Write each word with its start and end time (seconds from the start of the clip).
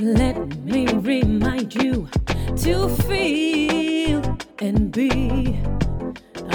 Let 0.00 0.64
me 0.64 0.86
remind 0.86 1.74
you 1.74 2.08
to 2.62 2.88
feel 2.88 4.22
and 4.58 4.90
be 4.90 5.60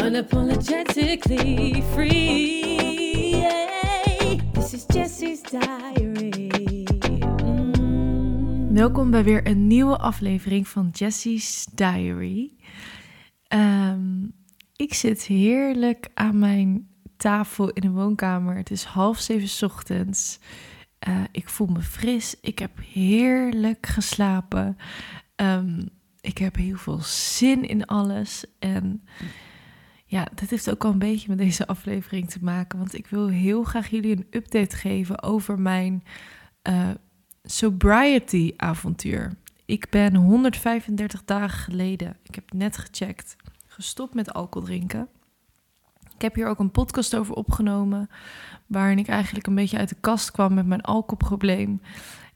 unapologetically 0.01 1.83
free. 1.93 3.45
This 4.53 4.73
is 4.73 4.85
Jessie's 4.87 5.41
diary. 5.41 6.49
Mm. 7.43 8.73
Welkom 8.73 9.11
bij 9.11 9.23
weer 9.23 9.47
een 9.47 9.67
nieuwe 9.67 9.97
aflevering 9.97 10.67
van 10.67 10.89
Jessie's 10.91 11.67
Diary. 11.73 12.51
Ehm, 13.47 14.23
ik 14.75 14.93
zit 14.93 15.23
heerlijk 15.23 16.09
aan 16.13 16.39
mijn 16.39 16.87
tafel 17.17 17.69
in 17.69 17.81
de 17.81 17.91
woonkamer. 17.91 18.55
Het 18.55 18.71
is 18.71 18.83
half 18.83 19.19
zeven 19.19 19.67
ochtends. 19.67 20.39
Eh, 21.05 21.23
ik 21.31 21.49
voel 21.49 21.67
me 21.67 21.81
fris. 21.81 22.35
Ik 22.41 22.59
heb 22.59 22.71
heerlijk 22.93 23.85
geslapen. 23.85 24.77
Ehm, 25.35 25.85
ik 26.21 26.37
heb 26.37 26.55
heel 26.55 26.77
veel 26.77 26.99
zin 27.01 27.67
in 27.67 27.85
alles. 27.85 28.45
En 28.59 29.03
ja, 30.05 30.27
dat 30.35 30.49
heeft 30.49 30.71
ook 30.71 30.83
al 30.83 30.91
een 30.91 30.99
beetje 30.99 31.29
met 31.29 31.37
deze 31.37 31.67
aflevering 31.67 32.29
te 32.29 32.39
maken. 32.41 32.79
Want 32.79 32.93
ik 32.93 33.07
wil 33.07 33.27
heel 33.27 33.63
graag 33.63 33.89
jullie 33.89 34.15
een 34.15 34.27
update 34.29 34.75
geven 34.75 35.23
over 35.23 35.59
mijn 35.59 36.03
eh, 36.61 36.89
sobriety 37.43 38.53
avontuur. 38.57 39.37
Ik 39.65 39.89
ben 39.89 40.15
135 40.15 41.25
dagen 41.25 41.59
geleden, 41.59 42.17
ik 42.23 42.35
heb 42.35 42.53
net 42.53 42.77
gecheckt, 42.77 43.35
gestopt 43.67 44.13
met 44.13 44.33
alcohol 44.33 44.67
drinken. 44.67 45.07
Ik 46.15 46.21
heb 46.21 46.35
hier 46.35 46.47
ook 46.47 46.59
een 46.59 46.71
podcast 46.71 47.15
over 47.15 47.35
opgenomen, 47.35 48.09
waarin 48.67 48.97
ik 48.97 49.07
eigenlijk 49.07 49.47
een 49.47 49.55
beetje 49.55 49.77
uit 49.77 49.89
de 49.89 49.97
kast 49.99 50.31
kwam 50.31 50.53
met 50.53 50.65
mijn 50.65 50.81
alcoholprobleem. 50.81 51.81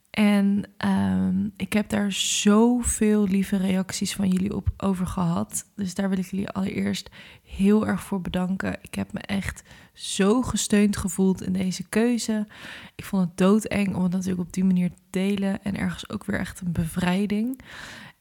En 0.09 0.63
ehm, 0.77 1.49
ik 1.55 1.73
heb 1.73 1.89
daar 1.89 2.11
zoveel 2.11 3.27
lieve 3.27 3.57
reacties 3.57 4.15
van 4.15 4.29
jullie 4.29 4.55
op 4.55 4.69
over 4.77 5.07
gehad. 5.07 5.65
Dus 5.75 5.93
daar 5.93 6.09
wil 6.09 6.17
ik 6.17 6.25
jullie 6.25 6.49
allereerst 6.49 7.09
heel 7.43 7.87
erg 7.87 8.01
voor 8.01 8.21
bedanken. 8.21 8.77
Ik 8.81 8.95
heb 8.95 9.13
me 9.13 9.19
echt 9.19 9.63
zo 9.93 10.41
gesteund 10.41 10.97
gevoeld 10.97 11.41
in 11.41 11.53
deze 11.53 11.89
keuze. 11.89 12.47
Ik 12.95 13.05
vond 13.05 13.27
het 13.27 13.37
doodeng 13.37 13.95
om 13.95 14.03
het 14.03 14.11
natuurlijk 14.11 14.41
op 14.41 14.53
die 14.53 14.63
manier 14.63 14.89
te 14.89 15.01
delen. 15.09 15.63
En 15.63 15.77
ergens 15.77 16.09
ook 16.09 16.25
weer 16.25 16.39
echt 16.39 16.61
een 16.61 16.71
bevrijding. 16.71 17.61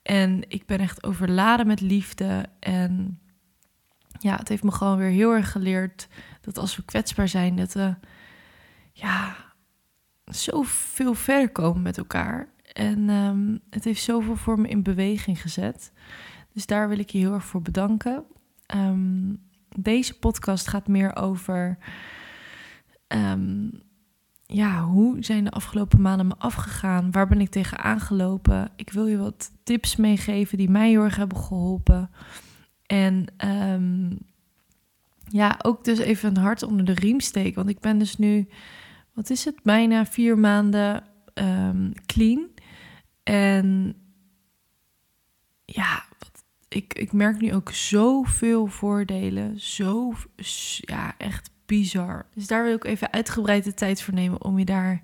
En 0.03 0.43
ik 0.49 0.67
ben 0.67 0.79
echt 0.79 1.05
overladen 1.05 1.67
met 1.67 1.81
liefde. 1.81 2.47
En 2.61 3.19
ja, 4.19 4.37
het 4.37 4.49
heeft 4.49 4.63
me 4.63 4.71
gewoon 4.71 4.99
weer 4.99 5.11
heel 5.11 5.33
erg 5.33 5.53
geleerd 5.53 6.09
dat 6.41 6.59
als 6.59 6.77
we 6.77 6.85
kwetsbaar 6.85 7.29
zijn, 7.29 7.57
dat 7.57 7.73
we 7.73 7.95
ja, 8.93 9.37
zoveel 10.25 11.15
verder 11.15 11.51
komen 11.51 11.83
met 11.83 11.99
elkaar. 11.99 12.49
En 12.73 13.09
ehm, 13.11 13.57
het 13.71 13.85
heeft 13.85 14.03
zoveel 14.03 14.37
voor 14.37 14.61
me 14.61 14.69
in 14.69 14.83
beweging 14.83 15.41
gezet. 15.41 15.93
Dus 16.53 16.67
daar 16.67 16.89
wil 16.89 16.99
ik 16.99 17.11
je 17.11 17.19
heel 17.19 17.33
erg 17.33 17.45
voor 17.45 17.63
bedanken. 17.63 18.25
Ehm, 18.67 19.35
deze 19.77 20.19
podcast 20.19 20.69
gaat 20.69 20.89
meer 20.89 21.17
over. 21.17 21.79
ehm, 23.07 23.69
ja, 24.47 24.83
hoe 24.83 25.17
zijn 25.25 25.45
de 25.45 25.51
afgelopen 25.51 26.01
maanden 26.01 26.27
me 26.27 26.35
afgegaan? 26.39 27.11
Waar 27.11 27.29
ben 27.29 27.41
ik 27.41 27.51
tegen 27.51 27.79
aangelopen? 27.79 28.71
Ik 28.77 28.91
wil 28.91 29.07
je 29.07 29.17
wat 29.19 29.51
tips 29.63 29.97
meegeven 29.97 30.59
die 30.59 30.71
mij 30.71 30.89
heel 30.89 31.03
erg 31.03 31.17
hebben 31.17 31.39
geholpen. 31.39 32.11
En 32.89 33.27
ehm, 33.37 34.17
ja, 35.29 35.59
ook 35.63 35.85
dus 35.85 35.99
even 35.99 36.29
een 36.29 36.43
hart 36.43 36.63
onder 36.63 36.85
de 36.85 36.95
riem 36.95 37.21
steken. 37.21 37.55
Want 37.55 37.69
ik 37.69 37.81
ben 37.81 37.99
dus 37.99 38.17
nu, 38.17 38.49
wat 39.13 39.31
is 39.31 39.45
het, 39.45 39.63
bijna 39.63 40.07
vier 40.07 40.39
maanden 40.39 41.05
ehm, 41.35 41.91
clean. 42.07 42.49
En 43.23 43.97
ja, 45.65 46.05
ik, 46.69 46.95
ik 46.95 47.13
merk 47.13 47.41
nu 47.41 47.55
ook 47.55 47.71
zoveel 47.71 48.67
voordelen. 48.67 49.61
Zo, 49.61 50.15
ja, 50.81 51.15
echt 51.19 51.51
bizar. 51.67 52.27
Dus 52.35 52.47
daar 52.47 52.65
wil 52.65 52.75
ik 52.75 52.85
even 52.85 53.13
uitgebreid 53.13 53.65
de 53.65 53.75
tijd 53.75 54.03
voor 54.03 54.15
nemen 54.15 54.45
om 54.45 54.59
je 54.59 54.65
daar 54.65 55.03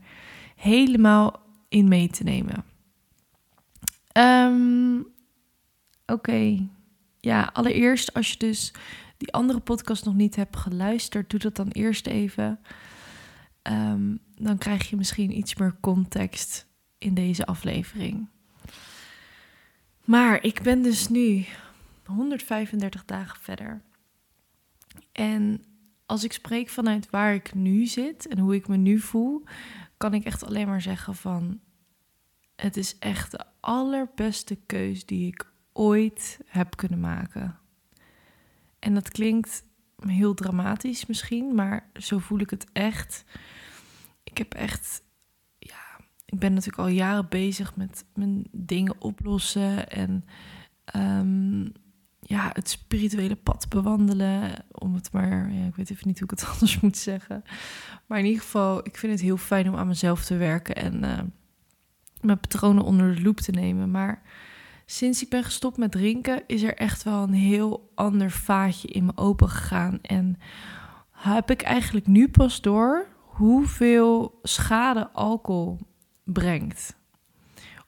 helemaal 0.56 1.42
in 1.68 1.88
mee 1.88 2.08
te 2.08 2.22
nemen. 2.22 2.64
Ehm, 4.12 5.00
Oké. 6.06 6.68
Ja, 7.24 7.50
allereerst 7.52 8.14
als 8.14 8.30
je 8.30 8.38
dus 8.38 8.72
die 9.16 9.32
andere 9.32 9.60
podcast 9.60 10.04
nog 10.04 10.14
niet 10.14 10.36
hebt 10.36 10.56
geluisterd, 10.56 11.30
doe 11.30 11.40
dat 11.40 11.56
dan 11.56 11.68
eerst 11.68 12.06
even. 12.06 12.60
Ehm, 13.62 14.16
dan 14.34 14.58
krijg 14.58 14.90
je 14.90 14.96
misschien 14.96 15.38
iets 15.38 15.54
meer 15.54 15.76
context 15.80 16.66
in 16.98 17.14
deze 17.14 17.46
aflevering. 17.46 18.28
Maar 20.04 20.42
ik 20.42 20.62
ben 20.62 20.82
dus 20.82 21.08
nu 21.08 21.44
135 22.04 23.04
dagen 23.04 23.40
verder. 23.40 23.82
En 25.12 25.64
als 26.06 26.24
ik 26.24 26.32
spreek 26.32 26.68
vanuit 26.68 27.10
waar 27.10 27.34
ik 27.34 27.54
nu 27.54 27.86
zit 27.86 28.26
en 28.26 28.38
hoe 28.38 28.54
ik 28.54 28.68
me 28.68 28.76
nu 28.76 28.98
voel, 28.98 29.44
kan 29.96 30.14
ik 30.14 30.24
echt 30.24 30.44
alleen 30.44 30.66
maar 30.66 30.82
zeggen 30.82 31.14
van 31.14 31.60
het 32.56 32.76
is 32.76 32.98
echt 32.98 33.30
de 33.30 33.44
allerbeste 33.60 34.54
keus 34.66 35.06
die 35.06 35.26
ik 35.26 35.52
ooit 35.74 36.40
heb 36.46 36.76
kunnen 36.76 37.00
maken. 37.00 37.58
En 38.78 38.94
dat 38.94 39.08
klinkt 39.08 39.64
heel 40.06 40.34
dramatisch 40.34 41.06
misschien, 41.06 41.54
maar 41.54 41.90
zo 41.94 42.18
voel 42.18 42.38
ik 42.38 42.50
het 42.50 42.66
echt. 42.72 43.24
Ik 44.24 44.38
heb 44.38 44.54
echt, 44.54 45.02
ja, 45.58 46.00
ik 46.24 46.38
ben 46.38 46.52
natuurlijk 46.52 46.82
al 46.82 46.88
jaren 46.88 47.28
bezig 47.28 47.76
met 47.76 48.04
mijn 48.14 48.44
dingen 48.50 49.00
oplossen 49.00 49.90
en 49.90 50.24
ehm, 50.84 51.62
ja, 52.20 52.50
het 52.52 52.68
spirituele 52.68 53.36
pad 53.36 53.68
bewandelen. 53.68 54.64
Om 54.72 54.94
het 54.94 55.12
maar, 55.12 55.52
ja, 55.52 55.66
ik 55.66 55.74
weet 55.74 55.90
even 55.90 56.08
niet 56.08 56.18
hoe 56.18 56.30
ik 56.32 56.38
het 56.38 56.48
anders 56.52 56.80
moet 56.80 56.96
zeggen. 56.96 57.44
Maar 58.06 58.18
in 58.18 58.24
ieder 58.24 58.42
geval, 58.42 58.86
ik 58.86 58.96
vind 58.96 59.12
het 59.12 59.20
heel 59.20 59.36
fijn 59.36 59.68
om 59.68 59.76
aan 59.76 59.86
mezelf 59.86 60.24
te 60.24 60.36
werken 60.36 60.74
en 60.74 61.04
uh, 61.04 61.20
mijn 62.20 62.40
patronen 62.40 62.84
onder 62.84 63.14
de 63.14 63.22
loep 63.22 63.40
te 63.40 63.50
nemen. 63.50 63.90
Maar 63.90 64.22
sinds 64.86 65.22
ik 65.22 65.28
ben 65.28 65.44
gestopt 65.44 65.76
met 65.76 65.92
drinken, 65.92 66.42
is 66.46 66.62
er 66.62 66.76
echt 66.76 67.02
wel 67.02 67.22
een 67.22 67.32
heel 67.32 67.90
ander 67.94 68.30
vaatje 68.30 68.88
in 68.88 69.04
me 69.04 69.12
open 69.14 69.48
gegaan. 69.48 69.98
En 70.02 70.38
heb 71.10 71.50
ik 71.50 71.62
eigenlijk 71.62 72.06
nu 72.06 72.28
pas 72.28 72.60
door 72.60 73.06
hoeveel 73.24 74.38
schade 74.42 75.10
alcohol 75.10 75.78
brengt. 76.24 76.96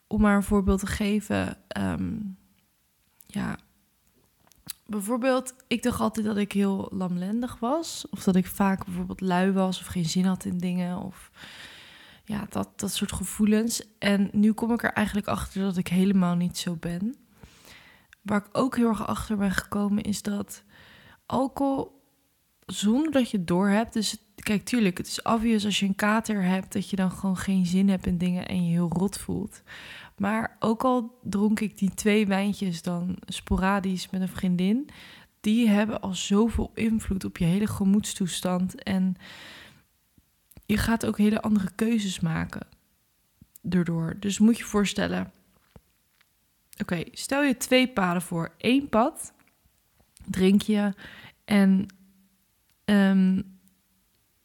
Om 0.07 0.21
maar 0.21 0.37
een 0.37 0.43
voorbeeld 0.43 0.81
te 0.81 0.87
geven. 0.87 1.59
Um, 1.79 2.37
ja, 3.27 3.59
bijvoorbeeld, 4.87 5.55
ik 5.67 5.83
dacht 5.83 6.01
altijd 6.01 6.27
dat 6.27 6.37
ik 6.37 6.53
heel 6.53 6.89
lamlendig 6.93 7.59
was. 7.59 8.07
Of 8.11 8.25
dat 8.25 8.37
ik 8.37 8.47
vaak 8.47 8.85
bijvoorbeeld 8.85 9.21
lui 9.21 9.53
was 9.53 9.81
of 9.81 9.87
geen 9.87 10.05
zin 10.05 10.25
had 10.25 10.45
in 10.45 10.59
dingen. 10.59 10.99
Of 10.99 11.31
ja, 12.27 12.47
dat, 12.49 12.69
dat 12.77 12.93
soort 12.93 13.13
gevoelens. 13.13 13.83
En 13.99 14.29
nu 14.33 14.53
kom 14.53 14.73
ik 14.73 14.83
er 14.83 14.93
eigenlijk 14.93 15.27
achter 15.27 15.63
dat 15.63 15.77
ik 15.77 15.89
helemaal 15.89 16.35
niet 16.35 16.59
zo 16.59 16.77
ben. 16.77 17.15
Waar 18.23 18.39
ik 18.39 18.59
ook 18.59 18.77
heel 18.77 18.89
erg 18.89 19.07
achter 19.07 19.37
ben 19.37 19.51
gekomen 19.51 20.03
is 20.03 20.23
dat 20.23 20.65
alcohol, 21.27 22.03
zonder 22.67 23.13
dat 23.13 23.31
je 23.31 23.37
het 23.37 23.47
door 23.47 23.69
hebt. 23.69 23.93
Dus 23.93 24.17
kijk, 24.35 24.65
tuurlijk, 24.65 24.99
het 24.99 25.07
is 25.07 25.23
obvious 25.23 25.65
als 25.65 25.81
je 25.81 25.87
een 25.87 25.95
kater 25.95 26.43
hebt 26.43 26.73
dat 26.73 26.91
je 26.91 26.97
dan 26.97 27.11
gewoon 27.11 27.37
geen 27.37 27.67
zin 27.67 27.89
hebt 27.89 28.07
in 28.07 28.19
dingen 28.19 28.47
en 28.47 28.65
je 28.65 28.71
heel 28.71 28.91
rot 28.93 29.19
voelt. 29.19 29.63
Maar 30.17 30.57
ook 30.59 30.85
al 30.85 31.19
dronk 31.23 31.61
ik 31.61 31.79
die 31.79 31.95
twee 31.95 32.27
wijntjes 32.27 32.83
dan 32.83 33.17
sporadisch 33.27 34.11
met 34.11 34.21
een 34.21 34.29
vriendin, 34.29 34.89
die 35.41 35.69
hebben 35.69 36.01
al 36.01 36.15
zoveel 36.15 36.71
invloed 36.75 37.25
op 37.25 37.37
je 37.37 37.45
hele 37.45 37.67
gemoedstoestand. 37.67 38.83
En 38.83 39.17
je 40.67 40.77
gaat 40.77 41.07
ook 41.07 41.19
hele 41.19 41.43
andere 41.43 41.71
keuzes 41.75 42.21
maken 42.21 42.67
daardoor. 43.63 44.17
Dus 44.21 44.39
moet 44.39 44.59
je 44.59 44.65
voorstellen. 44.65 45.33
Oké, 46.81 47.03
stel 47.13 47.43
je 47.43 47.57
twee 47.57 47.89
paden 47.89 48.23
voor. 48.23 48.53
Eén 48.59 48.89
pad 48.89 49.33
drink 50.25 50.63
je 50.63 50.95
en 51.45 51.87
um, 52.85 53.59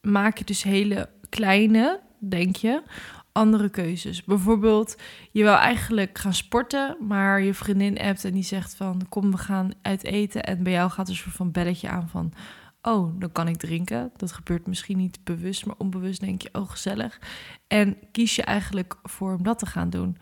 maak 0.01 0.37
je 0.37 0.43
dus 0.43 0.63
hele 0.63 1.09
kleine, 1.29 1.99
denk 2.19 2.55
je, 2.55 2.83
andere 3.31 3.69
keuzes. 3.69 4.23
Bijvoorbeeld, 4.23 4.95
je 5.31 5.43
wil 5.43 5.55
eigenlijk 5.55 6.17
gaan 6.17 6.33
sporten, 6.33 6.97
maar 6.99 7.41
je 7.41 7.53
vriendin 7.53 7.99
appt 7.99 8.25
en 8.25 8.33
die 8.33 8.43
zegt 8.43 8.75
van 8.75 9.05
kom 9.09 9.31
we 9.31 9.37
gaan 9.37 9.71
uit 9.81 10.03
eten 10.03 10.43
en 10.43 10.63
bij 10.63 10.71
jou 10.71 10.89
gaat 10.89 11.05
er 11.05 11.13
een 11.13 11.19
soort 11.19 11.35
van 11.35 11.51
belletje 11.51 11.89
aan 11.89 12.09
van 12.09 12.33
oh, 12.81 13.19
dan 13.19 13.31
kan 13.31 13.47
ik 13.47 13.57
drinken. 13.57 14.11
Dat 14.17 14.31
gebeurt 14.31 14.67
misschien 14.67 14.97
niet 14.97 15.23
bewust, 15.23 15.65
maar 15.65 15.75
onbewust 15.77 16.19
denk 16.19 16.41
je, 16.41 16.49
oh, 16.51 16.69
gezellig. 16.69 17.19
En 17.67 17.97
kies 18.11 18.35
je 18.35 18.43
eigenlijk 18.43 18.95
voor 19.03 19.33
om 19.33 19.43
dat 19.43 19.59
te 19.59 19.65
gaan 19.65 19.89
doen. 19.89 20.17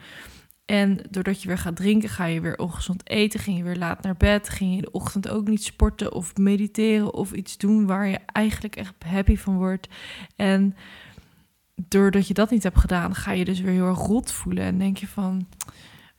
En 0.66 1.00
doordat 1.10 1.42
je 1.42 1.48
weer 1.48 1.58
gaat 1.58 1.76
drinken, 1.76 2.10
ga 2.10 2.26
je 2.26 2.42
weer 2.42 2.58
ongezond 2.58 3.10
eten, 3.10 3.40
ging 3.40 3.58
je 3.58 3.64
weer 3.64 3.76
laat 3.76 4.02
naar 4.02 4.18
bed, 4.18 4.50
ging 4.50 4.70
je 4.70 4.76
in 4.76 4.82
de 4.82 4.92
ochtend 4.92 5.30
ook 5.30 5.48
niet 5.48 5.64
sporten 5.64 6.14
of 6.14 6.38
mediteren 6.38 7.14
of 7.14 7.32
iets 7.32 7.58
doen 7.58 7.86
waar 7.86 8.08
je 8.08 8.20
eigenlijk 8.26 8.76
echt 8.76 8.94
happy 9.06 9.38
van 9.38 9.58
wordt. 9.58 9.88
En 10.36 10.76
doordat 11.76 12.28
je 12.28 12.34
dat 12.34 12.50
niet 12.50 12.64
hebt 12.64 12.80
gedaan, 12.80 13.16
ga 13.16 13.32
je 13.32 13.46
dus 13.46 13.60
weer 13.60 13.74
heel 13.74 13.88
erg 13.88 14.00
rot 14.00 14.32
voelen. 14.32 14.64
En 14.64 14.78
denk 14.78 14.98
je 14.98 15.08
van, 15.08 15.48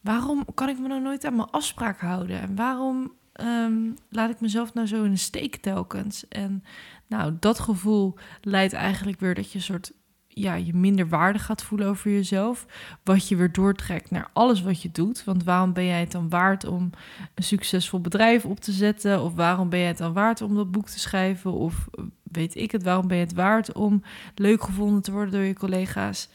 waarom 0.00 0.44
kan 0.54 0.68
ik 0.68 0.78
me 0.78 0.88
nou 0.88 1.00
nooit 1.00 1.24
aan 1.24 1.36
mijn 1.36 1.50
afspraak 1.50 2.00
houden? 2.00 2.40
En 2.40 2.54
waarom 2.54 3.12
ehm, 3.40 3.90
laat 4.08 4.30
ik 4.30 4.40
mezelf 4.40 4.74
nou 4.74 4.86
zo 4.86 5.04
in 5.04 5.10
de 5.10 5.16
steek 5.16 5.56
telkens? 5.56 6.28
En 6.28 6.64
nou, 7.06 7.36
dat 7.40 7.58
gevoel 7.58 8.14
leidt 8.40 8.72
eigenlijk 8.72 9.20
weer 9.20 9.34
dat 9.34 9.52
je 9.52 9.58
een 9.58 9.64
soort 9.64 9.92
ja, 10.32 10.54
je 10.54 10.74
minder 10.74 11.08
waarde 11.08 11.38
gaat 11.38 11.62
voelen 11.62 11.88
over 11.88 12.10
jezelf. 12.10 12.66
Wat 13.04 13.28
je 13.28 13.36
weer 13.36 13.52
doortrekt 13.52 14.10
naar 14.10 14.30
alles 14.32 14.62
wat 14.62 14.82
je 14.82 14.90
doet. 14.92 15.24
Want 15.24 15.44
waarom 15.44 15.72
ben 15.72 15.84
jij 15.84 16.00
het 16.00 16.12
dan 16.12 16.28
waard 16.28 16.64
om 16.64 16.90
een 17.34 17.42
succesvol 17.42 18.00
bedrijf 18.00 18.44
op 18.44 18.60
te 18.60 18.72
zetten? 18.72 19.22
Of 19.22 19.34
waarom 19.34 19.68
ben 19.68 19.78
je 19.78 19.86
het 19.86 19.98
dan 19.98 20.12
waard 20.12 20.42
om 20.42 20.54
dat 20.54 20.70
boek 20.70 20.88
te 20.88 20.98
schrijven? 20.98 21.52
Of 21.52 21.88
weet 22.22 22.54
ik 22.54 22.70
het, 22.70 22.82
waarom 22.82 23.08
ben 23.08 23.16
je 23.16 23.24
het 23.24 23.34
waard 23.34 23.72
om 23.72 24.02
leuk 24.34 24.62
gevonden 24.62 25.02
te 25.02 25.12
worden 25.12 25.32
door 25.32 25.42
je 25.42 25.54
collega's? 25.54 26.28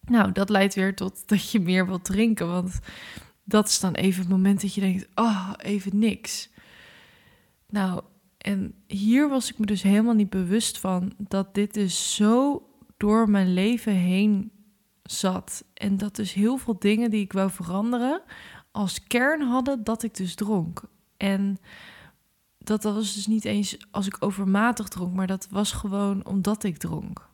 Nou, 0.00 0.32
dat 0.32 0.48
leidt 0.48 0.74
weer 0.74 0.94
tot 0.94 1.28
dat 1.28 1.50
je 1.50 1.60
meer 1.60 1.86
wilt 1.86 2.04
drinken. 2.04 2.48
Want 2.48 2.78
dat 3.50 3.68
is 3.68 3.80
dan 3.80 3.94
even 3.94 4.20
het 4.20 4.30
moment 4.30 4.60
dat 4.60 4.74
je 4.74 4.80
denkt: 4.80 5.08
oh, 5.14 5.52
even 5.56 5.98
niks. 5.98 6.50
Nou, 7.68 8.02
en 8.38 8.74
hier 8.86 9.28
was 9.28 9.50
ik 9.50 9.58
me 9.58 9.66
dus 9.66 9.82
helemaal 9.82 10.14
niet 10.14 10.30
bewust 10.30 10.78
van 10.78 11.12
dat 11.18 11.54
dit 11.54 11.74
dus 11.74 12.14
zo 12.14 12.62
door 12.96 13.30
mijn 13.30 13.52
leven 13.54 13.92
heen 13.92 14.50
zat. 15.02 15.64
En 15.74 15.96
dat 15.96 16.16
dus 16.16 16.32
heel 16.32 16.56
veel 16.56 16.78
dingen 16.78 17.10
die 17.10 17.20
ik 17.20 17.32
wou 17.32 17.50
veranderen 17.50 18.22
als 18.70 19.02
kern 19.02 19.40
hadden 19.42 19.84
dat 19.84 20.02
ik 20.02 20.14
dus 20.14 20.34
dronk. 20.34 20.82
En 21.16 21.58
dat, 22.58 22.82
was 22.82 23.14
dus 23.14 23.26
niet 23.26 23.44
eens 23.44 23.76
als 23.90 24.06
ik 24.06 24.16
overmatig 24.20 24.88
dronk, 24.88 25.14
maar 25.14 25.26
dat 25.26 25.48
was 25.50 25.72
gewoon 25.72 26.26
omdat 26.26 26.64
ik 26.64 26.76
dronk. 26.76 27.29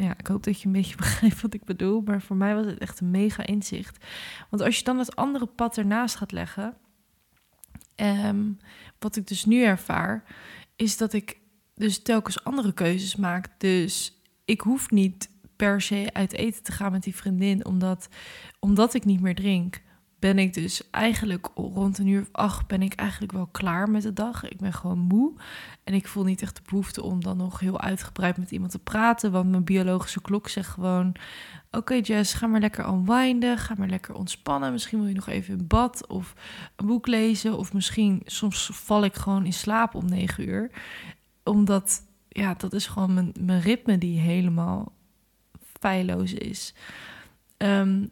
Ja, 0.00 0.18
ik 0.18 0.26
hoop 0.26 0.44
dat 0.44 0.60
je 0.60 0.66
een 0.66 0.72
beetje 0.72 0.96
begrijpt 1.06 1.40
wat 1.40 1.54
ik 1.54 1.64
bedoel, 1.64 2.00
maar 2.00 2.22
voor 2.22 2.36
mij 2.36 2.54
was 2.54 2.66
het 2.66 2.78
echt 2.78 3.00
een 3.00 3.10
mega 3.10 3.46
inzicht. 3.46 4.04
Want 4.50 4.62
als 4.62 4.78
je 4.78 4.84
dan 4.84 4.98
het 4.98 5.16
andere 5.16 5.46
pad 5.46 5.78
ernaast 5.78 6.16
gaat 6.16 6.32
leggen, 6.32 6.76
um, 7.96 8.58
wat 8.98 9.16
ik 9.16 9.26
dus 9.26 9.44
nu 9.44 9.62
ervaar, 9.62 10.24
is 10.76 10.96
dat 10.96 11.12
ik 11.12 11.40
dus 11.74 12.02
telkens 12.02 12.44
andere 12.44 12.72
keuzes 12.72 13.16
maak. 13.16 13.60
Dus 13.60 14.22
ik 14.44 14.60
hoef 14.60 14.90
niet 14.90 15.30
per 15.56 15.80
se 15.80 16.10
uit 16.12 16.32
eten 16.32 16.62
te 16.62 16.72
gaan 16.72 16.92
met 16.92 17.02
die 17.02 17.16
vriendin, 17.16 17.64
omdat, 17.64 18.08
omdat 18.58 18.94
ik 18.94 19.04
niet 19.04 19.20
meer 19.20 19.34
drink. 19.34 19.82
Ben 20.18 20.38
ik 20.38 20.54
dus 20.54 20.90
eigenlijk 20.90 21.48
rond 21.54 21.98
een 21.98 22.06
uur 22.06 22.20
of 22.20 22.28
acht 22.32 22.66
ben 22.66 22.82
ik 22.82 22.94
eigenlijk 22.94 23.32
wel 23.32 23.46
klaar 23.46 23.90
met 23.90 24.02
de 24.02 24.12
dag. 24.12 24.48
Ik 24.48 24.58
ben 24.58 24.72
gewoon 24.72 24.98
moe. 24.98 25.32
En 25.84 25.94
ik 25.94 26.08
voel 26.08 26.24
niet 26.24 26.42
echt 26.42 26.56
de 26.56 26.62
behoefte 26.68 27.02
om 27.02 27.22
dan 27.22 27.36
nog 27.36 27.60
heel 27.60 27.80
uitgebreid 27.80 28.36
met 28.36 28.50
iemand 28.50 28.70
te 28.70 28.78
praten. 28.78 29.32
Want 29.32 29.50
mijn 29.50 29.64
biologische 29.64 30.20
klok 30.20 30.48
zegt 30.48 30.68
gewoon: 30.68 31.14
Oké, 31.70 31.94
Jess, 31.94 32.34
ga 32.34 32.46
maar 32.46 32.60
lekker 32.60 32.88
unwinden. 32.88 33.58
Ga 33.58 33.74
maar 33.78 33.88
lekker 33.88 34.14
ontspannen. 34.14 34.72
Misschien 34.72 34.98
wil 34.98 35.08
je 35.08 35.14
nog 35.14 35.28
even 35.28 35.58
in 35.58 35.66
bad 35.66 36.06
of 36.06 36.34
een 36.76 36.86
boek 36.86 37.06
lezen. 37.06 37.58
Of 37.58 37.72
misschien 37.72 38.22
soms 38.24 38.70
val 38.72 39.04
ik 39.04 39.14
gewoon 39.14 39.44
in 39.44 39.52
slaap 39.52 39.94
om 39.94 40.08
negen 40.08 40.48
uur. 40.48 40.70
Omdat 41.44 42.02
ja, 42.28 42.54
dat 42.54 42.72
is 42.72 42.86
gewoon 42.86 43.14
mijn, 43.14 43.32
mijn 43.40 43.60
ritme 43.60 43.98
die 43.98 44.18
helemaal 44.18 44.92
feilloos 45.80 46.32
is. 46.32 46.74
Ehm, 47.56 48.06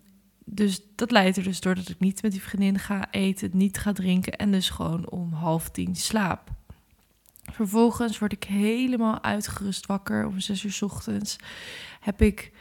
dus 0.49 0.81
dat 0.95 1.11
leidt 1.11 1.37
er 1.37 1.43
dus 1.43 1.61
door 1.61 1.75
dat 1.75 1.89
ik 1.89 2.01
niet 2.01 2.23
met 2.23 2.33
die 2.33 2.43
vriendin 2.43 2.79
ga 2.79 3.11
eten, 3.11 3.51
niet 3.53 3.79
ga 3.79 3.93
drinken 3.93 4.33
en 4.33 4.53
dus 4.53 4.71
gewoon 4.71 5.11
om 5.11 5.33
half 5.33 5.71
tien 5.71 5.97
slaap. 5.97 6.51
Vervolgens 7.53 8.19
word 8.19 8.33
ik 8.33 8.45
helemaal 8.45 9.23
uitgerust 9.23 9.87
wakker 9.87 10.27
om 10.27 10.41
zes 10.41 10.65
uur 10.65 10.73
s 10.73 10.83
ochtends. 10.83 11.37
Heb 12.01 12.23
ik 12.23 12.53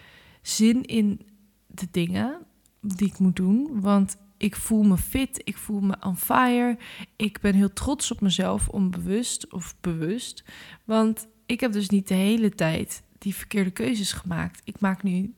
zin 0.42 0.84
in 0.84 1.22
de 1.68 1.88
dingen 1.92 2.38
die 2.82 3.08
ik 3.08 3.20
moet 3.20 3.36
doen, 3.36 3.82
want 3.82 4.18
ik 4.38 4.56
voel 4.56 4.84
me 4.84 4.98
fit, 4.98 5.42
ik 5.44 5.58
voel 5.58 5.80
me 5.80 5.96
on 6.02 6.18
fire. 6.18 6.78
Ik 7.16 7.40
ben 7.42 7.54
heel 7.54 7.74
trots 7.74 8.12
op 8.12 8.22
mezelf, 8.22 8.68
onbewust 8.68 9.52
of 9.54 9.76
bewust. 9.82 10.44
Want 10.84 11.28
ik 11.46 11.60
heb 11.60 11.72
dus 11.72 11.90
niet 11.90 12.08
de 12.08 12.14
hele 12.14 12.50
tijd 12.50 13.04
die 13.18 13.36
verkeerde 13.36 13.72
keuzes 13.72 14.12
gemaakt. 14.12 14.62
Ik 14.64 14.80
maak 14.80 15.04
nu 15.04 15.34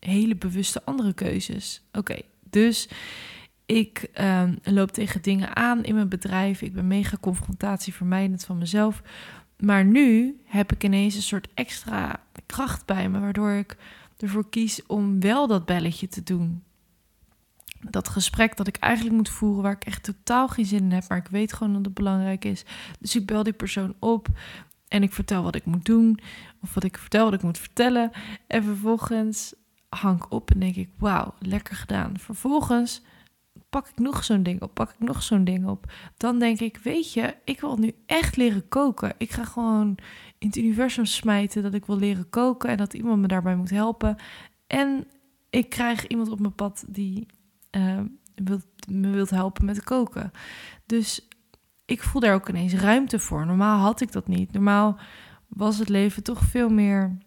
hele 0.00 0.36
bewuste 0.36 0.84
andere 0.84 1.12
keuzes. 1.12 1.82
Oké, 1.92 2.18
dus 2.50 2.88
ik 3.66 4.10
um, 4.20 4.58
loop 4.62 4.90
tegen 4.90 5.22
dingen 5.22 5.56
aan 5.56 5.84
in 5.84 5.94
mijn 5.94 6.08
bedrijf. 6.08 6.62
Ik 6.62 6.72
ben 6.72 6.86
mega 6.86 7.16
confrontatievermijdend 7.20 8.44
van 8.44 8.58
mezelf. 8.58 9.02
Maar 9.58 9.84
nu 9.84 10.40
heb 10.44 10.72
ik 10.72 10.84
ineens 10.84 11.14
een 11.14 11.22
soort 11.22 11.48
extra 11.54 12.22
kracht 12.46 12.86
bij 12.86 13.08
me, 13.08 13.20
waardoor 13.20 13.50
ik 13.50 13.76
ervoor 14.18 14.48
kies 14.50 14.86
om 14.86 15.20
wel 15.20 15.46
dat 15.46 15.66
belletje 15.66 16.08
te 16.08 16.22
doen. 16.22 16.62
Dat 17.80 18.08
gesprek 18.08 18.56
dat 18.56 18.66
ik 18.66 18.76
eigenlijk 18.76 19.16
moet 19.16 19.28
voeren, 19.28 19.62
waar 19.62 19.72
ik 19.72 19.84
echt 19.84 20.02
totaal 20.02 20.48
geen 20.48 20.66
zin 20.66 20.82
in 20.82 20.92
heb, 20.92 21.08
maar 21.08 21.18
ik 21.18 21.28
weet 21.28 21.52
gewoon 21.52 21.72
dat 21.72 21.84
het 21.84 21.94
belangrijk 21.94 22.44
is. 22.44 22.64
Dus 23.00 23.16
ik 23.16 23.26
bel 23.26 23.42
die 23.42 23.52
persoon 23.52 23.94
op. 23.98 24.28
En 24.88 25.02
ik 25.02 25.12
vertel 25.12 25.42
wat 25.42 25.54
ik 25.54 25.64
moet 25.64 25.84
doen, 25.84 26.18
of 26.62 26.74
wat 26.74 26.84
ik 26.84 26.98
vertel 26.98 27.24
wat 27.24 27.34
ik 27.34 27.42
moet 27.42 27.58
vertellen. 27.58 28.10
En 28.46 28.64
vervolgens 28.64 29.54
hang 29.90 30.24
ik 30.24 30.32
op 30.32 30.50
en 30.50 30.60
denk 30.60 30.76
ik, 30.76 30.88
wauw, 30.98 31.34
lekker 31.38 31.74
gedaan. 31.74 32.18
Vervolgens 32.18 33.02
pak 33.70 33.88
ik 33.88 33.98
nog 33.98 34.24
zo'n 34.24 34.42
ding 34.42 34.62
op, 34.62 34.74
pak 34.74 34.90
ik 34.90 34.98
nog 34.98 35.22
zo'n 35.22 35.44
ding 35.44 35.66
op. 35.66 35.92
Dan 36.16 36.38
denk 36.38 36.60
ik, 36.60 36.76
weet 36.76 37.12
je, 37.12 37.34
ik 37.44 37.60
wil 37.60 37.76
nu 37.76 37.94
echt 38.06 38.36
leren 38.36 38.68
koken. 38.68 39.14
Ik 39.18 39.30
ga 39.30 39.44
gewoon 39.44 39.98
in 40.38 40.46
het 40.46 40.56
universum 40.56 41.04
smijten 41.04 41.62
dat 41.62 41.74
ik 41.74 41.84
wil 41.84 41.98
leren 41.98 42.28
koken 42.28 42.70
en 42.70 42.76
dat 42.76 42.94
iemand 42.94 43.20
me 43.20 43.26
daarbij 43.26 43.56
moet 43.56 43.70
helpen. 43.70 44.16
En 44.66 45.06
ik 45.50 45.68
krijg 45.68 46.06
iemand 46.06 46.30
op 46.30 46.40
mijn 46.40 46.54
pad 46.54 46.84
die 46.88 47.26
wilt, 48.34 48.66
me 48.88 49.10
wilt 49.10 49.30
helpen 49.30 49.64
met 49.64 49.84
koken. 49.84 50.30
Dus 50.86 51.28
ik 51.84 52.02
voel 52.02 52.20
daar 52.20 52.34
ook 52.34 52.48
ineens 52.48 52.74
ruimte 52.74 53.18
voor. 53.18 53.46
Normaal 53.46 53.78
had 53.78 54.00
ik 54.00 54.12
dat 54.12 54.28
niet. 54.28 54.52
Normaal 54.52 54.98
was 55.48 55.78
het 55.78 55.88
leven 55.88 56.22
toch 56.22 56.40
veel 56.40 56.68
meer 56.68 57.18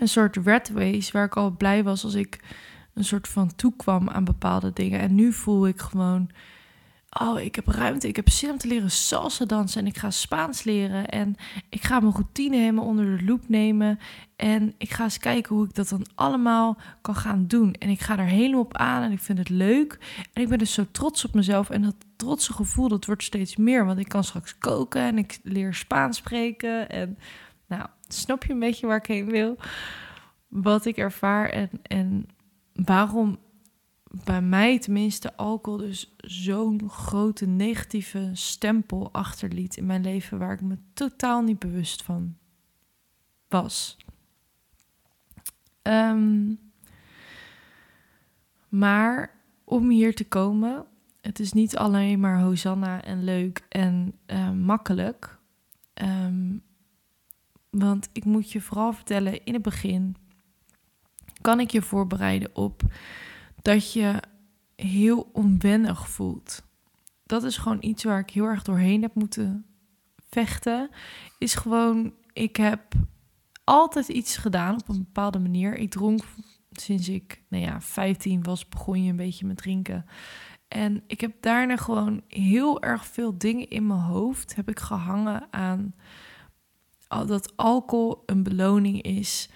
een 0.00 0.08
soort 0.08 0.36
red 0.36 0.70
race 0.74 1.12
waar 1.12 1.24
ik 1.24 1.36
al 1.36 1.50
blij 1.50 1.84
was 1.84 2.04
als 2.04 2.14
ik 2.14 2.40
een 2.94 3.04
soort 3.04 3.28
van 3.28 3.54
toekwam 3.54 4.08
aan 4.08 4.24
bepaalde 4.24 4.72
dingen. 4.72 5.00
En 5.00 5.14
nu 5.14 5.32
voel 5.32 5.66
ik 5.66 5.80
gewoon 5.80 6.30
oh, 7.20 7.40
ik 7.40 7.54
heb 7.54 7.66
ruimte, 7.66 8.08
ik 8.08 8.16
heb 8.16 8.28
zin 8.28 8.50
om 8.50 8.58
te 8.58 8.68
leren 8.68 8.90
salsa 8.90 9.44
dansen 9.44 9.80
en 9.80 9.86
ik 9.86 9.96
ga 9.96 10.10
Spaans 10.10 10.62
leren 10.62 11.08
en 11.08 11.34
ik 11.68 11.82
ga 11.82 12.00
mijn 12.00 12.12
routine 12.12 12.56
helemaal 12.56 12.84
onder 12.84 13.16
de 13.16 13.24
loep 13.24 13.48
nemen 13.48 13.98
en 14.36 14.74
ik 14.78 14.90
ga 14.90 15.04
eens 15.04 15.18
kijken 15.18 15.54
hoe 15.54 15.64
ik 15.64 15.74
dat 15.74 15.88
dan 15.88 16.06
allemaal 16.14 16.76
kan 17.00 17.14
gaan 17.14 17.46
doen. 17.46 17.74
En 17.74 17.88
ik 17.88 18.00
ga 18.00 18.18
er 18.18 18.24
helemaal 18.24 18.60
op 18.60 18.76
aan 18.76 19.02
en 19.02 19.12
ik 19.12 19.20
vind 19.20 19.38
het 19.38 19.48
leuk 19.48 19.98
en 20.32 20.42
ik 20.42 20.48
ben 20.48 20.58
dus 20.58 20.72
zo 20.72 20.86
trots 20.90 21.24
op 21.24 21.34
mezelf 21.34 21.70
en 21.70 21.82
dat 21.82 21.96
trotse 22.16 22.52
gevoel 22.52 22.88
dat 22.88 23.04
wordt 23.04 23.22
steeds 23.22 23.56
meer, 23.56 23.86
want 23.86 23.98
ik 23.98 24.08
kan 24.08 24.24
straks 24.24 24.58
koken 24.58 25.02
en 25.02 25.18
ik 25.18 25.38
leer 25.42 25.74
Spaans 25.74 26.16
spreken 26.16 26.88
en 26.88 27.18
nou, 27.76 27.88
snap 28.08 28.44
je 28.44 28.52
een 28.52 28.58
beetje 28.58 28.86
waar 28.86 28.96
ik 28.96 29.06
heen 29.06 29.30
wil? 29.30 29.56
Wat 30.48 30.84
ik 30.84 30.96
ervaar 30.96 31.48
en, 31.48 31.70
en 31.82 32.26
waarom 32.72 33.38
bij 34.24 34.42
mij 34.42 34.78
tenminste 34.78 35.36
alcohol 35.36 35.78
dus 35.78 36.14
zo'n 36.16 36.90
grote 36.90 37.46
negatieve 37.46 38.30
stempel 38.32 39.12
achterliet 39.12 39.76
in 39.76 39.86
mijn 39.86 40.02
leven 40.02 40.38
waar 40.38 40.52
ik 40.52 40.60
me 40.60 40.78
totaal 40.92 41.42
niet 41.42 41.58
bewust 41.58 42.02
van 42.02 42.36
was. 43.48 43.96
Um, 45.82 46.58
maar 48.68 49.40
om 49.64 49.88
hier 49.88 50.14
te 50.14 50.28
komen, 50.28 50.86
het 51.20 51.40
is 51.40 51.52
niet 51.52 51.76
alleen 51.76 52.20
maar 52.20 52.40
Hosanna 52.40 53.02
en 53.02 53.24
leuk 53.24 53.64
en 53.68 54.18
uh, 54.26 54.50
makkelijk. 54.50 55.38
Um, 55.94 56.21
want 57.78 58.08
ik 58.12 58.24
moet 58.24 58.52
je 58.52 58.60
vooral 58.60 58.92
vertellen, 58.92 59.44
in 59.44 59.52
het 59.52 59.62
begin 59.62 60.16
kan 61.40 61.60
ik 61.60 61.70
je 61.70 61.82
voorbereiden 61.82 62.56
op 62.56 62.82
dat 63.62 63.92
je 63.92 64.22
heel 64.76 65.30
onwennig 65.32 66.08
voelt. 66.08 66.62
Dat 67.26 67.44
is 67.44 67.56
gewoon 67.56 67.78
iets 67.80 68.04
waar 68.04 68.18
ik 68.18 68.30
heel 68.30 68.44
erg 68.44 68.62
doorheen 68.62 69.02
heb 69.02 69.14
moeten 69.14 69.66
vechten. 70.30 70.90
Is 71.38 71.54
gewoon, 71.54 72.14
ik 72.32 72.56
heb 72.56 72.94
altijd 73.64 74.08
iets 74.08 74.36
gedaan 74.36 74.74
op 74.74 74.88
een 74.88 74.98
bepaalde 74.98 75.38
manier. 75.38 75.74
Ik 75.74 75.90
dronk 75.90 76.24
sinds 76.70 77.08
ik, 77.08 77.42
nou 77.48 77.64
ja, 77.64 77.80
15 77.80 78.42
was, 78.42 78.68
begon 78.68 79.02
je 79.02 79.10
een 79.10 79.16
beetje 79.16 79.46
met 79.46 79.56
drinken. 79.56 80.06
En 80.68 81.02
ik 81.06 81.20
heb 81.20 81.32
daarna 81.40 81.76
gewoon 81.76 82.22
heel 82.28 82.82
erg 82.82 83.06
veel 83.06 83.38
dingen 83.38 83.68
in 83.68 83.86
mijn 83.86 84.00
hoofd 84.00 84.54
heb 84.54 84.68
ik 84.68 84.80
gehangen 84.80 85.46
aan 85.50 85.94
dat 87.26 87.52
alcohol 87.56 88.22
een 88.26 88.42
beloning 88.42 89.02
is 89.02 89.48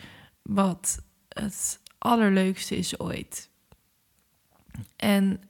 wat 0.43 1.03
het 1.29 1.81
allerleukste 1.99 2.77
is 2.77 3.01
ooit. 3.01 3.51
En 4.97 5.41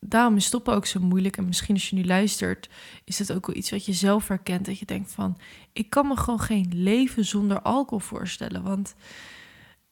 daarom 0.00 0.36
is 0.36 0.44
stoppen 0.44 0.74
ook 0.74 0.86
zo 0.86 1.00
moeilijk. 1.00 1.36
En 1.36 1.46
misschien 1.46 1.74
als 1.74 1.90
je 1.90 1.96
nu 1.96 2.04
luistert, 2.04 2.70
is 3.04 3.18
het 3.18 3.32
ook 3.32 3.46
wel 3.46 3.56
iets 3.56 3.70
wat 3.70 3.84
je 3.84 3.92
zelf 3.92 4.28
herkent. 4.28 4.66
Dat 4.66 4.78
je 4.78 4.86
denkt 4.86 5.12
van, 5.12 5.38
ik 5.72 5.90
kan 5.90 6.06
me 6.06 6.16
gewoon 6.16 6.40
geen 6.40 6.70
leven 6.74 7.24
zonder 7.24 7.62
alcohol 7.62 7.98
voorstellen. 7.98 8.62
Want 8.62 8.94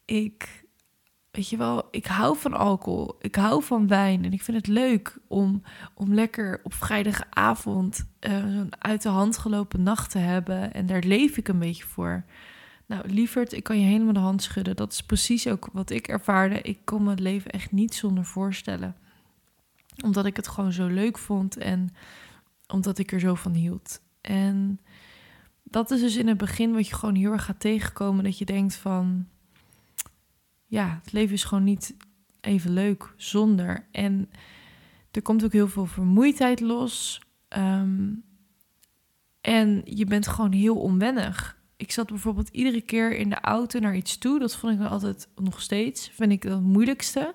ik, 0.04 0.62
weet 1.32 1.48
je 1.48 1.56
wel, 1.56 1.88
ik 1.90 2.06
hou 2.06 2.36
van 2.36 2.52
alcohol. 2.52 3.16
Ik 3.20 3.34
hou 3.34 3.62
van 3.62 3.86
wijn. 3.86 4.24
En 4.24 4.32
ik 4.32 4.42
vind 4.42 4.56
het 4.56 4.66
leuk 4.66 5.18
om, 5.26 5.62
om 5.94 6.14
lekker 6.14 6.60
op 6.62 6.74
vrijdagavond 6.74 8.04
uh, 8.20 8.32
een 8.32 8.72
uit 8.78 9.02
de 9.02 9.08
hand 9.08 9.38
gelopen 9.38 9.82
nacht 9.82 10.10
te 10.10 10.18
hebben. 10.18 10.74
En 10.74 10.86
daar 10.86 11.02
leef 11.02 11.36
ik 11.36 11.48
een 11.48 11.58
beetje 11.58 11.84
voor. 11.84 12.24
Nou, 12.86 13.08
lieverd, 13.08 13.52
ik 13.52 13.62
kan 13.62 13.80
je 13.80 13.86
helemaal 13.86 14.12
de 14.12 14.18
hand 14.18 14.42
schudden. 14.42 14.76
Dat 14.76 14.92
is 14.92 15.02
precies 15.02 15.48
ook 15.48 15.68
wat 15.72 15.90
ik 15.90 16.08
ervaarde. 16.08 16.62
Ik 16.62 16.78
kon 16.84 17.06
het 17.06 17.20
leven 17.20 17.50
echt 17.50 17.72
niet 17.72 17.94
zonder 17.94 18.24
voorstellen. 18.24 18.96
Omdat 20.04 20.26
ik 20.26 20.36
het 20.36 20.48
gewoon 20.48 20.72
zo 20.72 20.86
leuk 20.86 21.18
vond 21.18 21.56
en 21.56 21.94
omdat 22.66 22.98
ik 22.98 23.12
er 23.12 23.20
zo 23.20 23.34
van 23.34 23.52
hield. 23.52 24.00
En 24.20 24.80
dat 25.62 25.90
is 25.90 26.00
dus 26.00 26.16
in 26.16 26.28
het 26.28 26.38
begin 26.38 26.72
wat 26.72 26.88
je 26.88 26.94
gewoon 26.94 27.14
heel 27.14 27.32
erg 27.32 27.44
gaat 27.44 27.60
tegenkomen. 27.60 28.24
Dat 28.24 28.38
je 28.38 28.44
denkt 28.44 28.74
van, 28.74 29.26
ja, 30.73 30.99
het 31.02 31.12
leven 31.12 31.35
is 31.35 31.45
gewoon 31.45 31.64
niet 31.64 31.97
even 32.41 32.73
leuk 32.73 33.12
zonder. 33.17 33.87
En 33.91 34.31
er 35.11 35.23
komt 35.23 35.45
ook 35.45 35.52
heel 35.52 35.69
veel 35.69 35.87
vermoeidheid 35.87 36.61
los. 36.61 37.21
Ehm, 37.49 38.11
en 39.41 39.83
je 39.85 40.05
bent 40.05 40.26
gewoon 40.26 40.52
heel 40.52 40.76
onwennig. 40.76 41.57
Ik 41.76 41.93
zat 41.93 42.07
bijvoorbeeld 42.07 42.49
iedere 42.49 42.81
keer 42.81 43.17
in 43.17 43.29
de 43.29 43.41
auto 43.41 43.79
naar 43.79 43.97
iets 43.97 44.19
toe. 44.19 44.38
Dat 44.38 44.57
vond 44.57 44.81
ik 44.81 44.87
altijd 44.87 45.29
nog 45.37 45.61
steeds, 45.61 46.11
vind 46.11 46.33
ik 46.33 46.43
het 46.43 46.61
moeilijkste. 46.61 47.35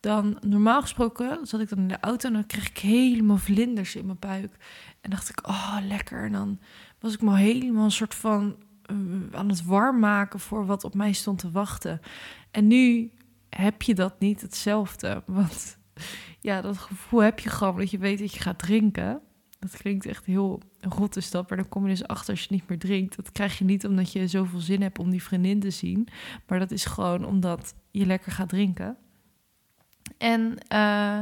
Dan 0.00 0.38
normaal 0.40 0.80
gesproken 0.80 1.46
zat 1.46 1.60
ik 1.60 1.68
dan 1.68 1.78
in 1.78 1.88
de 1.88 2.00
auto 2.00 2.28
en 2.28 2.34
dan 2.34 2.46
kreeg 2.46 2.68
ik 2.68 2.78
helemaal 2.78 3.36
vlinders 3.36 3.96
in 3.96 4.06
mijn 4.06 4.18
buik. 4.18 4.56
En 5.00 5.10
dacht 5.10 5.28
ik, 5.28 5.48
oh 5.48 5.78
lekker. 5.82 6.24
En 6.24 6.32
dan 6.32 6.58
was 6.98 7.14
ik 7.14 7.22
me 7.22 7.36
helemaal 7.36 7.84
een 7.84 7.90
soort 7.90 8.14
van 8.14 8.56
uh, 8.90 9.38
aan 9.38 9.48
het 9.48 9.64
warm 9.64 9.98
maken 9.98 10.40
voor 10.40 10.66
wat 10.66 10.84
op 10.84 10.94
mij 10.94 11.12
stond 11.12 11.38
te 11.38 11.50
wachten. 11.50 12.00
En 12.52 12.66
nu 12.66 13.10
heb 13.48 13.82
je 13.82 13.94
dat 13.94 14.20
niet 14.20 14.40
hetzelfde. 14.40 15.22
Want 15.26 15.78
ja, 16.40 16.60
dat 16.60 16.78
gevoel 16.78 17.22
heb 17.22 17.38
je 17.38 17.48
gewoon 17.48 17.76
dat 17.76 17.90
je 17.90 17.98
weet 17.98 18.18
dat 18.18 18.34
je 18.34 18.40
gaat 18.40 18.58
drinken. 18.58 19.20
Dat 19.58 19.76
klinkt 19.76 20.06
echt 20.06 20.24
heel 20.24 20.60
rot 20.80 21.16
is 21.16 21.30
dat, 21.30 21.48
maar 21.48 21.58
dan 21.58 21.68
kom 21.68 21.82
je 21.82 21.88
dus 21.88 22.06
achter 22.06 22.30
als 22.30 22.42
je 22.42 22.54
niet 22.54 22.68
meer 22.68 22.78
drinkt. 22.78 23.16
Dat 23.16 23.32
krijg 23.32 23.58
je 23.58 23.64
niet 23.64 23.86
omdat 23.86 24.12
je 24.12 24.26
zoveel 24.26 24.60
zin 24.60 24.82
hebt 24.82 24.98
om 24.98 25.10
die 25.10 25.22
vriendin 25.22 25.60
te 25.60 25.70
zien, 25.70 26.08
maar 26.46 26.58
dat 26.58 26.70
is 26.70 26.84
gewoon 26.84 27.24
omdat 27.24 27.74
je 27.90 28.06
lekker 28.06 28.32
gaat 28.32 28.48
drinken. 28.48 28.96
En 30.18 30.58
uh, 30.72 31.20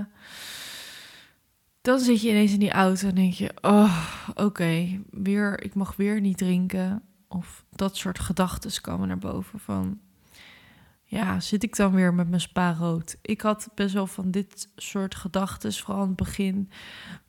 dan 1.81 1.99
zit 1.99 2.23
je 2.23 2.29
ineens 2.29 2.53
in 2.53 2.59
die 2.59 2.71
auto 2.71 3.09
en 3.09 3.15
denk 3.15 3.33
je, 3.33 3.53
oh, 3.61 4.09
oké, 4.35 5.01
weer, 5.11 5.63
ik 5.63 5.75
mag 5.75 5.97
weer 5.97 6.21
niet 6.21 6.39
drinken. 6.39 7.03
Of 7.29 7.65
dat 7.71 7.97
soort 7.97 8.19
gedachten 8.19 8.81
komen 8.81 9.09
naar 9.09 9.19
boven 9.19 9.59
van, 9.59 10.01
ja, 11.11 11.41
zit 11.41 11.63
ik 11.63 11.77
dan 11.77 11.93
weer 11.93 12.15
met 12.15 12.29
mijn 12.29 12.41
spa 12.41 12.73
rood? 12.73 13.17
Ik 13.23 13.41
had 13.41 13.69
best 13.75 13.95
wel 13.95 14.07
van 14.07 14.31
dit 14.31 14.69
soort 14.77 15.15
gedachten, 15.15 15.73
vooral 15.73 16.03
aan 16.03 16.09
het 16.09 16.17
begin, 16.17 16.71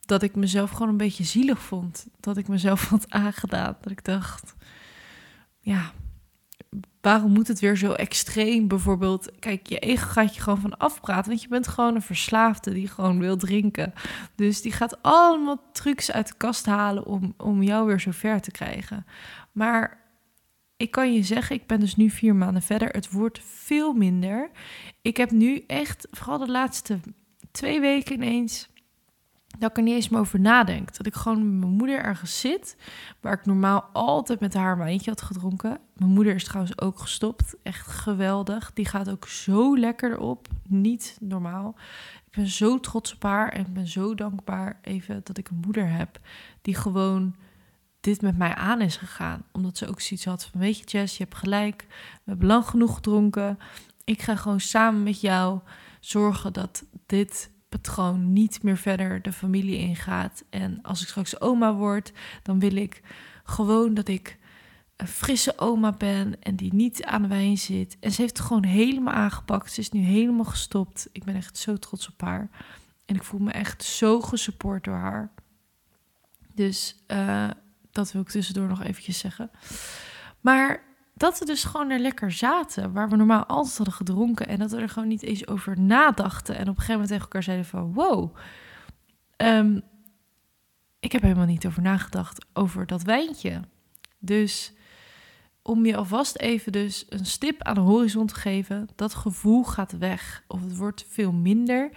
dat 0.05 0.21
ik 0.21 0.35
mezelf 0.35 0.71
gewoon 0.71 0.89
een 0.89 0.97
beetje 0.97 1.23
zielig 1.23 1.59
vond. 1.59 2.07
Dat 2.19 2.37
ik 2.37 2.47
mezelf 2.47 2.87
had 2.89 3.09
aangedaan. 3.09 3.77
Dat 3.81 3.91
ik 3.91 4.03
dacht, 4.03 4.55
ja, 5.59 5.91
waarom 7.01 7.31
moet 7.31 7.47
het 7.47 7.59
weer 7.59 7.77
zo 7.77 7.91
extreem? 7.91 8.67
Bijvoorbeeld, 8.67 9.31
kijk, 9.39 9.67
je 9.67 9.79
ego 9.79 10.07
gaat 10.07 10.35
je 10.35 10.41
gewoon 10.41 10.61
van 10.61 10.77
afpraten. 10.77 11.29
Want 11.29 11.41
je 11.41 11.47
bent 11.47 11.67
gewoon 11.67 11.95
een 11.95 12.01
verslaafde 12.01 12.73
die 12.73 12.87
gewoon 12.87 13.19
wil 13.19 13.37
drinken. 13.37 13.93
Dus 14.35 14.61
die 14.61 14.71
gaat 14.71 15.03
allemaal 15.03 15.69
trucs 15.71 16.11
uit 16.11 16.27
de 16.27 16.33
kast 16.37 16.65
halen 16.65 17.05
om, 17.05 17.33
om 17.37 17.63
jou 17.63 17.85
weer 17.85 17.99
zo 17.99 18.11
ver 18.11 18.41
te 18.41 18.51
krijgen. 18.51 19.05
Maar 19.51 20.00
ik 20.81 20.91
kan 20.91 21.13
je 21.13 21.23
zeggen, 21.23 21.55
ik 21.55 21.67
ben 21.67 21.79
dus 21.79 21.95
nu 21.95 22.09
vier 22.09 22.35
maanden 22.35 22.61
verder. 22.61 22.89
Het 22.89 23.11
wordt 23.11 23.39
veel 23.43 23.93
minder. 23.93 24.49
Ik 25.01 25.17
heb 25.17 25.31
nu 25.31 25.63
echt, 25.67 26.07
vooral 26.11 26.37
de 26.37 26.51
laatste 26.51 26.99
twee 27.51 27.79
weken 27.79 28.15
ineens 28.15 28.69
dat 29.59 29.69
ik 29.69 29.77
er 29.77 29.83
niet 29.83 29.93
eens 29.93 30.09
meer 30.09 30.19
over 30.19 30.39
nadenk. 30.39 30.97
Dat 30.97 31.05
ik 31.05 31.13
gewoon 31.13 31.51
met 31.51 31.59
mijn 31.59 31.77
moeder 31.77 31.99
ergens 31.99 32.39
zit, 32.39 32.77
waar 33.19 33.33
ik 33.33 33.45
normaal 33.45 33.81
altijd 33.93 34.39
met 34.39 34.53
haar 34.53 34.71
een 34.71 34.77
wijntje 34.77 35.09
had 35.09 35.21
gedronken. 35.21 35.79
Mijn 35.95 36.11
moeder 36.11 36.35
is 36.35 36.43
trouwens 36.43 36.79
ook 36.79 36.99
gestopt. 36.99 37.55
Echt 37.63 37.87
geweldig. 37.87 38.73
Die 38.73 38.85
gaat 38.85 39.09
ook 39.09 39.27
zo 39.27 39.77
lekker 39.77 40.11
erop. 40.11 40.47
Niet 40.67 41.17
normaal. 41.19 41.75
Ik 42.25 42.37
ben 42.37 42.47
zo 42.47 42.79
trots 42.79 43.13
op 43.13 43.23
haar 43.23 43.49
en 43.49 43.61
ik 43.61 43.73
ben 43.73 43.87
zo 43.87 44.15
dankbaar 44.15 44.79
even 44.81 45.21
dat 45.23 45.37
ik 45.37 45.49
een 45.49 45.61
moeder 45.65 45.89
heb 45.89 46.19
die 46.61 46.75
gewoon 46.75 47.35
dit 48.01 48.21
met 48.21 48.37
mij 48.37 48.55
aan 48.55 48.81
is 48.81 48.97
gegaan. 48.97 49.43
Omdat 49.51 49.77
ze 49.77 49.87
ook 49.87 50.01
zoiets 50.01 50.25
had 50.25 50.45
van, 50.45 50.59
weet 50.59 50.77
je 50.77 50.85
Jess, 50.85 51.17
je 51.17 51.23
hebt 51.23 51.37
gelijk. 51.37 51.85
We 51.89 52.29
hebben 52.29 52.47
lang 52.47 52.65
genoeg 52.65 52.95
gedronken. 52.95 53.59
Ik 54.03 54.21
ga 54.21 54.35
gewoon 54.35 54.59
samen 54.59 55.03
met 55.03 55.21
jou 55.21 55.59
zorgen 55.99 56.53
dat 56.53 56.85
dit 57.05 57.51
patroon 57.69 58.33
niet 58.33 58.63
meer 58.63 58.77
verder 58.77 59.21
de 59.21 59.33
familie 59.33 59.77
ingaat. 59.77 60.43
En 60.49 60.81
als 60.81 61.01
ik 61.01 61.07
straks 61.07 61.39
oma 61.41 61.73
word, 61.73 62.11
dan 62.43 62.59
wil 62.59 62.75
ik 62.75 63.01
gewoon 63.43 63.93
dat 63.93 64.07
ik 64.07 64.39
een 64.95 65.07
frisse 65.07 65.57
oma 65.57 65.91
ben 65.91 66.41
en 66.41 66.55
die 66.55 66.73
niet 66.73 67.03
aan 67.03 67.21
de 67.21 67.27
wijn 67.27 67.57
zit. 67.57 67.97
En 67.99 68.11
ze 68.11 68.21
heeft 68.21 68.37
het 68.37 68.47
gewoon 68.47 68.65
helemaal 68.65 69.13
aangepakt. 69.13 69.71
Ze 69.71 69.79
is 69.79 69.89
nu 69.89 70.01
helemaal 70.01 70.45
gestopt. 70.45 71.09
Ik 71.11 71.23
ben 71.23 71.35
echt 71.35 71.57
zo 71.57 71.77
trots 71.77 72.07
op 72.07 72.21
haar. 72.21 72.49
En 73.05 73.15
ik 73.15 73.23
voel 73.23 73.39
me 73.39 73.51
echt 73.51 73.83
zo 73.83 74.21
gesupport 74.21 74.83
door 74.83 74.95
haar. 74.95 75.31
Dus 76.53 76.95
uh, 77.07 77.49
dat 77.91 78.11
wil 78.11 78.21
ik 78.21 78.29
tussendoor 78.29 78.67
nog 78.67 78.83
eventjes 78.83 79.19
zeggen. 79.19 79.51
Maar 80.39 80.83
dat 81.13 81.39
we 81.39 81.45
dus 81.45 81.63
gewoon 81.63 81.89
er 81.89 81.99
lekker 81.99 82.31
zaten, 82.31 82.93
waar 82.93 83.09
we 83.09 83.15
normaal 83.15 83.45
altijd 83.45 83.77
hadden 83.77 83.95
gedronken 83.95 84.47
en 84.47 84.59
dat 84.59 84.71
we 84.71 84.77
er 84.77 84.89
gewoon 84.89 85.07
niet 85.07 85.23
eens 85.23 85.47
over 85.47 85.79
nadachten. 85.79 86.55
En 86.55 86.61
op 86.61 86.67
een 86.67 86.73
gegeven 86.73 86.93
moment 86.93 87.09
tegen 87.09 87.23
elkaar 87.23 87.43
zeiden 87.43 87.65
van, 87.65 87.93
wow, 87.93 88.35
ehm, 89.35 89.79
ik 90.99 91.11
heb 91.11 91.21
helemaal 91.21 91.45
niet 91.45 91.65
over 91.65 91.81
nagedacht 91.81 92.45
over 92.53 92.87
dat 92.87 93.03
wijntje. 93.03 93.61
Dus 94.19 94.73
om 95.61 95.85
je 95.85 95.95
alvast 95.95 96.37
even 96.37 96.71
dus 96.71 97.05
een 97.09 97.25
stip 97.25 97.63
aan 97.63 97.75
de 97.75 97.81
horizon 97.81 98.27
te 98.27 98.35
geven, 98.35 98.87
dat 98.95 99.13
gevoel 99.13 99.63
gaat 99.63 99.97
weg. 99.97 100.43
Of 100.47 100.61
het 100.61 100.75
wordt 100.75 101.05
veel 101.07 101.31
minder 101.31 101.91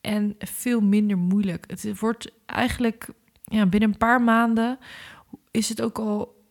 en 0.00 0.34
veel 0.38 0.80
minder 0.80 1.18
moeilijk. 1.18 1.70
Het 1.70 1.98
wordt 1.98 2.30
eigenlijk 2.46 3.08
ja, 3.44 3.66
binnen 3.66 3.88
een 3.90 3.98
paar 3.98 4.22
maanden 4.22 4.78
is 5.56 5.68
het 5.68 5.82
ook 5.82 5.98
al 5.98 6.44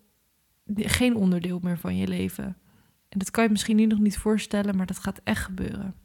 geen 0.75 1.15
onderdeel 1.15 1.59
meer 1.61 1.77
van 1.77 1.97
je 1.97 2.07
leven. 2.07 2.45
En 3.09 3.19
dat 3.19 3.31
kan 3.31 3.43
je 3.43 3.49
misschien 3.49 3.75
nu 3.75 3.85
nog 3.85 3.99
niet 3.99 4.17
voorstellen, 4.17 4.77
maar 4.77 4.85
dat 4.85 4.99
gaat 4.99 5.21
echt 5.23 5.43
gebeuren. 5.43 5.95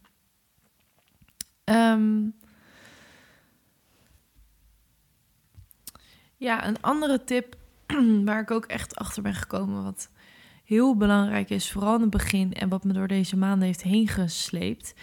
Ehm, 1.64 2.28
ja, 6.36 6.66
een 6.66 6.80
andere 6.80 7.24
tip 7.24 7.56
waar 8.24 8.40
ik 8.40 8.50
ook 8.50 8.64
echt 8.64 8.96
achter 8.96 9.22
ben 9.22 9.34
gekomen, 9.34 9.82
wat 9.82 10.10
heel 10.64 10.96
belangrijk 10.96 11.50
is, 11.50 11.72
vooral 11.72 11.94
in 11.94 12.00
het 12.00 12.10
begin 12.10 12.52
en 12.52 12.68
wat 12.68 12.84
me 12.84 12.92
door 12.92 13.08
deze 13.08 13.36
maanden 13.36 13.66
heeft 13.66 13.82
heen 13.82 14.08
gesleept, 14.08 14.94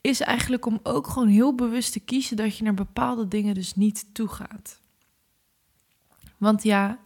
is 0.00 0.20
eigenlijk 0.20 0.66
om 0.66 0.80
ook 0.82 1.06
gewoon 1.06 1.28
heel 1.28 1.54
bewust 1.54 1.92
te 1.92 2.00
kiezen 2.00 2.36
dat 2.36 2.56
je 2.56 2.64
naar 2.64 2.74
bepaalde 2.74 3.28
dingen 3.28 3.54
dus 3.54 3.74
niet 3.74 4.14
toe 4.14 4.28
gaat. 4.28 4.80
Want 6.38 6.62
ja, 6.62 6.98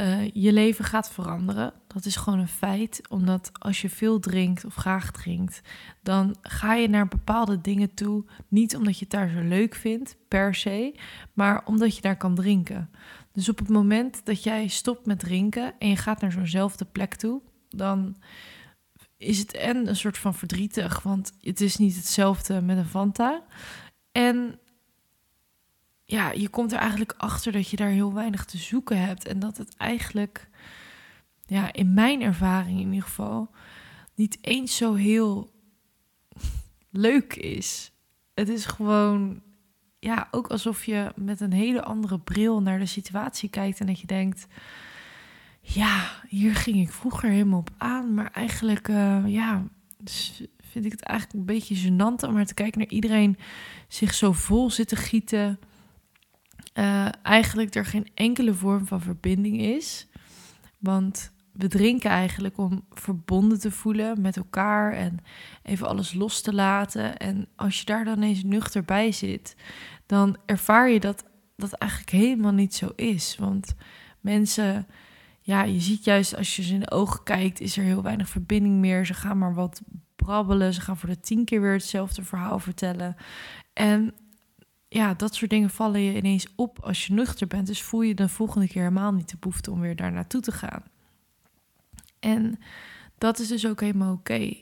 uh, 0.00 0.30
je 0.32 0.52
leven 0.52 0.84
gaat 0.84 1.10
veranderen. 1.10 1.72
Dat 1.86 2.04
is 2.04 2.16
gewoon 2.16 2.38
een 2.38 2.48
feit. 2.48 3.00
Omdat 3.08 3.50
als 3.52 3.80
je 3.80 3.90
veel 3.90 4.20
drinkt 4.20 4.64
of 4.64 4.74
graag 4.74 5.10
drinkt, 5.10 5.60
dan 6.02 6.36
ga 6.42 6.74
je 6.74 6.88
naar 6.88 7.08
bepaalde 7.08 7.60
dingen 7.60 7.94
toe. 7.94 8.24
Niet 8.48 8.76
omdat 8.76 8.94
je 8.98 9.04
het 9.04 9.10
daar 9.10 9.28
zo 9.28 9.40
leuk 9.40 9.74
vindt, 9.74 10.16
per 10.28 10.54
se, 10.54 10.94
maar 11.32 11.66
omdat 11.66 11.96
je 11.96 12.02
daar 12.02 12.16
kan 12.16 12.34
drinken. 12.34 12.90
Dus 13.32 13.48
op 13.48 13.58
het 13.58 13.68
moment 13.68 14.24
dat 14.24 14.42
jij 14.42 14.68
stopt 14.68 15.06
met 15.06 15.18
drinken 15.18 15.74
en 15.78 15.88
je 15.88 15.96
gaat 15.96 16.20
naar 16.20 16.32
zo'nzelfde 16.32 16.84
plek 16.84 17.14
toe, 17.14 17.40
dan 17.68 18.16
is 19.16 19.38
het 19.38 19.54
en 19.54 19.88
een 19.88 19.96
soort 19.96 20.18
van 20.18 20.34
verdrietig, 20.34 21.02
want 21.02 21.32
het 21.40 21.60
is 21.60 21.76
niet 21.76 21.96
hetzelfde 21.96 22.60
met 22.60 22.76
een 22.76 22.86
Fanta. 22.86 23.42
En 24.12 24.58
ja, 26.10 26.30
je 26.30 26.48
komt 26.48 26.72
er 26.72 26.78
eigenlijk 26.78 27.14
achter 27.16 27.52
dat 27.52 27.68
je 27.68 27.76
daar 27.76 27.88
heel 27.88 28.12
weinig 28.12 28.44
te 28.44 28.58
zoeken 28.58 29.00
hebt. 29.06 29.26
En 29.26 29.38
dat 29.38 29.56
het 29.56 29.76
eigenlijk, 29.76 30.48
ja, 31.46 31.72
in 31.72 31.94
mijn 31.94 32.22
ervaring 32.22 32.80
in 32.80 32.86
ieder 32.86 33.02
geval, 33.02 33.50
niet 34.14 34.38
eens 34.40 34.76
zo 34.76 34.94
heel 34.94 35.50
leuk 37.06 37.34
is. 37.34 37.92
Het 38.34 38.48
is 38.48 38.66
gewoon, 38.66 39.42
ja, 39.98 40.28
ook 40.30 40.46
alsof 40.46 40.84
je 40.84 41.12
met 41.16 41.40
een 41.40 41.52
hele 41.52 41.82
andere 41.82 42.18
bril 42.18 42.62
naar 42.62 42.78
de 42.78 42.86
situatie 42.86 43.48
kijkt 43.48 43.80
en 43.80 43.86
dat 43.86 44.00
je 44.00 44.06
denkt, 44.06 44.46
ja, 45.60 46.22
hier 46.28 46.54
ging 46.54 46.76
ik 46.76 46.92
vroeger 46.92 47.28
helemaal 47.28 47.58
op 47.58 47.70
aan, 47.78 48.14
maar 48.14 48.30
eigenlijk, 48.32 48.88
uh, 48.88 49.22
ja, 49.26 49.64
vind 50.70 50.84
ik 50.84 50.90
het 50.90 51.02
eigenlijk 51.02 51.38
een 51.38 51.54
beetje 51.54 51.88
gênant 51.88 52.28
om 52.28 52.32
maar 52.32 52.46
te 52.46 52.54
kijken 52.54 52.78
naar 52.78 52.88
iedereen 52.88 53.38
zich 53.88 54.14
zo 54.14 54.32
vol 54.32 54.70
zitten 54.70 54.96
gieten 54.96 55.58
uh, 56.80 57.08
eigenlijk 57.22 57.74
er 57.74 57.84
geen 57.84 58.08
enkele 58.14 58.54
vorm 58.54 58.86
van 58.86 59.00
verbinding 59.00 59.60
is. 59.60 60.08
Want 60.78 61.32
we 61.52 61.68
drinken 61.68 62.10
eigenlijk 62.10 62.58
om 62.58 62.84
verbonden 62.90 63.60
te 63.60 63.70
voelen 63.70 64.20
met 64.20 64.36
elkaar 64.36 64.92
en 64.92 65.18
even 65.62 65.88
alles 65.88 66.12
los 66.14 66.40
te 66.40 66.54
laten. 66.54 67.16
En 67.16 67.48
als 67.56 67.78
je 67.78 67.84
daar 67.84 68.04
dan 68.04 68.22
eens 68.22 68.42
nuchter 68.42 68.84
bij 68.84 69.12
zit, 69.12 69.56
dan 70.06 70.36
ervaar 70.46 70.90
je 70.90 71.00
dat 71.00 71.24
dat 71.56 71.72
eigenlijk 71.72 72.10
helemaal 72.10 72.52
niet 72.52 72.74
zo 72.74 72.92
is. 72.96 73.36
Want 73.38 73.74
mensen, 74.20 74.86
ja, 75.40 75.62
je 75.62 75.80
ziet 75.80 76.04
juist 76.04 76.36
als 76.36 76.56
je 76.56 76.62
ze 76.62 76.74
in 76.74 76.80
de 76.80 76.90
ogen 76.90 77.22
kijkt, 77.22 77.60
is 77.60 77.76
er 77.76 77.84
heel 77.84 78.02
weinig 78.02 78.28
verbinding 78.28 78.74
meer. 78.74 79.06
Ze 79.06 79.14
gaan 79.14 79.38
maar 79.38 79.54
wat 79.54 79.82
brabbelen, 80.16 80.74
ze 80.74 80.80
gaan 80.80 80.96
voor 80.96 81.08
de 81.08 81.20
tien 81.20 81.44
keer 81.44 81.60
weer 81.60 81.72
hetzelfde 81.72 82.22
verhaal 82.22 82.58
vertellen. 82.58 83.16
En 83.72 84.14
ja, 84.92 85.14
dat 85.14 85.34
soort 85.34 85.50
dingen 85.50 85.70
vallen 85.70 86.00
je 86.00 86.16
ineens 86.16 86.46
op 86.56 86.78
als 86.78 87.06
je 87.06 87.12
nuchter 87.12 87.46
bent. 87.46 87.66
Dus 87.66 87.82
voel 87.82 88.02
je 88.02 88.14
de 88.14 88.28
volgende 88.28 88.66
keer 88.66 88.82
helemaal 88.82 89.12
niet 89.12 89.30
de 89.30 89.36
behoefte 89.40 89.70
om 89.70 89.80
weer 89.80 89.96
daar 89.96 90.12
naartoe 90.12 90.40
te 90.40 90.52
gaan. 90.52 90.82
En 92.20 92.58
dat 93.18 93.38
is 93.38 93.48
dus 93.48 93.66
ook 93.66 93.80
helemaal 93.80 94.12
oké. 94.12 94.54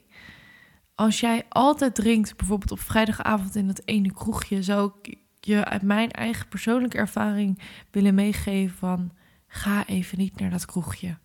Als 0.95 1.21
jij 1.21 1.47
altijd 1.49 1.95
drinkt, 1.95 2.37
bijvoorbeeld 2.37 2.71
op 2.71 2.81
vrijdagavond 2.81 3.57
in 3.57 3.67
dat 3.67 3.83
ene 3.85 4.13
kroegje, 4.13 4.63
zou 4.63 4.93
ik 5.03 5.17
je 5.41 5.65
uit 5.65 5.83
mijn 5.83 6.11
eigen 6.11 6.49
persoonlijke 6.49 6.97
ervaring 6.97 7.59
willen 7.91 8.15
meegeven 8.15 8.77
van 8.77 9.13
ga 9.47 9.87
even 9.87 10.19
niet 10.19 10.41
naar 10.41 10.51
dat 10.51 10.65
kroegje. 10.65 11.19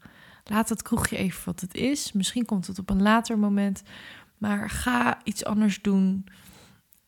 Laat 0.43 0.67
dat 0.67 0.81
kroegje 0.81 1.17
even 1.17 1.45
wat 1.45 1.59
het 1.59 1.73
is. 1.73 2.11
Misschien 2.11 2.45
komt 2.45 2.67
het 2.67 2.79
op 2.79 2.89
een 2.89 3.01
later 3.01 3.39
moment, 3.39 3.83
maar 4.37 4.69
ga 4.69 5.19
iets 5.23 5.45
anders 5.45 5.81
doen. 5.81 6.25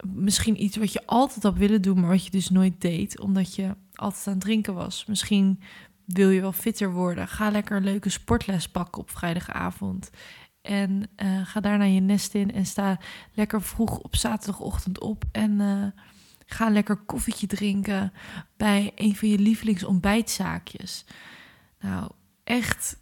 Misschien 0.03 0.63
iets 0.63 0.77
wat 0.77 0.93
je 0.93 1.05
altijd 1.05 1.43
had 1.43 1.57
willen 1.57 1.81
doen, 1.81 1.99
maar 1.99 2.09
wat 2.09 2.25
je 2.25 2.31
dus 2.31 2.49
nooit 2.49 2.81
deed, 2.81 3.19
omdat 3.19 3.55
je 3.55 3.75
altijd 3.93 4.27
aan 4.27 4.33
het 4.33 4.41
drinken 4.41 4.73
was. 4.73 5.05
Misschien 5.05 5.59
wil 6.05 6.29
je 6.29 6.41
wel 6.41 6.51
fitter 6.51 6.91
worden. 6.91 7.27
Ga 7.27 7.49
lekker 7.49 7.77
een 7.77 7.83
leuke 7.83 8.09
sportles 8.09 8.69
pakken 8.69 9.01
op 9.01 9.09
vrijdagavond. 9.09 10.09
En 10.61 11.09
uh, 11.23 11.45
ga 11.45 11.59
daarna 11.59 11.83
je 11.83 11.99
nest 11.99 12.33
in 12.33 12.53
en 12.53 12.65
sta 12.65 12.99
lekker 13.33 13.61
vroeg 13.61 13.97
op 13.99 14.15
zaterdagochtend 14.15 14.99
op. 14.99 15.23
En 15.31 15.51
uh, 15.51 15.85
ga 16.45 16.69
lekker 16.69 16.95
koffietje 16.95 17.47
drinken 17.47 18.13
bij 18.57 18.91
een 18.95 19.15
van 19.15 19.29
je 19.29 19.39
lievelingsontbijtzaakjes. 19.39 21.05
Nou, 21.79 22.11
echt, 22.43 22.97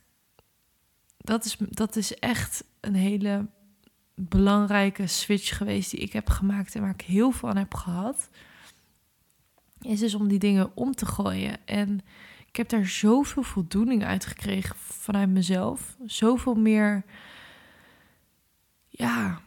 dat 1.17 1.45
is, 1.45 1.57
dat 1.59 1.95
is 1.95 2.19
echt 2.19 2.63
een 2.79 2.95
hele 2.95 3.49
belangrijke 4.15 5.07
switch 5.07 5.57
geweest 5.57 5.91
die 5.91 5.99
ik 5.99 6.13
heb 6.13 6.29
gemaakt 6.29 6.75
en 6.75 6.81
waar 6.81 6.93
ik 6.93 7.01
heel 7.01 7.31
veel 7.31 7.49
aan 7.49 7.57
heb 7.57 7.73
gehad. 7.73 8.29
Is 9.81 9.99
dus 9.99 10.15
om 10.15 10.27
die 10.27 10.39
dingen 10.39 10.71
om 10.75 10.95
te 10.95 11.05
gooien. 11.05 11.57
En 11.65 12.01
ik 12.47 12.55
heb 12.55 12.69
daar 12.69 12.85
zoveel 12.85 13.43
voldoening 13.43 14.03
uit 14.03 14.25
gekregen 14.25 14.75
vanuit 14.75 15.29
mezelf. 15.29 15.97
Zoveel 16.05 16.55
meer. 16.55 17.03
Ja, 18.89 19.41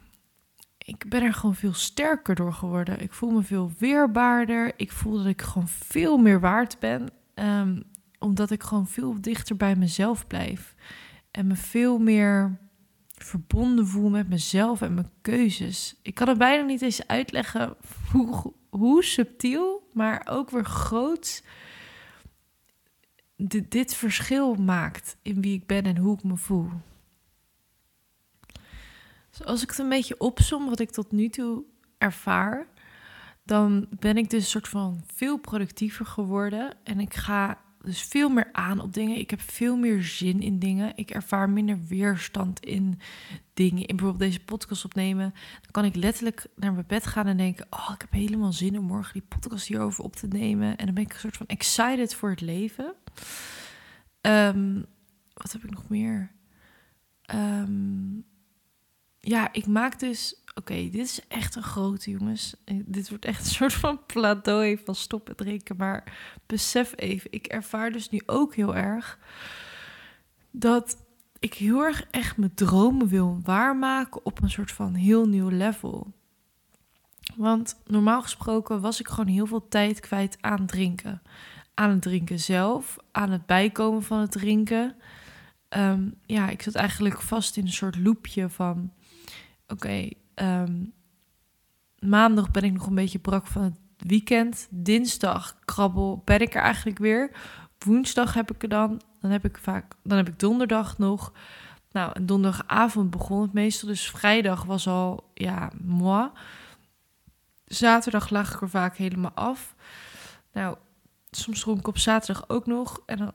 ik 0.78 1.08
ben 1.08 1.22
er 1.22 1.34
gewoon 1.34 1.54
veel 1.54 1.74
sterker 1.74 2.34
door 2.34 2.52
geworden. 2.52 3.00
Ik 3.00 3.12
voel 3.12 3.30
me 3.30 3.42
veel 3.42 3.72
weerbaarder. 3.78 4.72
Ik 4.76 4.92
voel 4.92 5.16
dat 5.16 5.26
ik 5.26 5.42
gewoon 5.42 5.68
veel 5.68 6.16
meer 6.16 6.40
waard 6.40 6.78
ben. 6.78 7.08
Um, 7.34 7.82
omdat 8.18 8.50
ik 8.50 8.62
gewoon 8.62 8.86
veel 8.86 9.20
dichter 9.20 9.56
bij 9.56 9.76
mezelf 9.76 10.26
blijf. 10.26 10.74
En 11.30 11.46
me 11.46 11.56
veel 11.56 11.98
meer 11.98 12.58
verbonden 13.16 13.86
voel 13.86 14.08
met 14.08 14.28
mezelf 14.28 14.82
en 14.82 14.94
mijn 14.94 15.10
keuzes. 15.20 15.96
Ik 16.02 16.14
kan 16.14 16.28
het 16.28 16.38
bijna 16.38 16.64
niet 16.64 16.82
eens 16.82 17.06
uitleggen 17.06 17.76
hoe, 18.12 18.52
hoe 18.70 19.04
subtiel, 19.04 19.88
maar 19.92 20.26
ook 20.30 20.50
weer 20.50 20.64
groot 20.64 21.42
dit, 23.36 23.70
dit 23.70 23.94
verschil 23.94 24.54
maakt 24.54 25.16
in 25.22 25.40
wie 25.40 25.54
ik 25.54 25.66
ben 25.66 25.82
en 25.82 25.96
hoe 25.96 26.14
ik 26.16 26.22
me 26.22 26.36
voel. 26.36 26.70
Dus 29.30 29.44
als 29.44 29.62
ik 29.62 29.68
het 29.70 29.78
een 29.78 29.88
beetje 29.88 30.20
opsom 30.20 30.68
wat 30.68 30.80
ik 30.80 30.90
tot 30.90 31.12
nu 31.12 31.28
toe 31.28 31.64
ervaar, 31.98 32.66
dan 33.44 33.86
ben 33.90 34.16
ik 34.16 34.30
dus 34.30 34.42
een 34.42 34.50
soort 34.50 34.68
van 34.68 35.02
veel 35.14 35.38
productiever 35.38 36.06
geworden 36.06 36.76
en 36.84 37.00
ik 37.00 37.14
ga 37.14 37.64
dus 37.86 38.02
veel 38.02 38.28
meer 38.28 38.48
aan 38.52 38.80
op 38.80 38.92
dingen. 38.94 39.18
Ik 39.18 39.30
heb 39.30 39.40
veel 39.40 39.76
meer 39.76 40.02
zin 40.02 40.40
in 40.40 40.58
dingen. 40.58 40.92
Ik 40.96 41.10
ervaar 41.10 41.50
minder 41.50 41.78
weerstand 41.88 42.60
in 42.60 43.00
dingen. 43.54 43.86
In 43.86 43.96
bijvoorbeeld 43.96 44.30
deze 44.30 44.44
podcast 44.44 44.84
opnemen. 44.84 45.34
Dan 45.60 45.70
kan 45.70 45.84
ik 45.84 45.94
letterlijk 45.96 46.46
naar 46.56 46.72
mijn 46.72 46.84
bed 46.86 47.06
gaan 47.06 47.26
en 47.26 47.36
denken: 47.36 47.66
Oh, 47.70 47.90
ik 47.94 48.00
heb 48.00 48.12
helemaal 48.12 48.52
zin 48.52 48.78
om 48.78 48.84
morgen 48.84 49.12
die 49.12 49.28
podcast 49.28 49.66
hierover 49.66 50.04
op 50.04 50.16
te 50.16 50.26
nemen. 50.26 50.76
En 50.76 50.84
dan 50.84 50.94
ben 50.94 51.04
ik 51.04 51.12
een 51.12 51.18
soort 51.18 51.36
van 51.36 51.46
excited 51.46 52.14
voor 52.14 52.30
het 52.30 52.40
leven. 52.40 52.94
Um, 54.20 54.86
wat 55.32 55.52
heb 55.52 55.64
ik 55.64 55.70
nog 55.70 55.88
meer? 55.88 56.32
Um, 57.34 58.24
ja, 59.20 59.52
ik 59.52 59.66
maak 59.66 59.98
dus. 59.98 60.42
Oké, 60.58 60.74
dit 60.74 60.94
is 60.94 61.20
echt 61.28 61.54
een 61.54 61.62
grote, 61.62 62.10
jongens. 62.10 62.56
Dit 62.84 63.08
wordt 63.08 63.24
echt 63.24 63.40
een 63.40 63.50
soort 63.50 63.72
van 63.72 64.00
pleidooi 64.06 64.78
van 64.84 64.94
stoppen 64.94 65.36
drinken. 65.36 65.76
Maar 65.76 66.16
besef 66.46 66.92
even, 66.96 67.32
ik 67.32 67.46
ervaar 67.46 67.92
dus 67.92 68.10
nu 68.10 68.20
ook 68.26 68.54
heel 68.54 68.76
erg 68.76 69.18
dat 70.50 70.96
ik 71.38 71.54
heel 71.54 71.80
erg 71.80 72.06
echt 72.10 72.36
mijn 72.36 72.54
dromen 72.54 73.08
wil 73.08 73.40
waarmaken 73.42 74.24
op 74.24 74.42
een 74.42 74.50
soort 74.50 74.72
van 74.72 74.94
heel 74.94 75.28
nieuw 75.28 75.48
level. 75.48 76.12
Want 77.36 77.80
normaal 77.86 78.22
gesproken 78.22 78.80
was 78.80 79.00
ik 79.00 79.08
gewoon 79.08 79.32
heel 79.32 79.46
veel 79.46 79.68
tijd 79.68 80.00
kwijt 80.00 80.38
aan 80.40 80.66
drinken. 80.66 81.22
Aan 81.74 81.90
het 81.90 82.02
drinken 82.02 82.40
zelf, 82.40 82.96
aan 83.12 83.30
het 83.30 83.46
bijkomen 83.46 84.02
van 84.02 84.18
het 84.18 84.30
drinken. 84.30 84.96
Um, 85.68 86.14
ja, 86.26 86.48
ik 86.48 86.62
zat 86.62 86.74
eigenlijk 86.74 87.20
vast 87.20 87.56
in 87.56 87.64
een 87.64 87.72
soort 87.72 87.98
loopje 87.98 88.48
van 88.48 88.92
oké, 89.66 90.08
ehm, 90.36 90.84
maandag 91.98 92.50
ben 92.50 92.62
ik 92.62 92.72
nog 92.72 92.86
een 92.86 92.94
beetje 92.94 93.18
brak 93.18 93.46
van 93.46 93.62
het 93.62 93.78
weekend. 93.96 94.68
Dinsdag 94.70 95.58
krabbel 95.64 96.22
ben 96.24 96.40
ik 96.40 96.54
er 96.54 96.62
eigenlijk 96.62 96.98
weer. 96.98 97.30
Woensdag 97.78 98.34
heb 98.34 98.50
ik 98.50 98.62
er 98.62 98.68
dan. 98.68 99.00
Dan 99.20 99.30
heb 99.30 99.44
ik 99.44 99.58
vaak, 99.58 99.94
dan 100.02 100.16
heb 100.16 100.28
ik 100.28 100.38
donderdag 100.38 100.98
nog. 100.98 101.32
Nou, 101.90 102.12
en 102.14 102.26
donderdagavond 102.26 103.10
begon 103.10 103.42
het 103.42 103.52
meestal. 103.52 103.88
Dus 103.88 104.10
vrijdag 104.10 104.64
was 104.64 104.86
al, 104.86 105.30
ja, 105.34 105.70
moi. 105.82 106.30
Zaterdag 107.64 108.30
lag 108.30 108.54
ik 108.54 108.60
er 108.60 108.70
vaak 108.70 108.96
helemaal 108.96 109.32
af. 109.34 109.74
Nou, 110.52 110.76
soms 111.30 111.60
dronk 111.60 111.78
ik 111.78 111.88
op 111.88 111.98
zaterdag 111.98 112.48
ook 112.48 112.66
nog. 112.66 113.02
En 113.06 113.18
dan, 113.18 113.32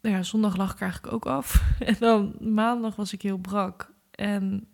ja, 0.00 0.22
zondag 0.22 0.56
lag 0.56 0.72
ik 0.72 0.80
eigenlijk 0.80 1.12
ook 1.12 1.26
af. 1.26 1.62
En 1.78 1.96
dan 1.98 2.34
maandag 2.40 2.96
was 2.96 3.12
ik 3.12 3.22
heel 3.22 3.38
brak. 3.38 3.92
En 4.10 4.68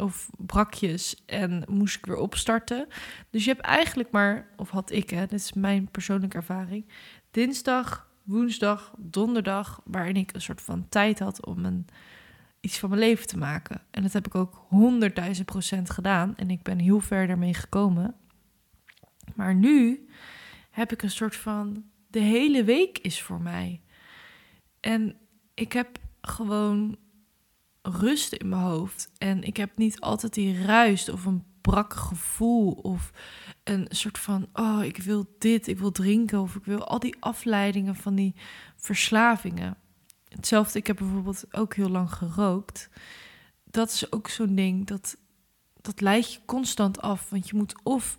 of 0.00 0.30
brakjes 0.36 1.22
en 1.26 1.64
moest 1.68 1.96
ik 1.96 2.06
weer 2.06 2.16
opstarten. 2.16 2.86
Dus 3.30 3.44
je 3.44 3.50
hebt 3.50 3.66
eigenlijk 3.66 4.10
maar, 4.10 4.48
of 4.56 4.70
had 4.70 4.90
ik, 4.90 5.10
hè, 5.10 5.20
dit 5.20 5.40
is 5.40 5.52
mijn 5.52 5.90
persoonlijke 5.90 6.36
ervaring, 6.36 6.88
dinsdag, 7.30 8.10
woensdag, 8.22 8.94
donderdag, 8.98 9.80
waarin 9.84 10.16
ik 10.16 10.32
een 10.34 10.40
soort 10.40 10.62
van 10.62 10.88
tijd 10.88 11.18
had 11.18 11.46
om 11.46 11.64
een, 11.64 11.86
iets 12.60 12.78
van 12.78 12.88
mijn 12.88 13.00
leven 13.00 13.26
te 13.26 13.38
maken. 13.38 13.82
En 13.90 14.02
dat 14.02 14.12
heb 14.12 14.26
ik 14.26 14.34
ook 14.34 14.64
honderdduizend 14.68 15.46
procent 15.46 15.90
gedaan 15.90 16.36
en 16.36 16.50
ik 16.50 16.62
ben 16.62 16.78
heel 16.78 17.00
ver 17.00 17.26
daarmee 17.26 17.54
gekomen. 17.54 18.14
Maar 19.34 19.54
nu 19.54 20.08
heb 20.70 20.92
ik 20.92 21.02
een 21.02 21.10
soort 21.10 21.36
van, 21.36 21.84
de 22.06 22.20
hele 22.20 22.64
week 22.64 22.98
is 22.98 23.22
voor 23.22 23.40
mij. 23.40 23.80
En 24.80 25.16
ik 25.54 25.72
heb 25.72 25.98
gewoon 26.20 26.96
rust 27.82 28.32
in 28.32 28.48
mijn 28.48 28.62
hoofd. 28.62 29.10
En 29.18 29.42
ik 29.42 29.56
heb 29.56 29.70
niet 29.76 30.00
altijd 30.00 30.34
die 30.34 30.64
ruist 30.64 31.08
of 31.08 31.24
een 31.24 31.44
brak 31.60 31.94
gevoel 31.94 32.72
of 32.72 33.12
een 33.64 33.86
soort 33.90 34.18
van, 34.18 34.48
oh, 34.52 34.84
ik 34.84 34.96
wil 34.96 35.36
dit, 35.38 35.66
ik 35.66 35.78
wil 35.78 35.92
drinken 35.92 36.40
of 36.40 36.54
ik 36.54 36.64
wil 36.64 36.84
al 36.86 36.98
die 36.98 37.16
afleidingen 37.20 37.96
van 37.96 38.14
die 38.14 38.34
verslavingen. 38.76 39.76
Hetzelfde, 40.28 40.78
ik 40.78 40.86
heb 40.86 40.96
bijvoorbeeld 40.96 41.44
ook 41.50 41.74
heel 41.74 41.88
lang 41.88 42.12
gerookt. 42.12 42.88
Dat 43.64 43.90
is 43.90 44.12
ook 44.12 44.28
zo'n 44.28 44.54
ding, 44.54 44.86
dat, 44.86 45.16
dat 45.80 46.00
leidt 46.00 46.32
je 46.32 46.40
constant 46.44 47.00
af. 47.00 47.30
Want 47.30 47.48
je 47.48 47.56
moet 47.56 47.74
of 47.82 48.18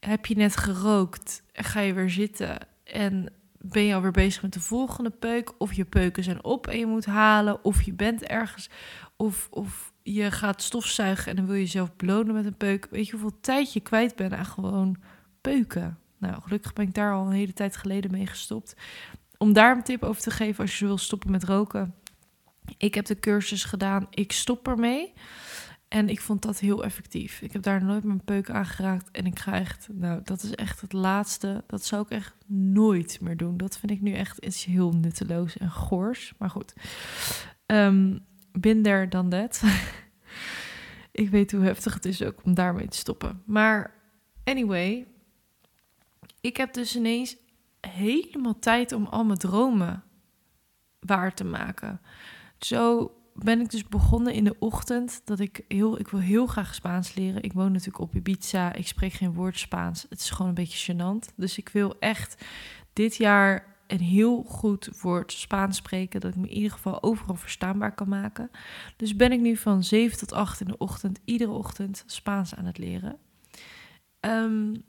heb 0.00 0.26
je 0.26 0.36
net 0.36 0.56
gerookt 0.56 1.42
en 1.52 1.64
ga 1.64 1.80
je 1.80 1.92
weer 1.92 2.10
zitten 2.10 2.58
en 2.84 3.32
ben 3.62 3.82
je 3.82 3.94
alweer 3.94 4.10
bezig 4.10 4.42
met 4.42 4.52
de 4.52 4.60
volgende 4.60 5.10
peuk. 5.10 5.52
Of 5.58 5.72
je 5.72 5.84
peuken 5.84 6.24
zijn 6.24 6.44
op 6.44 6.66
en 6.66 6.78
je 6.78 6.86
moet 6.86 7.06
halen. 7.06 7.64
Of 7.64 7.82
je 7.82 7.92
bent 7.92 8.22
ergens. 8.22 8.70
Of, 9.16 9.48
of 9.50 9.92
je 10.02 10.30
gaat 10.30 10.62
stofzuigen 10.62 11.30
en 11.30 11.36
dan 11.36 11.46
wil 11.46 11.54
je 11.54 11.60
jezelf 11.60 11.96
belonen 11.96 12.34
met 12.34 12.44
een 12.44 12.56
peuk. 12.56 12.86
Weet 12.90 13.06
je 13.06 13.12
hoeveel 13.12 13.40
tijd 13.40 13.72
je 13.72 13.80
kwijt 13.80 14.16
bent 14.16 14.32
aan 14.32 14.46
gewoon 14.46 14.96
peuken? 15.40 15.98
Nou, 16.18 16.42
gelukkig 16.42 16.72
ben 16.72 16.86
ik 16.86 16.94
daar 16.94 17.14
al 17.14 17.26
een 17.26 17.32
hele 17.32 17.52
tijd 17.52 17.76
geleden 17.76 18.10
mee 18.10 18.26
gestopt. 18.26 18.76
Om 19.38 19.52
daar 19.52 19.76
een 19.76 19.82
tip 19.82 20.02
over 20.02 20.22
te 20.22 20.30
geven 20.30 20.62
als 20.62 20.78
je 20.78 20.86
wil 20.86 20.98
stoppen 20.98 21.30
met 21.30 21.44
roken. 21.44 21.94
Ik 22.76 22.94
heb 22.94 23.04
de 23.04 23.18
cursus 23.18 23.64
gedaan. 23.64 24.06
Ik 24.10 24.32
stop 24.32 24.68
ermee. 24.68 25.12
En 25.92 26.08
ik 26.08 26.20
vond 26.20 26.42
dat 26.42 26.58
heel 26.58 26.84
effectief. 26.84 27.42
Ik 27.42 27.52
heb 27.52 27.62
daar 27.62 27.84
nooit 27.84 28.04
mijn 28.04 28.24
peuk 28.24 28.50
aangeraakt. 28.50 29.10
En 29.10 29.26
ik 29.26 29.38
ga 29.38 29.52
echt, 29.52 29.88
nou, 29.92 30.20
dat 30.24 30.42
is 30.42 30.54
echt 30.54 30.80
het 30.80 30.92
laatste. 30.92 31.64
Dat 31.66 31.84
zou 31.84 32.02
ik 32.02 32.10
echt 32.10 32.34
nooit 32.46 33.20
meer 33.20 33.36
doen. 33.36 33.56
Dat 33.56 33.78
vind 33.78 33.92
ik 33.92 34.00
nu 34.00 34.12
echt 34.12 34.38
iets 34.38 34.64
heel 34.64 34.92
nutteloos 34.92 35.56
en 35.56 35.70
goors. 35.70 36.32
Maar 36.38 36.50
goed. 36.50 36.74
Um, 37.66 38.24
bin 38.52 38.82
dan 39.08 39.28
dat. 39.28 39.62
ik 41.22 41.30
weet 41.30 41.52
hoe 41.52 41.64
heftig 41.64 41.94
het 41.94 42.04
is 42.04 42.22
ook 42.22 42.44
om 42.44 42.54
daarmee 42.54 42.88
te 42.88 42.96
stoppen. 42.96 43.42
Maar 43.46 43.94
anyway, 44.44 45.06
ik 46.40 46.56
heb 46.56 46.72
dus 46.72 46.96
ineens 46.96 47.36
helemaal 47.80 48.58
tijd 48.58 48.92
om 48.92 49.06
al 49.06 49.24
mijn 49.24 49.38
dromen 49.38 50.02
waar 51.00 51.34
te 51.34 51.44
maken. 51.44 52.00
Zo 52.58 53.12
ben 53.34 53.60
ik 53.60 53.70
dus 53.70 53.88
begonnen 53.88 54.32
in 54.32 54.44
de 54.44 54.56
ochtend 54.58 55.22
dat 55.24 55.40
ik 55.40 55.64
heel, 55.68 55.98
ik 55.98 56.08
wil 56.08 56.20
heel 56.20 56.46
graag 56.46 56.74
Spaans 56.74 57.14
leren. 57.14 57.42
Ik 57.42 57.52
woon 57.52 57.72
natuurlijk 57.72 57.98
op 57.98 58.14
Ibiza. 58.14 58.72
Ik 58.72 58.86
spreek 58.86 59.12
geen 59.12 59.32
woord 59.32 59.58
Spaans. 59.58 60.06
Het 60.08 60.20
is 60.20 60.30
gewoon 60.30 60.48
een 60.48 60.54
beetje 60.54 60.92
gênant. 60.92 61.34
Dus 61.36 61.58
ik 61.58 61.68
wil 61.68 61.98
echt 61.98 62.44
dit 62.92 63.16
jaar 63.16 63.76
een 63.86 64.00
heel 64.00 64.42
goed 64.42 64.88
woord 65.00 65.32
Spaans 65.32 65.76
spreken. 65.76 66.20
Dat 66.20 66.30
ik 66.30 66.36
me 66.36 66.48
in 66.48 66.54
ieder 66.54 66.70
geval 66.70 67.02
overal 67.02 67.34
verstaanbaar 67.34 67.94
kan 67.94 68.08
maken. 68.08 68.50
Dus 68.96 69.16
ben 69.16 69.32
ik 69.32 69.40
nu 69.40 69.56
van 69.56 69.84
7 69.84 70.18
tot 70.18 70.32
8 70.32 70.60
in 70.60 70.66
de 70.66 70.78
ochtend, 70.78 71.20
iedere 71.24 71.50
ochtend 71.50 72.04
Spaans 72.06 72.54
aan 72.54 72.64
het 72.64 72.78
leren. 72.78 73.18
Um, 74.20 74.84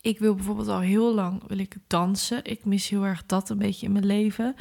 ik 0.00 0.18
wil 0.18 0.34
bijvoorbeeld 0.34 0.68
al 0.68 0.80
heel 0.80 1.14
lang 1.14 1.42
wil 1.46 1.58
ik 1.58 1.76
dansen. 1.86 2.44
Ik 2.44 2.64
mis 2.64 2.88
heel 2.88 3.04
erg 3.04 3.26
dat 3.26 3.50
een 3.50 3.58
beetje 3.58 3.86
in 3.86 3.92
mijn 3.92 4.06
leven. 4.06 4.54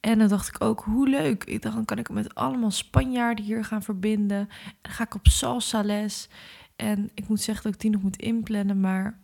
En 0.00 0.18
dan 0.18 0.28
dacht 0.28 0.48
ik 0.48 0.60
ook, 0.60 0.80
hoe 0.80 1.08
leuk. 1.08 1.44
Ik 1.44 1.62
dacht, 1.62 1.74
dan 1.74 1.84
kan 1.84 1.98
ik 1.98 2.10
met 2.10 2.34
allemaal 2.34 2.70
Spanjaarden 2.70 3.44
hier 3.44 3.64
gaan 3.64 3.82
verbinden. 3.82 4.48
En 4.82 4.90
ga 4.90 5.04
ik 5.04 5.14
op 5.14 5.26
salsa 5.26 5.82
les. 5.82 6.28
En 6.76 7.10
ik 7.14 7.28
moet 7.28 7.40
zeggen 7.40 7.64
dat 7.64 7.74
ik 7.74 7.80
die 7.80 7.90
nog 7.90 8.02
moet 8.02 8.16
inplannen, 8.16 8.80
maar 8.80 9.18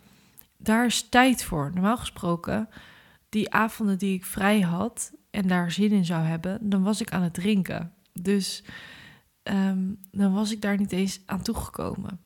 daar 0.57 0.87
is 0.87 1.09
tijd 1.09 1.45
voor. 1.45 1.71
Normaal 1.75 1.97
gesproken, 1.97 2.69
die 3.29 3.53
avonden 3.53 3.99
die 3.99 4.15
ik 4.15 4.25
vrij 4.25 4.61
had 4.61 5.13
en 5.31 5.49
daar 5.49 5.71
zin 5.71 5.91
in 5.91 6.05
zou 6.05 6.25
hebben, 6.25 6.69
dan 6.69 6.83
was 6.83 7.01
ik 7.01 7.13
aan 7.13 7.23
het 7.23 7.35
drinken. 7.35 7.93
Dus 8.13 8.65
ehm, 9.43 9.93
dan 10.11 10.33
was 10.33 10.53
ik 10.53 10.61
daar 10.61 10.77
niet 10.77 10.93
eens 10.93 11.21
aan 11.27 11.43
toegekomen. 11.43 12.21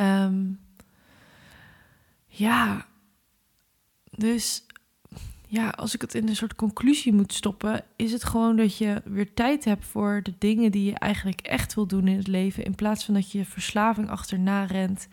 Um, 0.00 0.60
ja, 2.26 2.86
dus 4.10 4.66
ja, 5.50 5.68
als 5.68 5.94
ik 5.94 6.00
het 6.00 6.14
in 6.14 6.28
een 6.28 6.36
soort 6.36 6.54
conclusie 6.54 7.12
moet 7.12 7.32
stoppen, 7.32 7.84
is 7.96 8.12
het 8.12 8.24
gewoon 8.24 8.56
dat 8.56 8.76
je 8.76 9.02
weer 9.04 9.34
tijd 9.34 9.64
hebt 9.64 9.84
voor 9.84 10.20
de 10.22 10.34
dingen 10.38 10.72
die 10.72 10.84
je 10.84 10.94
eigenlijk 10.94 11.40
echt 11.40 11.74
wil 11.74 11.86
doen 11.86 12.08
in 12.08 12.16
het 12.16 12.26
leven. 12.26 12.64
In 12.64 12.74
plaats 12.74 13.04
van 13.04 13.14
dat 13.14 13.30
je 13.32 13.44
verslaving 13.44 14.08
achterna 14.10 14.64
rent 14.64 15.08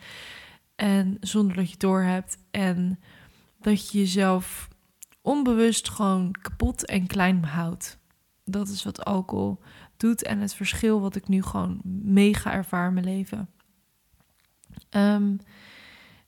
en 0.76 1.16
zonder 1.20 1.56
dat 1.56 1.64
je 1.64 1.70
het 1.70 1.80
door 1.80 2.02
hebt. 2.02 2.38
En 2.50 3.00
dat 3.60 3.90
je 3.90 3.98
jezelf 3.98 4.68
onbewust 5.22 5.88
gewoon 5.88 6.34
kapot 6.42 6.84
en 6.84 7.06
klein 7.06 7.44
houdt. 7.44 7.98
Dat 8.44 8.68
is 8.68 8.84
wat 8.84 9.04
alcohol 9.04 9.60
doet 9.96 10.22
en 10.22 10.38
het 10.38 10.54
verschil 10.54 11.00
wat 11.00 11.16
ik 11.16 11.28
nu 11.28 11.42
gewoon 11.42 11.80
mega 12.02 12.52
ervaar 12.52 12.88
in 12.88 12.94
mijn 12.94 13.06
leven. 13.06 13.48
Um, 14.90 15.38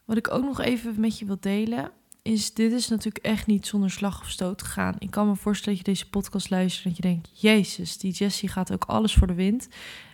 wat 0.05 0.17
ik 0.17 0.31
ook 0.31 0.45
nog 0.45 0.61
even 0.61 1.01
met 1.01 1.19
je 1.19 1.25
wil 1.25 1.41
delen, 1.41 1.93
is 2.23 2.55
dit 2.55 2.73
is 2.73 2.89
natuurlijk 2.89 3.25
echt 3.25 3.47
niet 3.47 3.67
zonder 3.67 3.91
slag 3.91 4.21
of 4.21 4.31
stoot 4.31 4.63
gegaan. 4.63 4.95
Ik 4.99 5.11
kan 5.11 5.29
me 5.29 5.37
voorstellen 5.37 5.79
dat 5.79 5.87
je 5.87 5.93
deze 5.93 6.11
podcast 6.11 6.51
luistert 6.51 6.85
en 6.85 6.91
dat 6.91 7.05
je 7.05 7.09
denkt, 7.09 7.41
jezus, 7.41 7.99
die 7.99 8.13
Jessie 8.13 8.49
gaat 8.49 8.73
ook 8.73 8.85
alles 8.85 9.15
voor 9.15 9.27
de 9.27 9.35
wind. 9.35 9.69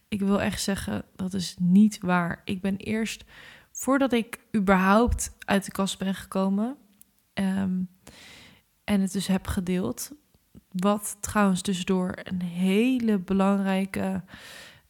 Ik 0.09 0.21
wil 0.21 0.40
echt 0.40 0.62
zeggen, 0.62 1.05
dat 1.16 1.35
is 1.35 1.57
niet 1.59 1.99
waar. 2.01 2.42
Ik 2.45 2.61
ben 2.61 2.77
eerst, 2.77 3.25
voordat 3.73 4.12
ik 4.12 4.40
überhaupt 4.57 5.37
uit 5.38 5.64
de 5.64 5.73
kast 5.73 5.99
ben 5.99 6.14
gekomen 6.14 6.77
ehm, 7.33 7.81
en 8.85 9.01
het 9.01 9.12
dus 9.12 9.27
heb 9.27 9.47
gedeeld, 9.47 10.11
wat 10.71 11.16
trouwens 11.21 11.61
tussendoor 11.61 12.19
een 12.23 12.42
hele 12.42 13.19
belangrijke 13.19 14.23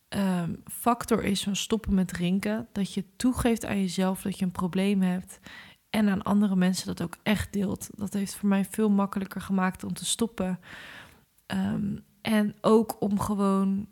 Ehm, 0.08 0.54
factor 0.64 1.24
is 1.24 1.42
van 1.42 1.56
stoppen 1.56 1.94
met 1.94 2.08
drinken. 2.08 2.68
Dat 2.72 2.94
je 2.94 3.04
toegeeft 3.16 3.64
aan 3.64 3.80
jezelf 3.80 4.22
dat 4.22 4.38
je 4.38 4.44
een 4.44 4.50
probleem 4.50 5.02
hebt. 5.02 5.40
En 5.90 6.08
aan 6.08 6.22
andere 6.22 6.56
mensen 6.56 6.86
dat 6.86 7.02
ook 7.02 7.16
echt 7.22 7.52
deelt. 7.52 7.88
Dat 7.94 8.12
heeft 8.12 8.34
voor 8.34 8.48
mij 8.48 8.64
veel 8.64 8.90
makkelijker 8.90 9.40
gemaakt 9.40 9.84
om 9.84 9.92
te 9.92 10.04
stoppen. 10.04 10.60
Ehm, 11.46 11.96
en 12.20 12.54
ook 12.60 12.96
om 13.00 13.20
gewoon. 13.20 13.86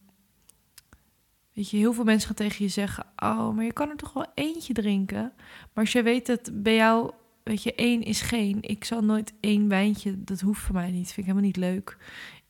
Weet 1.53 1.71
je, 1.71 1.77
heel 1.77 1.93
veel 1.93 2.05
mensen 2.05 2.27
gaan 2.27 2.37
tegen 2.37 2.65
je 2.65 2.71
zeggen: 2.71 3.07
Oh, 3.17 3.55
maar 3.55 3.65
je 3.65 3.73
kan 3.73 3.89
er 3.89 3.97
toch 3.97 4.13
wel 4.13 4.27
eentje 4.35 4.73
drinken. 4.73 5.33
Maar 5.73 5.85
als 5.85 5.93
je 5.93 6.03
weet 6.03 6.27
dat 6.27 6.51
bij 6.63 6.75
jou, 6.75 7.11
weet 7.43 7.63
je, 7.63 7.75
één 7.75 8.03
is 8.03 8.21
geen. 8.21 8.59
Ik 8.63 8.85
zal 8.85 9.05
nooit 9.05 9.35
één 9.41 9.69
wijntje, 9.69 10.25
dat 10.25 10.41
hoeft 10.41 10.61
voor 10.61 10.75
mij 10.75 10.91
niet. 10.91 11.07
Vind 11.07 11.17
ik 11.17 11.25
helemaal 11.25 11.43
niet 11.43 11.57
leuk. 11.57 11.97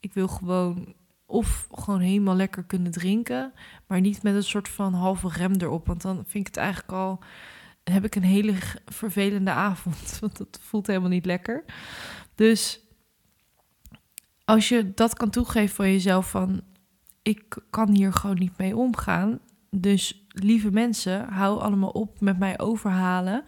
Ik 0.01 0.13
wil 0.13 0.29
gewoon 0.29 0.95
of 1.27 1.69
gewoon 1.73 2.01
helemaal 2.01 2.37
lekker 2.37 2.65
kunnen 2.65 2.93
drinken, 2.93 3.53
maar 3.87 4.01
niet 4.01 4.23
met 4.23 4.35
een 4.35 4.43
soort 4.43 4.69
van 4.69 4.95
halve 4.95 5.29
rem 5.29 5.53
erop. 5.53 5.87
Want 5.87 6.03
dan 6.03 6.15
vind 6.15 6.35
ik 6.35 6.55
het 6.55 6.57
eigenlijk 6.57 6.93
al. 6.93 7.19
Heb 7.85 8.05
ik 8.05 8.15
een 8.15 8.23
hele 8.23 8.55
vervelende 8.87 9.51
avond. 9.51 10.17
Want 10.21 10.37
dat 10.37 10.59
voelt 10.63 10.87
helemaal 10.87 11.09
niet 11.09 11.27
lekker. 11.27 11.65
Dus 12.35 12.81
als 14.45 14.69
je 14.69 14.95
dat 14.95 15.15
kan 15.15 15.31
toegeven 15.31 15.75
voor 15.75 15.87
jezelf 15.87 16.31
van 16.31 16.63
ik 17.23 17.59
kan 17.71 17.91
hier 17.91 18.13
gewoon 18.13 18.39
niet 18.39 18.59
mee 18.59 18.77
omgaan. 18.77 19.39
Dus 19.71 20.27
lieve 20.29 20.71
mensen, 20.71 21.29
hou 21.29 21.61
allemaal 21.61 21.91
op 21.91 22.21
met 22.21 22.39
mij 22.39 22.59
overhalen. 22.59 23.45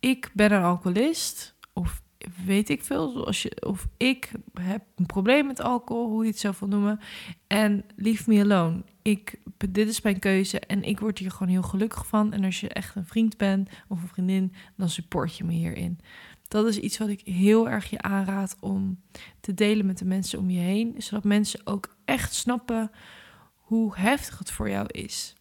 Ik 0.00 0.30
ben 0.34 0.52
een 0.52 0.62
alcoholist. 0.62 1.54
Of 1.72 2.02
weet 2.44 2.68
ik 2.68 2.84
veel. 2.84 3.26
Als 3.26 3.42
je, 3.42 3.66
of 3.66 3.86
ik 3.96 4.32
heb 4.60 4.82
een 4.94 5.06
probleem 5.06 5.46
met 5.46 5.60
alcohol, 5.60 6.08
hoe 6.08 6.24
je 6.24 6.30
het 6.30 6.38
zelf 6.38 6.58
wil 6.58 6.68
noemen. 6.68 7.00
En 7.46 7.84
leave 7.96 8.30
me 8.30 8.40
alone. 8.40 8.82
Ik, 9.06 9.38
dit 9.70 9.88
is 9.88 10.00
mijn 10.00 10.18
keuze 10.18 10.60
en 10.60 10.82
ik 10.82 11.00
word 11.00 11.18
hier 11.18 11.30
gewoon 11.30 11.48
heel 11.48 11.62
gelukkig 11.62 12.06
van. 12.06 12.32
En 12.32 12.44
als 12.44 12.60
je 12.60 12.68
echt 12.68 12.94
een 12.94 13.06
vriend 13.06 13.36
bent 13.36 13.70
of 13.88 14.02
een 14.02 14.08
vriendin, 14.08 14.52
dan 14.76 14.88
support 14.88 15.36
je 15.36 15.44
me 15.44 15.52
hierin. 15.52 15.98
Dat 16.48 16.66
is 16.66 16.78
iets 16.78 16.98
wat 16.98 17.08
ik 17.08 17.20
heel 17.20 17.68
erg 17.68 17.90
je 17.90 18.00
aanraad 18.00 18.56
om 18.60 19.00
te 19.40 19.54
delen 19.54 19.86
met 19.86 19.98
de 19.98 20.04
mensen 20.04 20.38
om 20.38 20.50
je 20.50 20.58
heen. 20.58 20.94
Zodat 20.98 21.24
mensen 21.24 21.60
ook 21.64 21.96
echt 22.04 22.34
snappen 22.34 22.90
hoe 23.54 23.96
heftig 23.96 24.38
het 24.38 24.50
voor 24.50 24.70
jou 24.70 24.86
is. 24.86 25.34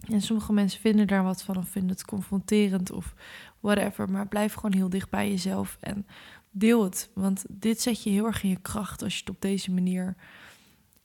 En 0.00 0.20
sommige 0.20 0.52
mensen 0.52 0.80
vinden 0.80 1.06
daar 1.06 1.24
wat 1.24 1.42
van 1.42 1.56
of 1.56 1.68
vinden 1.68 1.90
het 1.90 2.04
confronterend 2.04 2.90
of 2.90 3.14
whatever. 3.60 4.10
Maar 4.10 4.28
blijf 4.28 4.54
gewoon 4.54 4.74
heel 4.74 4.88
dicht 4.88 5.10
bij 5.10 5.30
jezelf 5.30 5.76
en 5.80 6.06
deel 6.50 6.84
het. 6.84 7.10
Want 7.14 7.44
dit 7.48 7.80
zet 7.80 8.02
je 8.02 8.10
heel 8.10 8.26
erg 8.26 8.42
in 8.42 8.48
je 8.48 8.60
kracht 8.60 9.02
als 9.02 9.14
je 9.14 9.20
het 9.20 9.30
op 9.30 9.40
deze 9.40 9.72
manier 9.72 10.16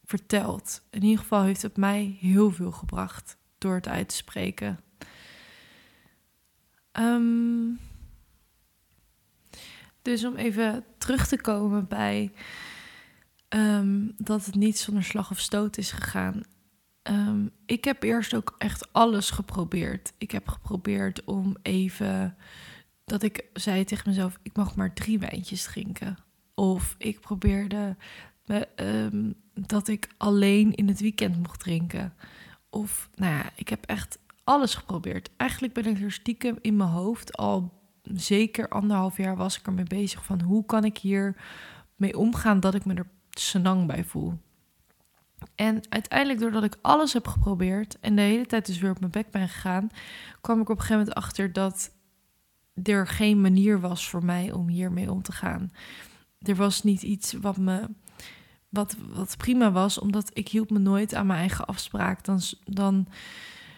vertelt. 0.10 0.82
In 0.89 1.04
ieder 1.04 1.19
geval 1.19 1.43
heeft 1.43 1.62
het 1.62 1.78
mij 1.78 2.17
heel 2.19 2.52
veel 2.52 2.72
gebracht 2.72 3.38
door 3.58 3.76
het 3.76 3.88
uit 3.88 4.10
te 4.10 4.15
spreken. 4.15 4.80
Ehm, 6.91 7.72
dus 10.02 10.26
om 10.26 10.36
even 10.36 10.86
terug 10.98 11.28
te 11.28 11.41
komen 11.41 11.88
bij 11.88 12.32
ehm, 13.48 14.08
dat 14.17 14.45
het 14.45 14.56
niet 14.56 14.78
zonder 14.78 15.04
slag 15.04 15.32
of 15.32 15.39
stoot 15.39 15.78
is 15.78 15.91
gegaan. 15.91 16.43
Ehm, 17.02 17.48
ik 17.65 17.84
heb 17.84 18.04
eerst 18.04 18.34
ook 18.34 18.56
echt 18.58 18.93
alles 18.93 19.30
geprobeerd. 19.30 20.13
Ik 20.17 20.32
heb 20.32 20.48
geprobeerd 20.48 21.24
om 21.24 21.58
even 21.62 22.38
dat 23.06 23.24
ik 23.24 23.45
zei 23.54 23.84
tegen 23.84 24.10
mezelf: 24.10 24.39
ik 24.41 24.56
mag 24.56 24.76
maar 24.76 24.93
drie 24.93 25.19
wijntjes 25.19 25.63
drinken. 25.63 26.17
Of 26.54 26.95
ik 26.98 27.19
probeerde 27.19 27.95
um, 28.76 29.36
dat 29.65 29.88
ik 29.88 30.10
alleen 30.17 30.76
in 30.76 30.88
het 30.88 31.00
weekend 31.00 31.38
mocht 31.38 31.60
drinken. 31.60 32.13
Of 32.69 33.10
nou 33.15 33.34
ja, 33.34 33.50
ik 33.56 33.69
heb 33.69 33.86
echt 33.86 34.19
alles 34.43 34.76
geprobeerd. 34.76 35.30
Eigenlijk 35.38 35.74
ben 35.74 35.86
ik 35.86 36.02
er 36.02 36.12
stiekem 36.12 36.58
in 36.62 36.76
mijn 36.76 36.89
hoofd 36.89 37.38
al 37.38 37.80
zeker 38.04 38.69
anderhalf 38.69 39.17
jaar 39.17 39.36
was 39.36 39.60
ik 39.60 39.65
ermee 39.65 39.86
bezig 39.86 40.26
van 40.26 40.41
hoe 40.41 40.65
kan 40.65 40.84
ik 40.84 40.98
hier 40.98 41.36
mee 41.95 42.17
omgaan 42.17 42.60
dat 42.60 42.76
ik 42.76 42.86
me 42.86 42.93
er 42.93 43.10
senang 43.30 43.88
bij 43.88 44.04
voel. 44.04 44.34
En 45.56 45.82
uiteindelijk, 45.89 46.39
doordat 46.39 46.63
ik 46.63 46.78
alles 46.82 47.13
heb 47.13 47.28
geprobeerd 47.28 48.00
en 48.00 48.15
de 48.15 48.22
hele 48.22 48.45
tijd 48.45 48.65
dus 48.65 48.80
weer 48.80 48.91
op 48.91 49.00
mijn 49.00 49.12
bek 49.12 49.32
ben 49.32 49.50
gegaan, 49.50 49.89
kwam 50.41 50.62
ik 50.62 50.69
op 50.69 50.76
een 50.76 50.82
gegeven 50.82 50.98
moment 50.98 51.15
achter 51.15 51.54
dat 51.54 51.91
er 52.84 53.08
geen 53.08 53.41
manier 53.41 53.80
was 53.80 54.10
voor 54.10 54.26
mij 54.26 54.52
om 54.52 54.67
hiermee 54.67 55.12
om 55.12 55.22
te 55.22 55.32
gaan. 55.32 55.72
Er 56.39 56.56
was 56.56 56.84
niet 56.84 57.02
iets 57.02 57.34
wat 57.34 57.58
me. 57.58 57.89
Wat, 58.69 58.95
wat 59.13 59.38
prima 59.38 59.71
was, 59.71 59.99
omdat 59.99 60.29
ik 60.34 60.47
hield 60.47 60.69
me 60.69 60.79
nooit 60.79 61.13
aan 61.13 61.27
mijn 61.27 61.39
eigen 61.39 61.65
afspraak. 61.65 62.23
Dan, 62.23 62.41
dan 62.65 63.08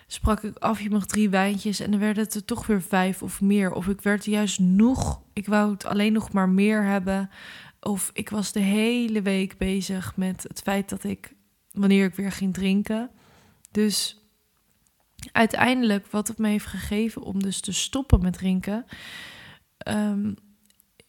sprak 0.08 0.44
ik 0.44 0.58
af, 0.58 0.82
je 0.82 0.90
mag 0.90 1.06
drie 1.06 1.30
wijntjes 1.30 1.80
en 1.80 1.92
dan 1.92 2.00
werden 2.00 2.24
het 2.24 2.36
er 2.36 2.46
toch 2.46 2.68
weer 2.68 2.82
vijf 2.82 3.24
of 3.24 3.42
meer. 3.42 3.74
Of 3.74 3.88
ik 3.88 4.02
werd 4.02 4.26
juist 4.26 4.60
nog, 4.60 5.22
ik 5.34 5.48
wou 5.48 5.72
het 5.72 5.86
alleen 5.86 6.14
nog 6.14 6.32
maar 6.32 6.50
meer 6.50 6.84
hebben. 6.84 7.30
Of 7.80 8.10
ik 8.14 8.30
was 8.30 8.52
de 8.52 8.60
hele 8.60 9.22
week 9.22 9.58
bezig 9.58 10.16
met 10.16 10.44
het 10.48 10.62
feit 10.62 10.90
dat 10.90 11.04
ik 11.04 11.34
wanneer 11.72 12.06
ik 12.06 12.16
weer 12.16 12.32
ging 12.32 12.54
drinken. 12.54 13.10
Dus 13.72 14.22
uiteindelijk 15.32 16.08
wat 16.08 16.28
het 16.28 16.38
me 16.38 16.48
heeft 16.48 16.66
gegeven 16.66 17.22
om 17.22 17.44
dus 17.44 17.60
te 17.60 17.72
stoppen 17.72 18.22
met 18.22 18.34
drinken, 18.34 18.86
ehm, 19.78 20.34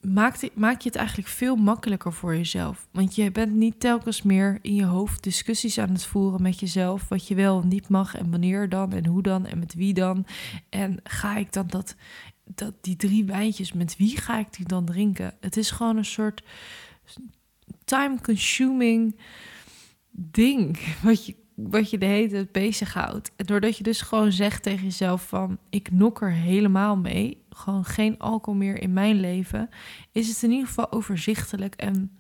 maakt, 0.03 0.57
maak 0.57 0.81
je 0.81 0.89
het 0.89 0.99
eigenlijk 0.99 1.29
veel 1.29 1.57
makkelijker 1.57 2.13
voor 2.13 2.37
jezelf. 2.37 2.89
Want 2.91 3.15
je 3.15 3.31
bent 3.31 3.55
niet 3.55 3.81
telkens 3.81 4.23
meer 4.23 4.59
in 4.63 4.75
je 4.75 4.85
hoofd 4.85 5.23
discussies 5.23 5.79
aan 5.79 5.93
het 5.93 6.05
voeren 6.05 6.43
met 6.43 6.61
jezelf. 6.61 7.09
Wat 7.09 7.29
je 7.29 7.35
wel 7.35 7.63
en 7.63 7.69
niet 7.69 7.89
mag 7.89 8.15
en 8.15 8.31
wanneer 8.31 8.69
dan 8.69 8.93
en 8.93 9.07
hoe 9.07 9.23
dan 9.23 9.47
en 9.47 9.59
met 9.59 9.75
wie 9.75 9.95
dan. 9.95 10.27
En 10.69 11.01
ga 11.03 11.37
ik 11.37 11.53
dan 11.53 11.67
dat, 11.67 11.97
dat 12.45 12.75
die 12.81 12.97
drie 12.97 13.25
wijntjes, 13.25 13.73
met 13.73 13.97
wie 13.97 14.17
ga 14.17 14.39
ik 14.39 14.57
die 14.57 14.67
dan 14.67 14.85
drinken? 14.85 15.35
Het 15.41 15.57
is 15.57 15.71
gewoon 15.71 15.97
een 15.97 16.05
soort 16.05 16.43
time-consuming 17.85 19.19
ding 20.11 20.79
wat 21.03 21.27
je, 21.27 21.35
wat 21.71 21.91
je 21.91 21.99
de 21.99 22.07
hele 22.07 22.29
tijd 22.29 22.53
bezighoudt. 22.53 23.33
En 23.37 23.47
doordat 23.47 23.77
je 23.77 23.83
dus 23.83 24.01
gewoon 24.01 24.33
zegt 24.33 24.63
tegen 24.63 24.85
jezelf 24.85 25.29
van... 25.29 25.59
ik 25.71 25.91
nok 25.91 26.21
er 26.21 26.33
helemaal 26.33 26.97
mee, 26.97 27.43
gewoon 27.51 27.85
geen 27.85 28.19
alcohol 28.19 28.59
meer 28.59 28.83
in 28.83 28.93
mijn 28.93 29.21
leven... 29.21 29.69
is 30.13 30.29
het 30.29 30.43
in 30.43 30.51
ieder 30.51 30.67
geval 30.67 30.93
overzichtelijk. 30.93 31.75
En 31.75 32.11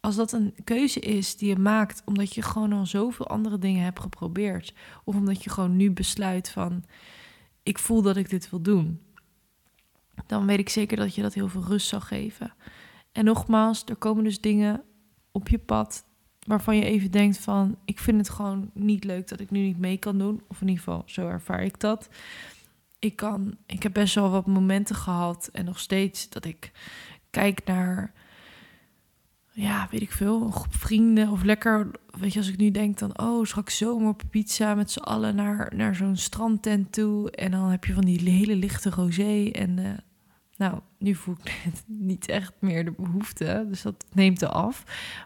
als 0.00 0.16
dat 0.16 0.32
een 0.32 0.54
keuze 0.64 1.00
is 1.00 1.36
die 1.36 1.48
je 1.48 1.58
maakt... 1.58 2.02
omdat 2.04 2.34
je 2.34 2.42
gewoon 2.42 2.72
al 2.72 2.86
zoveel 2.86 3.28
andere 3.28 3.58
dingen 3.58 3.82
hebt 3.82 4.00
geprobeerd... 4.00 4.74
of 5.04 5.14
omdat 5.14 5.44
je 5.44 5.50
gewoon 5.50 5.76
nu 5.76 5.90
besluit 5.90 6.50
van... 6.50 6.84
ik 7.62 7.78
voel 7.78 8.02
dat 8.02 8.16
ik 8.16 8.30
dit 8.30 8.50
wil 8.50 8.62
doen... 8.62 9.00
dan 10.26 10.46
weet 10.46 10.58
ik 10.58 10.68
zeker 10.68 10.96
dat 10.96 11.14
je 11.14 11.22
dat 11.22 11.34
heel 11.34 11.48
veel 11.48 11.64
rust 11.64 11.88
zal 11.88 12.00
geven... 12.00 12.52
En 13.16 13.24
nogmaals, 13.24 13.84
er 13.84 13.96
komen 13.96 14.24
dus 14.24 14.40
dingen 14.40 14.82
op 15.32 15.48
je 15.48 15.58
pad 15.58 16.04
waarvan 16.46 16.76
je 16.76 16.84
even 16.84 17.10
denkt 17.10 17.38
van... 17.38 17.76
ik 17.84 17.98
vind 17.98 18.18
het 18.18 18.30
gewoon 18.30 18.70
niet 18.72 19.04
leuk 19.04 19.28
dat 19.28 19.40
ik 19.40 19.50
nu 19.50 19.60
niet 19.60 19.78
mee 19.78 19.96
kan 19.96 20.18
doen. 20.18 20.42
Of 20.48 20.60
in 20.60 20.68
ieder 20.68 20.82
geval, 20.84 21.02
zo 21.06 21.28
ervaar 21.28 21.62
ik 21.62 21.80
dat. 21.80 22.08
Ik, 22.98 23.16
kan, 23.16 23.56
ik 23.66 23.82
heb 23.82 23.92
best 23.92 24.14
wel 24.14 24.30
wat 24.30 24.46
momenten 24.46 24.96
gehad 24.96 25.48
en 25.52 25.64
nog 25.64 25.78
steeds 25.78 26.28
dat 26.28 26.44
ik 26.44 26.72
kijk 27.30 27.60
naar... 27.64 28.12
Ja, 29.52 29.88
weet 29.90 30.02
ik 30.02 30.12
veel, 30.12 30.42
een 30.42 30.52
groep 30.52 30.74
vrienden 30.74 31.28
of 31.30 31.42
lekker... 31.42 31.90
Weet 32.18 32.32
je, 32.32 32.38
als 32.38 32.48
ik 32.48 32.56
nu 32.56 32.70
denk 32.70 32.98
dan... 32.98 33.18
oh, 33.20 33.44
straks 33.44 33.76
zomer 33.76 34.08
op 34.08 34.22
pizza 34.30 34.74
met 34.74 34.90
z'n 34.90 34.98
allen 34.98 35.34
naar, 35.34 35.72
naar 35.76 35.94
zo'n 35.94 36.16
strandtent 36.16 36.92
toe... 36.92 37.30
en 37.30 37.50
dan 37.50 37.70
heb 37.70 37.84
je 37.84 37.94
van 37.94 38.04
die 38.04 38.30
hele 38.30 38.54
lichte 38.54 38.90
rosé 38.90 39.48
en... 39.52 39.78
Uh, 39.78 39.90
nou, 40.56 40.80
nu 40.98 41.14
voel 41.14 41.36
ik 41.44 41.72
niet 41.86 42.28
echt 42.28 42.52
meer 42.58 42.84
de 42.84 42.92
behoefte, 42.96 43.66
dus 43.68 43.82
dat 43.82 44.04
neemt 44.12 44.42
er 44.42 44.48
af. 44.48 44.84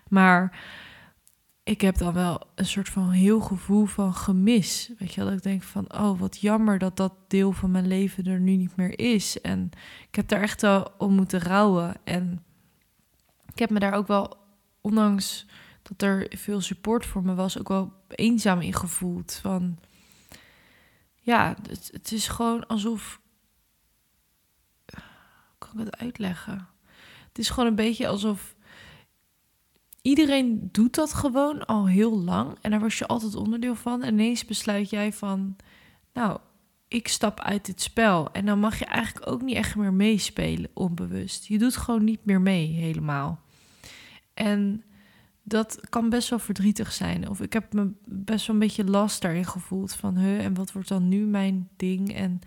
Maar 0.08 0.58
ik 1.62 1.80
heb 1.80 1.98
dan 1.98 2.12
wel 2.12 2.40
een 2.54 2.66
soort 2.66 2.88
van 2.88 3.10
heel 3.10 3.40
gevoel 3.40 3.84
van 3.84 4.14
gemis. 4.14 4.90
Weet 4.98 5.14
je, 5.14 5.20
dat 5.20 5.32
ik 5.32 5.42
denk 5.42 5.62
van, 5.62 5.92
oh, 5.92 6.20
wat 6.20 6.40
jammer 6.40 6.78
dat 6.78 6.96
dat 6.96 7.12
deel 7.28 7.52
van 7.52 7.70
mijn 7.70 7.86
leven 7.86 8.24
er 8.24 8.40
nu 8.40 8.56
niet 8.56 8.76
meer 8.76 8.98
is. 8.98 9.40
En 9.40 9.70
ik 10.08 10.14
heb 10.14 10.28
daar 10.28 10.40
echt 10.40 10.60
wel 10.60 10.92
om 10.98 11.14
moeten 11.14 11.40
rouwen. 11.40 11.96
En 12.04 12.44
ik 13.52 13.58
heb 13.58 13.70
me 13.70 13.78
daar 13.78 13.94
ook 13.94 14.06
wel, 14.06 14.36
ondanks 14.80 15.46
dat 15.82 16.02
er 16.02 16.26
veel 16.36 16.60
support 16.60 17.06
voor 17.06 17.22
me 17.22 17.34
was, 17.34 17.58
ook 17.58 17.68
wel 17.68 17.92
eenzaam 18.08 18.60
in 18.60 18.74
gevoeld. 18.74 19.38
Van, 19.42 19.78
ja, 21.20 21.56
het, 21.68 21.90
het 21.92 22.12
is 22.12 22.28
gewoon 22.28 22.66
alsof 22.66 23.20
kan 25.58 25.80
ik 25.80 25.84
het 25.86 25.96
uitleggen? 25.96 26.68
Het 27.28 27.38
is 27.38 27.50
gewoon 27.50 27.68
een 27.68 27.74
beetje 27.74 28.08
alsof 28.08 28.54
iedereen 30.02 30.68
doet 30.72 30.94
dat 30.94 31.14
gewoon 31.14 31.66
al 31.66 31.88
heel 31.88 32.18
lang 32.18 32.56
en 32.60 32.70
daar 32.70 32.80
was 32.80 32.98
je 32.98 33.06
altijd 33.06 33.34
onderdeel 33.34 33.74
van. 33.74 34.02
En 34.02 34.12
ineens 34.12 34.44
besluit 34.44 34.90
jij 34.90 35.12
van, 35.12 35.56
nou, 36.12 36.38
ik 36.88 37.08
stap 37.08 37.40
uit 37.40 37.66
dit 37.66 37.80
spel. 37.80 38.32
En 38.32 38.46
dan 38.46 38.58
mag 38.58 38.78
je 38.78 38.84
eigenlijk 38.84 39.30
ook 39.30 39.42
niet 39.42 39.56
echt 39.56 39.76
meer 39.76 39.92
meespelen, 39.92 40.70
onbewust. 40.74 41.46
Je 41.46 41.58
doet 41.58 41.76
gewoon 41.76 42.04
niet 42.04 42.24
meer 42.24 42.40
mee 42.40 42.66
helemaal. 42.66 43.40
En 44.34 44.84
dat 45.42 45.80
kan 45.88 46.08
best 46.08 46.28
wel 46.28 46.38
verdrietig 46.38 46.92
zijn. 46.92 47.28
Of 47.28 47.40
ik 47.40 47.52
heb 47.52 47.72
me 47.72 47.92
best 48.04 48.46
wel 48.46 48.56
een 48.56 48.62
beetje 48.62 48.84
last 48.84 49.22
daarin 49.22 49.44
gevoeld 49.44 49.94
van, 49.94 50.16
huh, 50.16 50.44
en 50.44 50.54
wat 50.54 50.72
wordt 50.72 50.88
dan 50.88 51.08
nu 51.08 51.26
mijn 51.26 51.68
ding? 51.76 52.14
En 52.14 52.40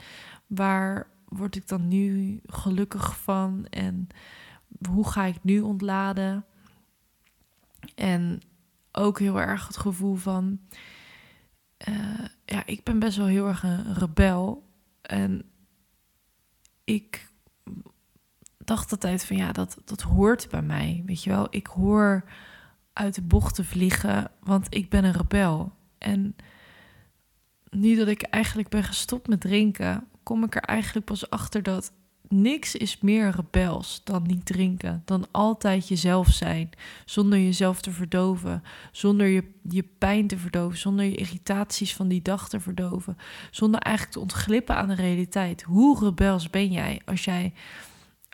waar 0.47 1.07
word 1.27 1.55
ik 1.55 1.67
dan 1.67 1.87
nu 1.87 2.39
gelukkig 2.45 3.17
van? 3.19 3.65
En 3.69 4.07
hoe 4.89 5.07
ga 5.07 5.23
ik 5.23 5.43
nu 5.43 5.59
ontladen? 5.59 6.45
En 7.95 8.41
ook 8.91 9.19
heel 9.19 9.41
erg 9.41 9.67
het 9.67 9.77
gevoel 9.77 10.15
van, 10.15 10.59
uh, 11.89 12.25
ja, 12.45 12.65
ik 12.65 12.83
ben 12.83 12.99
best 12.99 13.17
wel 13.17 13.25
heel 13.25 13.47
erg 13.47 13.63
een 13.63 13.93
rebel. 13.93 14.69
En 15.01 15.43
ik 16.83 17.31
dacht 18.57 18.91
altijd 18.91 19.25
van, 19.25 19.37
ja, 19.37 19.51
dat, 19.51 19.77
dat 19.85 20.01
hoort 20.01 20.49
bij 20.49 20.61
mij. 20.61 21.03
Weet 21.05 21.23
je 21.23 21.29
wel, 21.29 21.47
ik 21.49 21.67
hoor 21.67 22.23
uit 22.93 23.15
de 23.15 23.21
bocht 23.21 23.55
te 23.55 23.63
vliegen, 23.63 24.31
want 24.39 24.75
ik 24.75 24.89
ben 24.89 25.03
een 25.03 25.13
rebel. 25.13 25.73
En 25.97 26.35
nu 27.69 27.95
dat 27.95 28.07
ik 28.07 28.21
eigenlijk 28.21 28.69
ben 28.69 28.83
gestopt 28.83 29.27
met 29.27 29.41
drinken, 29.41 30.07
kom 30.23 30.43
ik 30.43 30.55
er 30.55 30.61
eigenlijk 30.61 31.05
pas 31.05 31.29
achter 31.29 31.63
dat 31.63 31.93
niks 32.27 32.75
is 32.75 32.99
meer 33.01 33.29
rebels 33.29 34.01
dan 34.03 34.23
niet 34.27 34.45
drinken. 34.45 35.01
Dan 35.05 35.27
altijd 35.31 35.87
jezelf 35.87 36.27
zijn, 36.27 36.69
zonder 37.05 37.39
jezelf 37.39 37.81
te 37.81 37.91
verdoven, 37.91 38.63
zonder 38.91 39.27
je, 39.27 39.43
je 39.69 39.83
pijn 39.97 40.27
te 40.27 40.37
verdoven, 40.37 40.77
zonder 40.77 41.05
je 41.05 41.15
irritaties 41.15 41.95
van 41.95 42.07
die 42.07 42.21
dag 42.21 42.49
te 42.49 42.59
verdoven, 42.59 43.17
zonder 43.51 43.79
eigenlijk 43.79 44.15
te 44.15 44.21
ontglippen 44.21 44.75
aan 44.75 44.87
de 44.87 44.95
realiteit. 44.95 45.61
Hoe 45.61 45.99
rebels 45.99 46.49
ben 46.49 46.71
jij 46.71 47.01
als 47.05 47.23
jij 47.23 47.53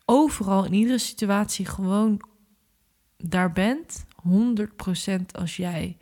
overal 0.05 0.65
in 0.65 0.73
iedere 0.73 0.97
situatie 0.97 1.65
gewoon 1.65 2.21
daar 3.17 3.51
bent, 3.51 4.05
100% 4.29 5.21
als 5.31 5.55
jij. 5.55 5.97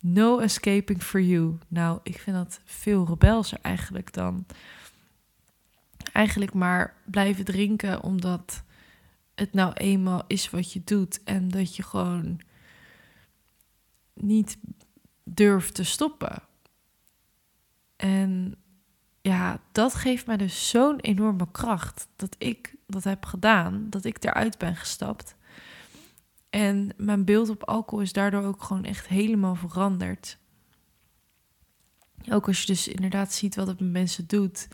No 0.00 0.38
escaping 0.38 1.02
for 1.02 1.20
you. 1.20 1.58
Nou, 1.68 2.00
ik 2.02 2.18
vind 2.18 2.36
dat 2.36 2.60
veel 2.64 3.06
rebelser 3.06 3.58
eigenlijk 3.62 4.12
dan 4.12 4.46
eigenlijk 6.12 6.54
maar 6.54 6.94
blijven 7.04 7.44
drinken 7.44 8.02
omdat 8.02 8.64
het 9.34 9.52
nou 9.52 9.72
eenmaal 9.72 10.24
is 10.26 10.50
wat 10.50 10.72
je 10.72 10.82
doet 10.84 11.22
en 11.24 11.48
dat 11.48 11.76
je 11.76 11.82
gewoon 11.82 12.40
niet 14.14 14.56
durft 15.24 15.74
te 15.74 15.84
stoppen. 15.84 16.42
En 17.96 18.56
ja, 19.20 19.60
dat 19.72 19.94
geeft 19.94 20.26
mij 20.26 20.36
dus 20.36 20.68
zo'n 20.68 21.00
enorme 21.00 21.50
kracht 21.50 22.08
dat 22.16 22.34
ik 22.38 22.74
dat 22.86 23.04
heb 23.04 23.24
gedaan, 23.24 23.86
dat 23.90 24.04
ik 24.04 24.24
eruit 24.24 24.58
ben 24.58 24.76
gestapt. 24.76 25.36
En 26.50 26.90
mijn 26.96 27.24
beeld 27.24 27.48
op 27.48 27.64
alcohol 27.64 28.04
is 28.04 28.12
daardoor 28.12 28.42
ook 28.42 28.62
gewoon 28.62 28.84
echt 28.84 29.06
helemaal 29.08 29.54
veranderd. 29.54 30.38
Ook 32.30 32.46
als 32.46 32.60
je 32.60 32.66
dus 32.66 32.88
inderdaad 32.88 33.32
ziet 33.32 33.54
wat 33.54 33.66
het 33.66 33.80
met 33.80 33.90
mensen 33.90 34.26
doet. 34.26 34.68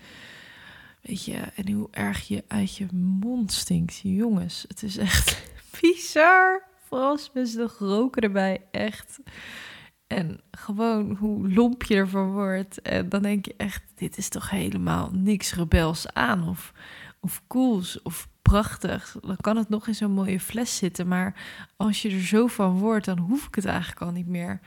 Weet 1.09 1.25
je, 1.25 1.37
en 1.37 1.73
hoe 1.73 1.88
erg 1.90 2.29
je 2.29 2.44
uit 2.49 2.77
je 2.77 2.87
mond 2.92 3.53
stinkt. 3.53 4.01
Jongens, 4.03 4.64
het 4.68 4.83
is 4.83 4.97
echt 4.97 5.42
bizar. 5.81 6.62
Vooral 6.85 7.18
mensen 7.33 7.61
nog 7.61 7.79
roken 7.79 8.23
erbij, 8.23 8.62
echt. 8.71 9.18
En 10.07 10.40
gewoon 10.51 11.16
hoe 11.16 11.53
lomp 11.53 11.83
je 11.83 11.94
ervan 11.94 12.33
wordt. 12.33 12.83
En 12.83 13.09
dan 13.09 13.23
denk 13.23 13.44
je 13.47 13.55
echt, 13.57 13.83
dit 13.94 14.18
is 14.18 14.29
toch 14.29 14.51
helemaal 14.51 15.11
niks 15.12 15.55
rebels 15.55 16.12
aan. 16.12 16.49
Of, 16.49 16.73
of 17.21 17.42
cools, 17.47 18.03
of 18.03 18.29
prachtig. 18.42 19.16
Dan 19.21 19.37
kan 19.37 19.57
het 19.57 19.68
nog 19.68 19.87
in 19.87 19.94
zo'n 19.94 20.12
mooie 20.12 20.40
fles 20.40 20.77
zitten. 20.77 21.09
Maar 21.09 21.35
als 21.77 22.03
je 22.03 22.11
er 22.11 22.23
zo 22.23 22.47
van 22.47 22.79
wordt, 22.79 23.05
dan 23.05 23.18
hoef 23.18 23.47
ik 23.47 23.55
het 23.55 23.64
eigenlijk 23.64 24.01
al 24.01 24.11
niet 24.11 24.29
meer. 24.29 24.61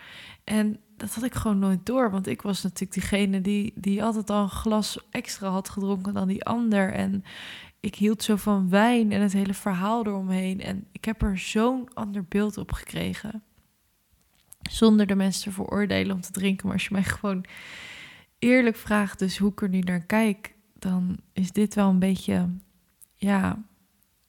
En 0.43 0.79
dat 1.01 1.13
had 1.13 1.23
ik 1.23 1.33
gewoon 1.33 1.59
nooit 1.59 1.85
door. 1.85 2.11
Want 2.11 2.27
ik 2.27 2.41
was 2.41 2.61
natuurlijk 2.61 2.93
diegene 2.93 3.41
die, 3.41 3.73
die 3.75 4.03
altijd 4.03 4.29
al 4.29 4.43
een 4.43 4.49
glas 4.49 4.99
extra 5.09 5.49
had 5.49 5.69
gedronken 5.69 6.13
dan 6.13 6.27
die 6.27 6.43
ander. 6.43 6.93
En 6.93 7.23
ik 7.79 7.95
hield 7.95 8.23
zo 8.23 8.35
van 8.35 8.69
wijn 8.69 9.11
en 9.11 9.21
het 9.21 9.33
hele 9.33 9.53
verhaal 9.53 10.05
eromheen. 10.05 10.61
En 10.61 10.87
ik 10.91 11.05
heb 11.05 11.21
er 11.21 11.37
zo'n 11.37 11.93
ander 11.93 12.25
beeld 12.29 12.57
op 12.57 12.71
gekregen. 12.71 13.43
Zonder 14.61 15.07
de 15.07 15.15
mensen 15.15 15.43
te 15.43 15.51
veroordelen 15.51 16.15
om 16.15 16.21
te 16.21 16.31
drinken. 16.31 16.65
Maar 16.65 16.75
als 16.75 16.85
je 16.85 16.93
mij 16.93 17.03
gewoon 17.03 17.45
eerlijk 18.39 18.75
vraagt, 18.75 19.19
dus 19.19 19.37
hoe 19.37 19.51
ik 19.51 19.61
er 19.61 19.69
nu 19.69 19.79
naar 19.79 20.05
kijk, 20.05 20.55
dan 20.79 21.17
is 21.33 21.51
dit 21.51 21.75
wel 21.75 21.89
een 21.89 21.99
beetje, 21.99 22.49
ja, 23.15 23.63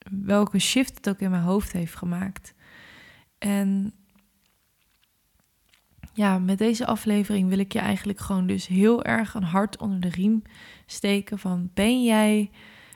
welke 0.09 0.59
shift 0.59 0.95
het 0.95 1.09
ook 1.09 1.19
in 1.19 1.29
mijn 1.29 1.43
hoofd 1.43 1.71
heeft 1.71 1.95
gemaakt. 1.95 2.53
En 3.37 3.93
ja, 6.13 6.39
met 6.39 6.57
deze 6.57 6.85
aflevering 6.85 7.49
wil 7.49 7.57
ik 7.57 7.73
je 7.73 7.79
eigenlijk 7.79 8.19
gewoon 8.19 8.47
dus 8.47 8.67
heel 8.67 9.03
erg 9.03 9.33
een 9.33 9.43
hart 9.43 9.77
onder 9.77 9.99
de 9.99 10.09
riem 10.09 10.41
steken 10.85 11.39
van 11.39 11.69
ben 11.73 12.03
jij, 12.03 12.51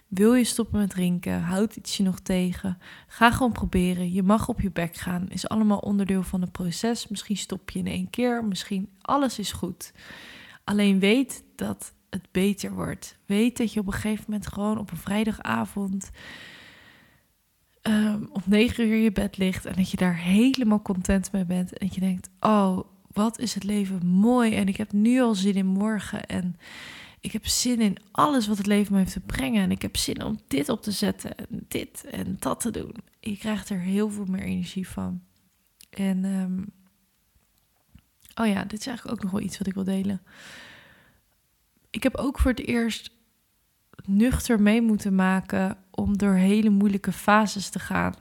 wil 0.07 0.33
je 0.33 0.43
stoppen 0.43 0.79
met 0.79 0.89
drinken, 0.89 1.41
houd 1.41 1.75
iets 1.75 1.97
je 1.97 2.03
nog 2.03 2.19
tegen, 2.19 2.77
ga 3.07 3.31
gewoon 3.31 3.51
proberen, 3.51 4.13
je 4.13 4.23
mag 4.23 4.47
op 4.47 4.61
je 4.61 4.71
bek 4.71 4.95
gaan, 4.95 5.29
is 5.29 5.49
allemaal 5.49 5.77
onderdeel 5.77 6.23
van 6.23 6.41
het 6.41 6.51
proces, 6.51 7.07
misschien 7.07 7.37
stop 7.37 7.69
je 7.69 7.79
in 7.79 7.87
één 7.87 8.09
keer, 8.09 8.45
misschien 8.45 8.89
alles 9.01 9.39
is 9.39 9.51
goed. 9.51 9.93
Alleen 10.63 10.99
weet 10.99 11.43
dat 11.55 11.93
het 12.09 12.27
beter 12.31 12.73
wordt. 12.73 13.17
Weet 13.25 13.57
dat 13.57 13.73
je 13.73 13.79
op 13.79 13.87
een 13.87 13.93
gegeven 13.93 14.23
moment 14.27 14.47
gewoon 14.47 14.77
op 14.77 14.91
een 14.91 14.97
vrijdagavond 14.97 16.09
ehm, 17.81 18.23
om 18.31 18.41
negen 18.45 18.87
uur 18.87 18.95
in 18.95 19.01
je 19.01 19.11
bed 19.11 19.37
ligt 19.37 19.65
en 19.65 19.73
dat 19.75 19.91
je 19.91 19.97
daar 19.97 20.17
helemaal 20.17 20.81
content 20.81 21.31
mee 21.31 21.45
bent. 21.45 21.77
En 21.77 21.87
dat 21.87 21.95
je 21.95 22.01
denkt, 22.01 22.29
oh, 22.39 22.79
wat 23.17 23.39
is 23.39 23.53
het 23.53 23.63
leven 23.63 24.05
mooi. 24.05 24.55
En 24.55 24.67
ik 24.67 24.77
heb 24.77 24.91
nu 24.91 25.21
al 25.21 25.35
zin 25.35 25.55
in 25.55 25.65
morgen. 25.65 26.25
En 26.25 26.57
ik 27.19 27.31
heb 27.31 27.47
zin 27.47 27.81
in 27.81 27.97
alles 28.11 28.47
wat 28.47 28.57
het 28.57 28.65
leven 28.65 28.93
me 28.93 28.99
heeft 28.99 29.11
te 29.11 29.19
brengen. 29.19 29.63
En 29.63 29.71
ik 29.71 29.81
heb 29.81 29.97
zin 29.97 30.23
om 30.23 30.39
dit 30.47 30.69
op 30.69 30.81
te 30.81 30.91
zetten 30.91 31.37
en 31.37 31.65
dit 31.67 32.05
en 32.11 32.35
dat 32.39 32.59
te 32.59 32.71
doen. 32.71 32.95
Je 33.19 33.37
krijgt 33.37 33.69
er 33.69 33.79
heel 33.79 34.09
veel 34.09 34.25
meer 34.25 34.43
energie 34.43 34.87
van. 34.87 35.21
En 35.89 36.25
ehm, 36.25 36.63
oh 38.35 38.53
ja, 38.53 38.63
dit 38.63 38.79
is 38.79 38.87
eigenlijk 38.87 39.17
ook 39.17 39.23
nog 39.23 39.31
wel 39.31 39.41
iets 39.41 39.57
wat 39.57 39.67
ik 39.67 39.73
wil 39.73 39.83
delen. 39.83 40.21
Ik 41.89 42.03
heb 42.03 42.15
ook 42.15 42.39
voor 42.39 42.51
het 42.51 42.67
eerst 42.67 43.11
nuchter 44.05 44.61
mee 44.61 44.81
moeten 44.81 45.15
maken 45.15 45.77
om 45.91 46.17
door 46.17 46.33
hele 46.33 46.69
moeilijke 46.69 47.11
fases 47.11 47.69
te 47.69 47.79
gaan. 47.79 48.15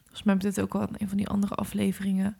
Volgens 0.00 0.22
mij 0.22 0.34
heb 0.34 0.44
ik 0.44 0.54
dit 0.54 0.64
ook 0.64 0.74
al 0.74 0.80
in 0.80 0.94
een 0.98 1.08
van 1.08 1.16
die 1.16 1.28
andere 1.28 1.54
afleveringen 1.54 2.36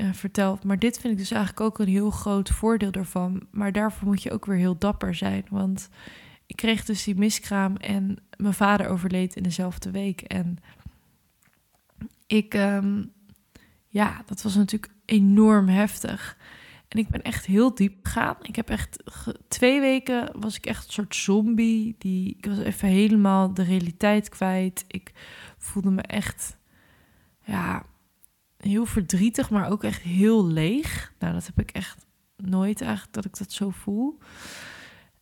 uh, 0.00 0.12
verteld. 0.12 0.64
Maar 0.64 0.78
dit 0.78 0.98
vind 0.98 1.12
ik 1.12 1.18
dus 1.18 1.30
eigenlijk 1.30 1.60
ook 1.60 1.78
een 1.78 1.92
heel 1.92 2.10
groot 2.10 2.48
voordeel 2.48 2.90
ervan. 2.90 3.46
Maar 3.50 3.72
daarvoor 3.72 4.08
moet 4.08 4.22
je 4.22 4.32
ook 4.32 4.46
weer 4.46 4.56
heel 4.56 4.78
dapper 4.78 5.14
zijn. 5.14 5.44
Want 5.50 5.88
ik 6.46 6.56
kreeg 6.56 6.84
dus 6.84 7.04
die 7.04 7.16
miskraam 7.16 7.76
en 7.76 8.16
mijn 8.36 8.54
vader 8.54 8.88
overleed 8.88 9.36
in 9.36 9.42
dezelfde 9.42 9.90
week. 9.90 10.20
En 10.20 10.58
ik, 12.26 12.54
ehm, 12.54 13.02
ja, 13.88 14.22
dat 14.26 14.42
was 14.42 14.54
natuurlijk 14.54 14.92
enorm 15.04 15.68
heftig. 15.68 16.36
En 16.88 16.98
ik 16.98 17.08
ben 17.08 17.22
echt 17.22 17.46
heel 17.46 17.74
diep 17.74 18.06
gegaan. 18.06 18.36
Ik 18.42 18.56
heb 18.56 18.68
echt 18.68 19.02
twee 19.48 19.80
weken 19.80 20.30
was 20.40 20.56
ik 20.56 20.66
echt 20.66 20.86
een 20.86 20.92
soort 20.92 21.14
zombie. 21.14 21.94
Die, 21.98 22.36
ik 22.38 22.46
was 22.46 22.58
even 22.58 22.88
helemaal 22.88 23.54
de 23.54 23.62
realiteit 23.62 24.28
kwijt. 24.28 24.84
Ik 24.86 25.12
voelde 25.58 25.90
me 25.90 26.02
echt, 26.02 26.56
ja, 27.44 27.84
heel 28.60 28.86
verdrietig, 28.86 29.50
maar 29.50 29.70
ook 29.70 29.84
echt 29.84 30.02
heel 30.02 30.46
leeg. 30.46 31.12
Nou, 31.18 31.32
dat 31.32 31.46
heb 31.46 31.60
ik 31.60 31.70
echt 31.70 32.06
nooit 32.36 32.80
eigenlijk 32.80 33.12
dat 33.12 33.24
ik 33.24 33.38
dat 33.38 33.52
zo 33.52 33.70
voel. 33.70 34.18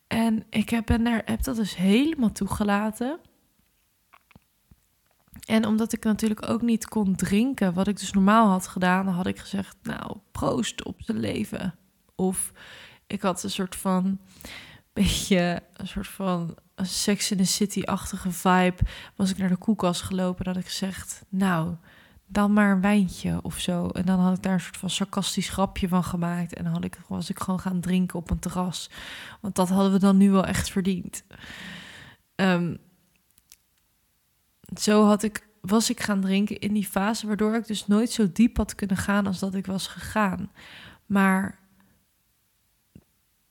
En 0.07 0.45
ik 0.51 0.69
heb, 0.69 0.87
ben 0.87 1.05
daar, 1.05 1.23
heb 1.25 1.43
dat 1.43 1.57
dus 1.57 1.77
helemaal 1.77 2.33
toegelaten. 2.33 3.21
En 5.45 5.67
omdat 5.67 5.93
ik 5.93 6.05
natuurlijk 6.05 6.49
ook 6.49 6.63
niet 6.63 6.89
kon 6.89 7.15
drinken, 7.15 7.75
wat 7.75 7.89
ik 7.89 7.99
dus 7.99 8.13
normaal 8.13 8.49
had 8.49 8.67
gedaan, 8.67 9.07
had 9.07 9.27
ik 9.27 9.39
gezegd, 9.39 9.77
nou, 9.83 10.17
proost 10.33 10.85
op 10.85 11.03
zijn 11.03 11.19
leven. 11.19 11.75
Of 12.15 12.53
ik 13.07 13.23
had 13.23 13.43
een 13.43 13.51
soort 13.51 13.77
van, 13.77 14.21
beetje, 14.93 15.63
een 15.73 15.87
soort 15.87 16.09
van 16.09 16.57
Sex 16.77 17.31
in 17.31 17.37
the 17.37 17.45
City-achtige 17.45 18.31
vibe. 18.31 18.77
Was 19.17 19.31
ik 19.31 19.39
naar 19.39 19.49
de 19.49 19.57
koelkast 19.57 20.03
gelopen 20.03 20.45
en 20.45 20.53
had 20.53 20.61
ik 20.61 20.69
gezegd, 20.69 21.23
nou, 21.29 21.75
dan 22.29 22.53
maar 22.53 22.73
een 22.73 22.81
wijntje 22.81 23.43
of 23.43 23.59
zo. 23.59 23.89
En 23.89 24.05
dan 24.05 24.19
had 24.19 24.37
ik 24.37 24.43
daar 24.43 24.53
een 24.53 24.61
soort 24.61 24.77
van 24.77 24.91
sarcastisch 24.91 25.49
grapje 25.49 25.89
van 25.89 26.05
gemaakt. 26.05 26.55
En 26.55 26.65
dan 26.65 26.73
had 26.73 26.85
ik, 26.85 26.99
was 27.09 27.31
ik 27.31 27.41
gewoon 27.41 27.61
gaan 27.61 27.81
drinken 27.81 28.19
op 28.19 28.31
een 28.31 28.39
terras. 28.39 28.91
Want 29.41 29.55
dat 29.55 29.69
hadden 29.69 29.93
we 29.93 29.99
dan 29.99 30.17
nu 30.17 30.31
wel 30.31 30.45
echt 30.45 30.71
verdiend. 30.71 31.25
Ehm, 32.35 32.77
zo 34.81 35.07
had 35.07 35.23
ik, 35.23 35.49
was 35.61 35.91
ik 35.91 36.01
gaan 36.01 36.21
drinken 36.21 36.59
in 36.59 36.73
die 36.73 36.87
fase, 36.87 37.27
waardoor 37.27 37.55
ik 37.55 37.67
dus 37.67 37.87
nooit 37.87 38.11
zo 38.11 38.33
diep 38.33 38.57
had 38.57 38.75
kunnen 38.75 38.97
gaan 38.97 39.27
als 39.27 39.39
dat 39.39 39.55
ik 39.55 39.67
was 39.67 39.87
gegaan. 39.87 40.51
Maar 41.07 41.59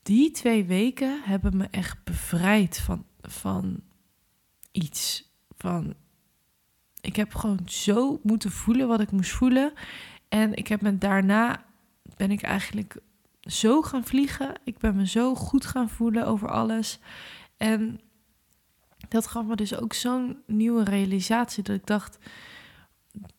die 0.02 0.30
twee 0.30 0.64
weken 0.64 1.22
hebben 1.24 1.56
me 1.56 1.68
echt 1.70 2.04
bevrijd 2.04 2.78
van, 2.78 3.04
van 3.20 3.82
iets. 4.70 5.26
Van 5.56 5.94
ik 7.00 7.16
heb 7.16 7.34
gewoon 7.34 7.60
zo 7.64 8.20
moeten 8.22 8.50
voelen 8.50 8.88
wat 8.88 9.00
ik 9.00 9.10
moest 9.10 9.30
voelen. 9.30 9.72
En 10.28 10.54
ik 10.54 10.68
heb 10.68 10.80
me 10.80 10.98
daarna 10.98 11.64
ben 12.16 12.30
ik 12.30 12.42
eigenlijk 12.42 12.96
zo 13.40 13.82
gaan 13.82 14.04
vliegen. 14.04 14.54
Ik 14.64 14.78
ben 14.78 14.96
me 14.96 15.06
zo 15.06 15.34
goed 15.34 15.66
gaan 15.66 15.88
voelen 15.88 16.26
over 16.26 16.48
alles. 16.50 16.98
En 17.56 18.00
dat 19.08 19.26
gaf 19.26 19.44
me 19.44 19.56
dus 19.56 19.76
ook 19.76 19.92
zo'n 19.92 20.38
nieuwe 20.46 20.84
realisatie 20.84 21.62
dat 21.62 21.76
ik 21.76 21.86
dacht, 21.86 22.18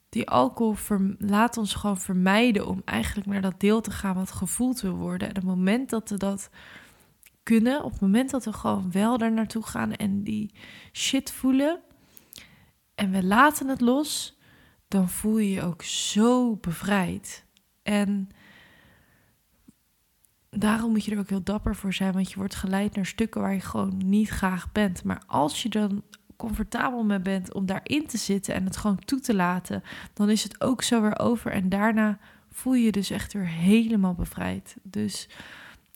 die 0.09 0.29
alcohol 0.29 0.75
laat 1.17 1.57
ons 1.57 1.73
gewoon 1.73 1.99
vermijden 1.99 2.67
om 2.67 2.81
eigenlijk 2.85 3.27
naar 3.27 3.41
dat 3.41 3.59
deel 3.59 3.81
te 3.81 3.91
gaan 3.91 4.15
wat 4.15 4.31
gevoeld 4.31 4.81
wil 4.81 4.95
worden. 4.95 5.27
En 5.27 5.35
op 5.35 5.41
het 5.41 5.55
moment 5.55 5.89
dat 5.89 6.09
we 6.09 6.17
dat 6.17 6.49
kunnen, 7.43 7.83
op 7.83 7.91
het 7.91 8.01
moment 8.01 8.29
dat 8.29 8.45
we 8.45 8.53
gewoon 8.53 8.91
wel 8.91 9.17
daar 9.17 9.31
naartoe 9.31 9.63
gaan 9.63 9.93
en 9.93 10.23
die 10.23 10.53
shit 10.91 11.31
voelen, 11.31 11.79
en 12.99 13.12
we 13.12 13.23
laten 13.23 13.67
het 13.67 13.81
los, 13.81 14.38
dan 14.88 15.09
voel 15.09 15.38
je 15.38 15.51
je 15.51 15.62
ook 15.62 15.83
zo 15.83 16.55
bevrijd. 16.55 17.45
En 17.83 18.29
daarom 20.49 20.91
moet 20.91 21.05
je 21.05 21.12
er 21.12 21.19
ook 21.19 21.29
heel 21.29 21.43
dapper 21.43 21.75
voor 21.75 21.93
zijn, 21.93 22.13
want 22.13 22.29
je 22.29 22.38
wordt 22.38 22.55
geleid 22.55 22.95
naar 22.95 23.05
stukken 23.05 23.41
waar 23.41 23.53
je 23.53 23.59
gewoon 23.59 24.01
niet 24.05 24.29
graag 24.29 24.71
bent. 24.71 25.03
Maar 25.03 25.21
als 25.27 25.63
je 25.63 25.69
dan 25.69 26.03
comfortabel 26.38 27.03
mee 27.03 27.19
bent 27.19 27.53
om 27.53 27.65
daarin 27.65 28.07
te 28.07 28.17
zitten 28.17 28.53
en 28.53 28.65
het 28.65 28.77
gewoon 28.77 28.99
toe 28.99 29.19
te 29.19 29.35
laten, 29.35 29.83
dan 30.13 30.29
is 30.29 30.43
het 30.43 30.62
ook 30.62 30.81
zo 30.81 31.01
weer 31.01 31.19
over. 31.19 31.51
En 31.51 31.69
daarna 31.69 32.19
voel 32.51 32.73
je 32.73 32.83
je 32.83 32.91
dus 32.91 33.09
echt 33.09 33.33
weer 33.33 33.47
helemaal 33.47 34.13
bevrijd. 34.13 34.75
Dus 34.83 35.29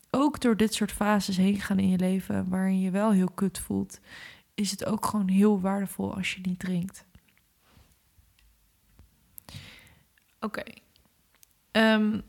ook 0.10 0.42
door 0.42 0.58
dit 0.58 0.74
soort 0.74 0.92
fases 0.92 1.38
heen 1.38 1.60
gaan 1.60 1.80
in 1.80 1.90
je 1.90 1.98
leven, 1.98 2.50
waarin 2.50 2.80
je 2.80 2.92
wel 2.92 3.12
heel 3.12 3.32
kut 3.36 3.60
voelt, 3.60 4.00
is 4.54 4.72
het 4.72 4.86
ook 4.86 5.06
gewoon 5.06 5.28
heel 5.28 5.62
waardevol 5.62 6.16
als 6.16 6.34
je 6.34 6.42
niet 6.44 6.60
drinkt. 6.60 7.06
Oké. 10.40 10.64
Ehm, 11.72 12.20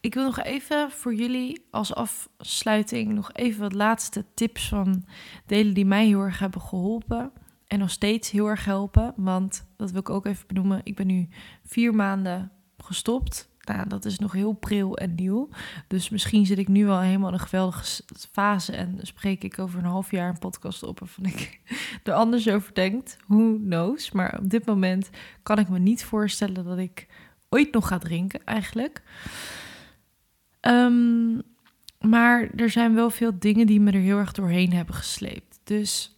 ik 0.00 0.14
wil 0.14 0.24
nog 0.24 0.42
even 0.42 0.90
voor 0.90 1.14
jullie 1.14 1.66
als 1.70 1.94
afsluiting 1.94 3.12
nog 3.12 3.32
even 3.32 3.60
wat 3.60 3.72
laatste 3.72 4.24
tips 4.34 4.68
van 4.68 5.04
delen 5.46 5.74
die 5.74 5.84
mij 5.84 6.06
heel 6.06 6.20
erg 6.20 6.38
hebben 6.38 6.60
geholpen. 6.60 7.32
En 7.66 7.78
nog 7.78 7.90
steeds 7.90 8.30
heel 8.30 8.46
erg 8.46 8.64
helpen. 8.64 9.14
Want 9.16 9.66
dat 9.76 9.90
wil 9.90 10.00
ik 10.00 10.10
ook 10.10 10.26
even 10.26 10.46
benoemen. 10.46 10.80
Ik 10.84 10.96
ben 10.96 11.06
nu 11.06 11.28
vier 11.64 11.94
maanden 11.94 12.52
gestopt 12.78 13.48
nou, 13.64 13.88
dat 13.88 14.04
is 14.04 14.18
nog 14.18 14.32
heel 14.32 14.52
pril 14.52 14.96
en 14.96 15.14
nieuw. 15.14 15.48
Dus 15.86 16.08
misschien 16.08 16.46
zit 16.46 16.58
ik 16.58 16.68
nu 16.68 16.84
wel 16.86 17.00
helemaal 17.00 17.28
in 17.28 17.34
een 17.34 17.40
geweldige 17.40 18.02
fase 18.30 18.72
en 18.72 18.98
spreek 19.02 19.42
ik 19.42 19.58
over 19.58 19.78
een 19.78 19.84
half 19.84 20.10
jaar 20.10 20.28
een 20.28 20.38
podcast 20.38 20.82
op 20.82 20.98
waarvan 20.98 21.24
ik 21.24 21.60
er 22.04 22.12
anders 22.12 22.48
over 22.48 22.74
denk. 22.74 23.16
Who 23.26 23.58
knows? 23.64 24.10
Maar 24.10 24.38
op 24.38 24.50
dit 24.50 24.66
moment 24.66 25.10
kan 25.42 25.58
ik 25.58 25.68
me 25.68 25.78
niet 25.78 26.04
voorstellen 26.04 26.64
dat 26.64 26.78
ik 26.78 27.06
ooit 27.48 27.72
nog 27.72 27.88
ga 27.88 27.98
drinken, 27.98 28.44
eigenlijk. 28.44 29.02
Ehm, 30.60 31.38
maar 32.00 32.50
er 32.56 32.70
zijn 32.70 32.94
wel 32.94 33.10
veel 33.10 33.38
dingen 33.38 33.66
die 33.66 33.80
me 33.80 33.90
er 33.90 34.00
heel 34.00 34.18
erg 34.18 34.32
doorheen 34.32 34.72
hebben 34.72 34.94
gesleept. 34.94 35.60
Dus 35.64 36.16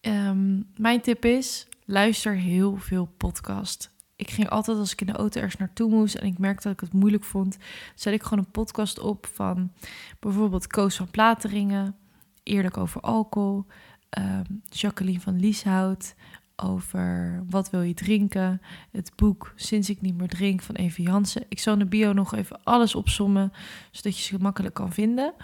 um, 0.00 0.70
mijn 0.76 1.00
tip 1.00 1.24
is: 1.24 1.66
luister 1.84 2.34
heel 2.34 2.76
veel 2.76 3.06
podcast 3.16 3.91
ik 4.22 4.30
ging 4.30 4.48
altijd 4.48 4.78
als 4.78 4.92
ik 4.92 5.00
in 5.00 5.06
de 5.06 5.12
auto 5.12 5.40
ergens 5.40 5.60
naartoe 5.60 5.90
moest 5.90 6.14
en 6.14 6.26
ik 6.26 6.38
merkte 6.38 6.68
dat 6.68 6.72
ik 6.72 6.80
het 6.80 6.92
moeilijk 6.92 7.24
vond, 7.24 7.56
zet 7.94 8.14
ik 8.14 8.22
gewoon 8.22 8.38
een 8.38 8.50
podcast 8.50 8.98
op 8.98 9.26
van 9.26 9.72
bijvoorbeeld 10.20 10.66
Koos 10.66 10.96
van 10.96 11.10
Plateringen, 11.10 11.96
eerlijk 12.42 12.76
over 12.76 13.00
alcohol, 13.00 13.66
ehm, 14.08 14.44
Jacqueline 14.68 15.20
van 15.20 15.40
Lieshout 15.40 16.14
over 16.56 17.42
wat 17.50 17.70
wil 17.70 17.82
je 17.82 17.94
drinken, 17.94 18.60
het 18.90 19.12
boek 19.16 19.52
Sinds 19.56 19.90
ik 19.90 20.00
niet 20.00 20.16
meer 20.16 20.28
drink 20.28 20.62
van 20.62 20.74
Eve 20.74 21.02
Jansen. 21.02 21.44
Ik 21.48 21.58
zal 21.58 21.72
in 21.72 21.78
de 21.78 21.86
bio 21.86 22.12
nog 22.12 22.34
even 22.34 22.60
alles 22.62 22.94
opsommen, 22.94 23.52
zodat 23.90 24.16
je 24.16 24.22
ze 24.22 24.38
makkelijk 24.38 24.74
kan 24.74 24.92
vinden. 24.92 25.34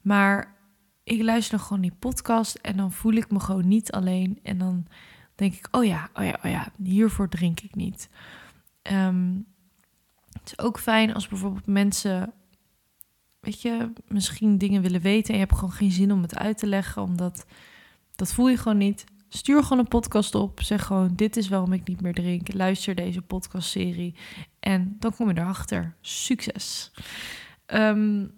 Maar 0.00 0.54
ik 1.04 1.22
luister 1.22 1.58
gewoon 1.58 1.82
die 1.82 1.96
podcast 1.98 2.54
en 2.54 2.76
dan 2.76 2.92
voel 2.92 3.12
ik 3.12 3.30
me 3.30 3.40
gewoon 3.40 3.68
niet 3.68 3.92
alleen 3.92 4.38
en 4.42 4.58
dan 4.58 4.86
denk 5.34 5.54
ik, 5.54 5.68
oh 5.70 5.84
ja, 5.84 6.10
oh 6.14 6.24
ja, 6.24 6.38
oh 6.44 6.50
ja, 6.50 6.72
hiervoor 6.82 7.28
drink 7.28 7.60
ik 7.60 7.74
niet. 7.74 8.08
Ehm, 8.82 9.36
het 10.32 10.46
is 10.46 10.58
ook 10.58 10.78
fijn 10.78 11.14
als 11.14 11.28
bijvoorbeeld 11.28 11.66
mensen, 11.66 12.32
weet 13.40 13.62
je, 13.62 13.92
misschien 14.08 14.58
dingen 14.58 14.82
willen 14.82 15.00
weten 15.00 15.28
en 15.28 15.40
je 15.40 15.44
hebt 15.44 15.58
gewoon 15.58 15.72
geen 15.72 15.92
zin 15.92 16.12
om 16.12 16.22
het 16.22 16.36
uit 16.36 16.58
te 16.58 16.66
leggen, 16.66 17.02
omdat 17.02 17.46
dat 18.16 18.32
voel 18.32 18.48
je 18.48 18.56
gewoon 18.56 18.78
niet. 18.78 19.04
Stuur 19.28 19.62
gewoon 19.62 19.78
een 19.78 19.88
podcast 19.88 20.34
op. 20.34 20.62
Zeg 20.62 20.84
gewoon: 20.84 21.12
Dit 21.14 21.36
is 21.36 21.48
waarom 21.48 21.72
ik 21.72 21.88
niet 21.88 22.00
meer 22.00 22.14
drink. 22.14 22.52
Luister 22.52 22.94
deze 22.94 23.22
podcastserie. 23.22 24.14
En 24.60 24.96
dan 24.98 25.14
kom 25.14 25.28
je 25.28 25.38
erachter. 25.38 25.96
Succes. 26.00 26.92
Um, 27.66 28.32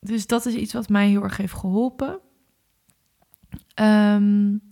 dus 0.00 0.26
dat 0.26 0.46
is 0.46 0.54
iets 0.54 0.72
wat 0.72 0.88
mij 0.88 1.08
heel 1.08 1.22
erg 1.22 1.36
heeft 1.36 1.54
geholpen. 1.54 2.20
Um, 3.80 4.62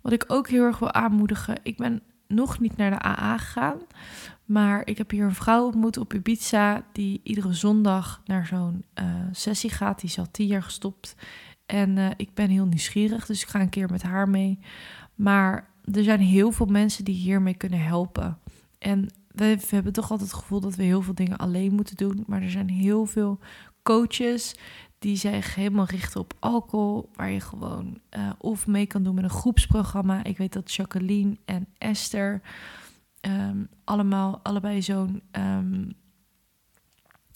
wat 0.00 0.12
ik 0.12 0.24
ook 0.26 0.48
heel 0.48 0.64
erg 0.64 0.78
wil 0.78 0.92
aanmoedigen. 0.92 1.56
Ik 1.62 1.76
ben 1.76 2.02
nog 2.28 2.60
niet 2.60 2.76
naar 2.76 2.90
de 2.90 3.04
AA 3.04 3.38
gegaan. 3.38 3.78
Maar 4.44 4.86
ik 4.86 4.98
heb 4.98 5.10
hier 5.10 5.24
een 5.24 5.34
vrouw 5.34 5.64
ontmoet 5.64 5.96
op 5.96 6.14
Ibiza. 6.14 6.84
Die 6.92 7.20
iedere 7.22 7.52
zondag 7.52 8.22
naar 8.24 8.46
zo'n 8.46 8.84
uh, 9.02 9.04
sessie 9.32 9.70
gaat. 9.70 10.00
Die 10.00 10.10
is 10.10 10.18
al 10.18 10.30
tien 10.30 10.46
jaar 10.46 10.62
gestopt. 10.62 11.14
En 11.66 11.96
uh, 11.96 12.10
ik 12.16 12.34
ben 12.34 12.48
heel 12.48 12.66
nieuwsgierig. 12.66 13.26
Dus 13.26 13.42
ik 13.42 13.48
ga 13.48 13.60
een 13.60 13.68
keer 13.68 13.90
met 13.90 14.02
haar 14.02 14.28
mee. 14.28 14.58
Maar 15.14 15.70
er 15.92 16.02
zijn 16.02 16.20
heel 16.20 16.52
veel 16.52 16.66
mensen 16.66 17.04
die 17.04 17.14
hiermee 17.14 17.54
kunnen 17.54 17.82
helpen. 17.82 18.38
En 18.78 19.08
we 19.28 19.58
hebben 19.68 19.92
toch 19.92 20.10
altijd 20.10 20.30
het 20.30 20.38
gevoel 20.38 20.60
dat 20.60 20.74
we 20.74 20.82
heel 20.82 21.02
veel 21.02 21.14
dingen 21.14 21.36
alleen 21.36 21.74
moeten 21.74 21.96
doen. 21.96 22.24
Maar 22.26 22.42
er 22.42 22.50
zijn 22.50 22.68
heel 22.70 23.06
veel 23.06 23.38
coaches 23.82 24.56
die 25.00 25.16
zich 25.16 25.54
helemaal 25.54 25.84
richten 25.84 26.20
op 26.20 26.34
alcohol, 26.38 27.10
waar 27.14 27.30
je 27.30 27.40
gewoon 27.40 28.00
uh, 28.16 28.30
of 28.38 28.66
mee 28.66 28.86
kan 28.86 29.02
doen 29.02 29.14
met 29.14 29.24
een 29.24 29.30
groepsprogramma. 29.30 30.24
Ik 30.24 30.36
weet 30.36 30.52
dat 30.52 30.72
Jacqueline 30.72 31.36
en 31.44 31.66
Esther 31.78 32.40
um, 33.20 33.68
allemaal 33.84 34.40
allebei 34.42 34.82
zo'n, 34.82 35.22
um, 35.32 35.92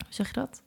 zeg 0.08 0.26
je 0.26 0.32
dat? 0.32 0.62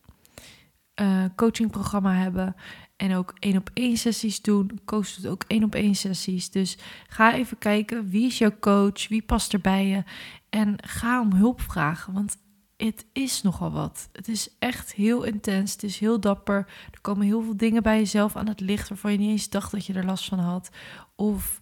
Uh, 1.01 1.23
coachingprogramma 1.35 2.13
hebben 2.13 2.55
en 2.95 3.15
ook 3.15 3.33
één 3.39 3.57
op 3.57 3.69
één 3.73 3.97
sessies 3.97 4.41
doen. 4.41 4.79
Coach 4.85 5.13
doet 5.13 5.27
ook 5.27 5.43
één 5.47 5.63
op 5.63 5.75
één 5.75 5.95
sessies. 5.95 6.49
Dus 6.49 6.77
ga 7.07 7.33
even 7.33 7.57
kijken 7.57 8.09
wie 8.09 8.25
is 8.25 8.37
jouw 8.37 8.59
coach, 8.59 9.07
wie 9.07 9.21
past 9.21 9.53
er 9.53 9.61
bij 9.61 9.87
je 9.87 10.03
en 10.49 10.75
ga 10.83 11.21
om 11.21 11.33
hulp 11.33 11.61
vragen, 11.61 12.13
want 12.13 12.37
het 12.77 13.05
is 13.13 13.41
nogal 13.41 13.71
wat. 13.71 14.09
Het 14.11 14.27
is 14.27 14.49
echt 14.59 14.93
heel 14.93 15.23
intens. 15.23 15.71
Het 15.71 15.83
is 15.83 15.99
heel 15.99 16.19
dapper. 16.19 16.57
Er 16.91 17.01
komen 17.01 17.25
heel 17.25 17.41
veel 17.41 17.57
dingen 17.57 17.83
bij 17.83 17.97
jezelf 17.97 18.35
aan 18.35 18.47
het 18.47 18.59
licht 18.59 18.89
waarvan 18.89 19.11
je 19.11 19.17
niet 19.17 19.29
eens 19.29 19.49
dacht 19.49 19.71
dat 19.71 19.85
je 19.85 19.93
er 19.93 20.05
last 20.05 20.27
van 20.27 20.39
had. 20.39 20.69
Of 21.15 21.61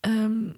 um, 0.00 0.56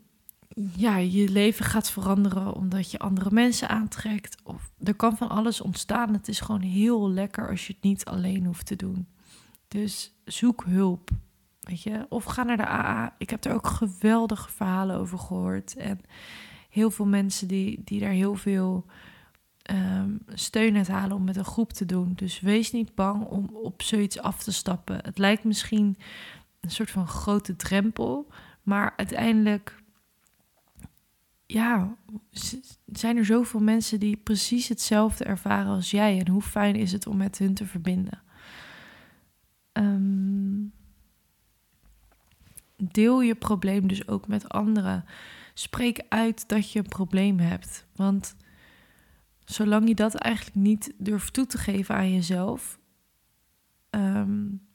ja, 0.76 0.96
je 0.96 1.28
leven 1.28 1.64
gaat 1.64 1.90
veranderen 1.90 2.55
omdat 2.55 2.90
je 2.90 2.98
andere 2.98 3.30
mensen 3.30 3.68
aantrekt. 3.68 4.36
Of 4.42 4.72
er 4.82 4.94
kan 4.94 5.16
van 5.16 5.28
alles 5.28 5.61
ontstaan. 5.61 6.12
Het 6.12 6.28
is 6.28 6.40
gewoon 6.40 6.61
heel 6.61 7.11
lekker 7.11 7.48
als 7.51 7.66
je 7.66 7.72
het 7.72 7.82
niet 7.82 8.05
alleen 8.05 8.44
hoeft 8.44 8.66
te 8.66 8.76
doen. 8.76 9.09
Dus 9.68 10.14
zoek 10.24 10.64
hulp. 10.64 11.11
Weet 11.61 11.82
je, 11.82 12.07
of 12.09 12.24
ga 12.24 12.42
naar 12.42 12.57
de 12.57 12.66
AA. 12.66 13.14
Ik 13.18 13.30
heb 13.30 13.44
er 13.44 13.55
ook 13.55 13.66
geweldige 13.66 14.51
verhalen 14.51 14.96
over 14.96 15.18
gehoord. 15.18 15.76
En 15.76 16.01
heel 16.71 16.91
veel 16.91 17.07
mensen 17.07 17.49
die, 17.49 17.81
die 17.85 18.01
daar 18.01 18.11
heel 18.11 18.35
veel 18.35 18.87
um, 19.71 20.23
steun 20.27 20.77
uit 20.77 20.89
halen 20.89 21.16
om 21.16 21.25
met 21.25 21.37
een 21.37 21.45
groep 21.45 21.73
te 21.73 21.87
doen. 21.87 22.12
Dus 22.14 22.41
wees 22.41 22.73
niet 22.73 22.95
bang 22.95 23.25
om 23.25 23.51
op 23.53 23.83
zoiets 23.83 24.21
af 24.21 24.43
te 24.43 24.53
stappen. 24.53 24.99
Het 25.03 25.18
lijkt 25.18 25.45
misschien 25.45 25.97
een 26.61 26.71
soort 26.71 26.91
van 26.91 27.07
grote 27.09 27.57
drempel, 27.57 28.27
maar 28.62 28.93
uiteindelijk 28.97 29.83
ja, 31.47 31.97
zijn 32.87 33.16
er 33.16 33.25
zoveel 33.25 33.61
mensen 33.61 34.01
die 34.01 34.16
precies 34.16 34.68
hetzelfde 34.68 35.25
ervaren 35.25 35.73
als 35.73 35.91
jij. 35.91 36.18
En 36.18 36.29
hoe 36.29 36.43
fijn 36.43 36.75
is 36.77 36.93
het 36.93 37.07
om 37.07 37.16
met 37.16 37.39
hun 37.39 37.55
te 37.55 37.66
verbinden? 37.66 38.23
Um, 39.73 40.73
deel 42.77 43.21
je 43.21 43.35
probleem 43.35 43.89
dus 43.89 44.09
ook 44.09 44.29
met 44.29 44.49
anderen. 44.49 45.05
Spreek 45.55 46.03
uit 46.09 46.48
dat 46.48 46.72
je 46.72 46.78
een 46.78 46.88
probleem 46.88 47.38
hebt. 47.38 47.86
Want 47.94 48.36
zolang 49.44 49.88
je 49.88 49.94
dat 49.94 50.14
eigenlijk 50.14 50.57
niet 50.57 50.94
durft 50.98 51.32
toe 51.32 51.46
te 51.46 51.59
geven 51.59 51.94
aan 51.94 52.12
jezelf. 52.12 52.78
Um, 53.90 54.68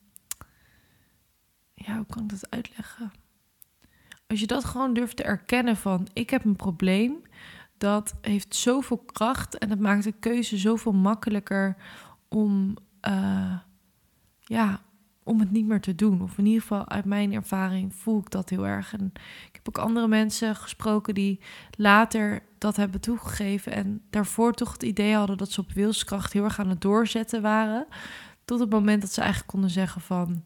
ja, 1.73 1.95
hoe 1.95 2.05
kan 2.05 2.23
ik 2.23 2.29
dat 2.29 2.49
uitleggen? 2.49 3.11
Als 4.27 4.39
je 4.39 4.47
dat 4.47 4.65
gewoon 4.65 4.93
durft 4.93 5.17
te 5.17 5.23
erkennen 5.23 5.77
van 5.77 6.07
ik 6.13 6.29
heb 6.29 6.45
een 6.45 6.55
probleem, 6.55 7.21
dat 7.77 8.15
heeft 8.21 8.55
zoveel 8.55 8.97
kracht 8.97 9.57
en 9.57 9.69
dat 9.69 9.79
maakt 9.79 10.03
de 10.03 10.11
keuze 10.11 10.57
zoveel 10.57 10.91
makkelijker 10.91 11.75
om, 12.27 12.75
uh, 13.07 13.59
ja, 14.39 14.81
om 15.25 15.39
het 15.39 15.51
niet 15.51 15.65
meer 15.65 15.81
te 15.81 15.95
doen. 15.95 16.21
Of 16.21 16.37
in 16.37 16.45
ieder 16.45 16.61
geval 16.61 16.89
uit 16.89 17.05
mijn 17.05 17.33
ervaring 17.33 17.95
voel 17.95 18.19
ik 18.19 18.29
dat 18.29 18.49
heel 18.49 18.67
erg. 18.67 18.93
En 18.93 19.11
ik 19.47 19.51
heb 19.51 19.67
ook 19.67 19.77
andere 19.77 20.07
mensen 20.07 20.55
gesproken 20.55 21.13
die 21.13 21.39
later 21.71 22.43
dat 22.57 22.75
hebben 22.75 23.01
toegegeven 23.01 23.71
en 23.71 24.01
daarvoor 24.09 24.53
toch 24.53 24.71
het 24.71 24.83
idee 24.83 25.13
hadden 25.13 25.37
dat 25.37 25.51
ze 25.51 25.61
op 25.61 25.71
wilskracht 25.71 26.33
heel 26.33 26.43
erg 26.43 26.59
aan 26.59 26.69
het 26.69 26.81
doorzetten 26.81 27.41
waren. 27.41 27.87
Tot 28.45 28.59
het 28.59 28.69
moment 28.69 29.01
dat 29.01 29.11
ze 29.11 29.21
eigenlijk 29.21 29.51
konden 29.51 29.69
zeggen 29.69 30.01
van, 30.01 30.43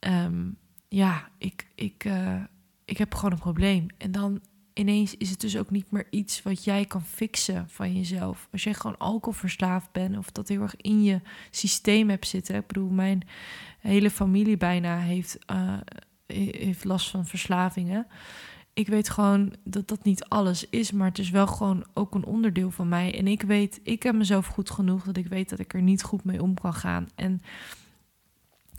um, 0.00 0.56
ja, 0.88 1.28
ik, 1.38 1.66
ik, 1.74 2.04
uh, 2.04 2.42
ik 2.84 2.98
heb 2.98 3.14
gewoon 3.14 3.32
een 3.32 3.38
probleem. 3.38 3.86
En 3.98 4.12
dan 4.12 4.40
ineens 4.74 5.16
is 5.16 5.30
het 5.30 5.40
dus 5.40 5.56
ook 5.56 5.70
niet 5.70 5.90
meer 5.90 6.06
iets 6.10 6.42
wat 6.42 6.64
jij 6.64 6.84
kan 6.84 7.04
fixen 7.04 7.68
van 7.68 7.96
jezelf. 7.96 8.48
Als 8.52 8.64
jij 8.64 8.74
gewoon 8.74 8.98
alcoholverslaafd 8.98 9.92
bent 9.92 10.18
of 10.18 10.30
dat 10.30 10.48
heel 10.48 10.62
erg 10.62 10.76
in 10.76 11.02
je 11.02 11.20
systeem 11.50 12.08
hebt 12.08 12.26
zitten. 12.26 12.54
Ik 12.54 12.66
bedoel, 12.66 12.88
mijn 12.88 13.22
hele 13.80 14.10
familie 14.10 14.56
bijna 14.56 14.98
heeft, 14.98 15.38
uh, 15.52 15.78
heeft 16.26 16.84
last 16.84 17.10
van 17.10 17.26
verslavingen. 17.26 18.06
Ik 18.72 18.88
weet 18.88 19.10
gewoon 19.10 19.54
dat 19.64 19.88
dat 19.88 20.04
niet 20.04 20.24
alles 20.24 20.68
is, 20.68 20.92
maar 20.92 21.08
het 21.08 21.18
is 21.18 21.30
wel 21.30 21.46
gewoon 21.46 21.86
ook 21.94 22.14
een 22.14 22.24
onderdeel 22.24 22.70
van 22.70 22.88
mij. 22.88 23.18
En 23.18 23.26
ik 23.26 23.42
weet, 23.42 23.80
ik 23.82 24.02
heb 24.02 24.14
mezelf 24.14 24.46
goed 24.46 24.70
genoeg 24.70 25.04
dat 25.04 25.16
ik 25.16 25.26
weet 25.26 25.48
dat 25.48 25.58
ik 25.58 25.74
er 25.74 25.82
niet 25.82 26.02
goed 26.02 26.24
mee 26.24 26.42
om 26.42 26.54
kan 26.54 26.74
gaan. 26.74 27.08
En 27.14 27.42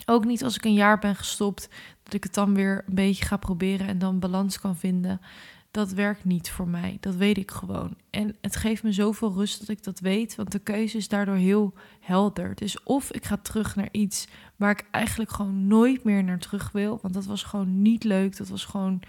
ook 0.06 0.26
niet 0.26 0.44
als 0.44 0.56
ik 0.56 0.66
een 0.66 0.74
jaar 0.74 1.00
ben 1.00 1.16
gestopt, 1.16 1.70
dat 2.04 2.14
ik 2.14 2.24
het 2.24 2.34
dan 2.34 2.54
weer 2.54 2.84
een 2.88 2.96
beetje 2.96 3.26
ga 3.26 3.38
proberen 3.38 3.88
en 3.88 4.00
dan 4.00 4.20
balans 4.20 4.60
kan 4.60 4.78
vinden. 4.78 5.22
Dat 5.72 5.92
werkt 5.92 6.24
niet 6.24 6.50
voor 6.50 6.68
mij. 6.68 6.98
Dat 7.00 7.16
weet 7.16 7.38
ik 7.38 7.52
gewoon. 7.52 7.96
En 8.10 8.36
het 8.42 8.56
geeft 8.56 8.84
me 8.84 8.92
zoveel 8.92 9.34
rust 9.34 9.60
dat 9.60 9.70
ik 9.70 9.84
dat 9.84 10.00
weet, 10.00 10.36
want 10.36 10.52
de 10.52 10.60
keuze 10.60 10.98
is 10.98 11.08
daardoor 11.08 11.36
heel 11.36 11.74
helder. 12.00 12.56
Dus 12.56 12.84
of 12.84 13.12
ik 13.12 13.26
ga 13.26 13.38
terug 13.38 13.76
naar 13.76 13.90
iets 13.92 14.28
waar 14.56 14.72
ik 14.72 14.86
eigenlijk 14.92 15.32
gewoon 15.32 15.68
nooit 15.68 16.04
meer 16.04 16.24
naar 16.24 16.40
terug 16.40 16.72
wil, 16.72 17.00
want 17.02 17.14
dat 17.14 17.26
was 17.26 17.44
gewoon 17.44 17.82
niet 17.82 18.04
leuk. 18.04 18.38
Dat 18.38 18.48
was 18.48 18.66
gewoon. 18.66 19.02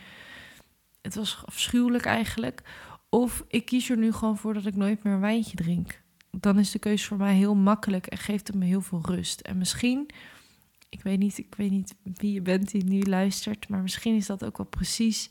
Het 1.01 1.15
was 1.15 1.43
afschuwelijk 1.45 2.05
eigenlijk. 2.05 2.63
Of 3.09 3.45
ik 3.49 3.65
kies 3.65 3.91
er 3.91 3.97
nu 3.97 4.13
gewoon 4.13 4.39
voor 4.39 4.55
dat 4.55 4.67
ik 4.67 4.77
nooit 4.77 5.03
meer 5.03 5.13
een 5.13 5.21
wijntje 5.21 5.57
drink. 5.57 6.01
Dan 6.31 6.59
is 6.59 6.71
de 6.71 6.79
keuze 6.79 7.07
voor 7.07 7.17
mij 7.17 7.35
heel 7.35 7.55
makkelijk 7.55 8.07
en 8.07 8.19
geeft 8.19 8.47
het 8.47 8.57
me 8.57 8.65
heel 8.65 8.81
veel 8.81 9.01
rust. 9.05 9.41
En 9.41 9.59
misschien 9.59 10.11
ik 10.93 11.03
weet 11.03 11.19
niet, 11.19 11.39
ik 11.39 11.55
weet 11.57 11.71
niet 11.71 11.95
wie 12.03 12.33
je 12.33 12.43
bent 12.43 12.71
die 12.71 12.85
nu 12.85 13.03
luistert, 13.03 13.69
maar 13.69 13.83
misschien 13.83 14.17
is 14.17 14.27
dat 14.27 14.45
ook 14.45 14.57
wel 14.57 14.67
precies 14.67 15.31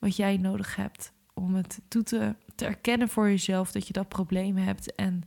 wat 0.00 0.16
jij 0.16 0.36
nodig 0.36 0.76
hebt 0.76 1.12
om 1.34 1.54
het 1.54 1.80
toe 1.88 2.02
te, 2.02 2.34
te 2.54 2.64
erkennen 2.64 3.08
voor 3.08 3.28
jezelf 3.28 3.72
dat 3.72 3.86
je 3.86 3.92
dat 3.92 4.08
probleem 4.08 4.56
hebt 4.56 4.94
en 4.94 5.22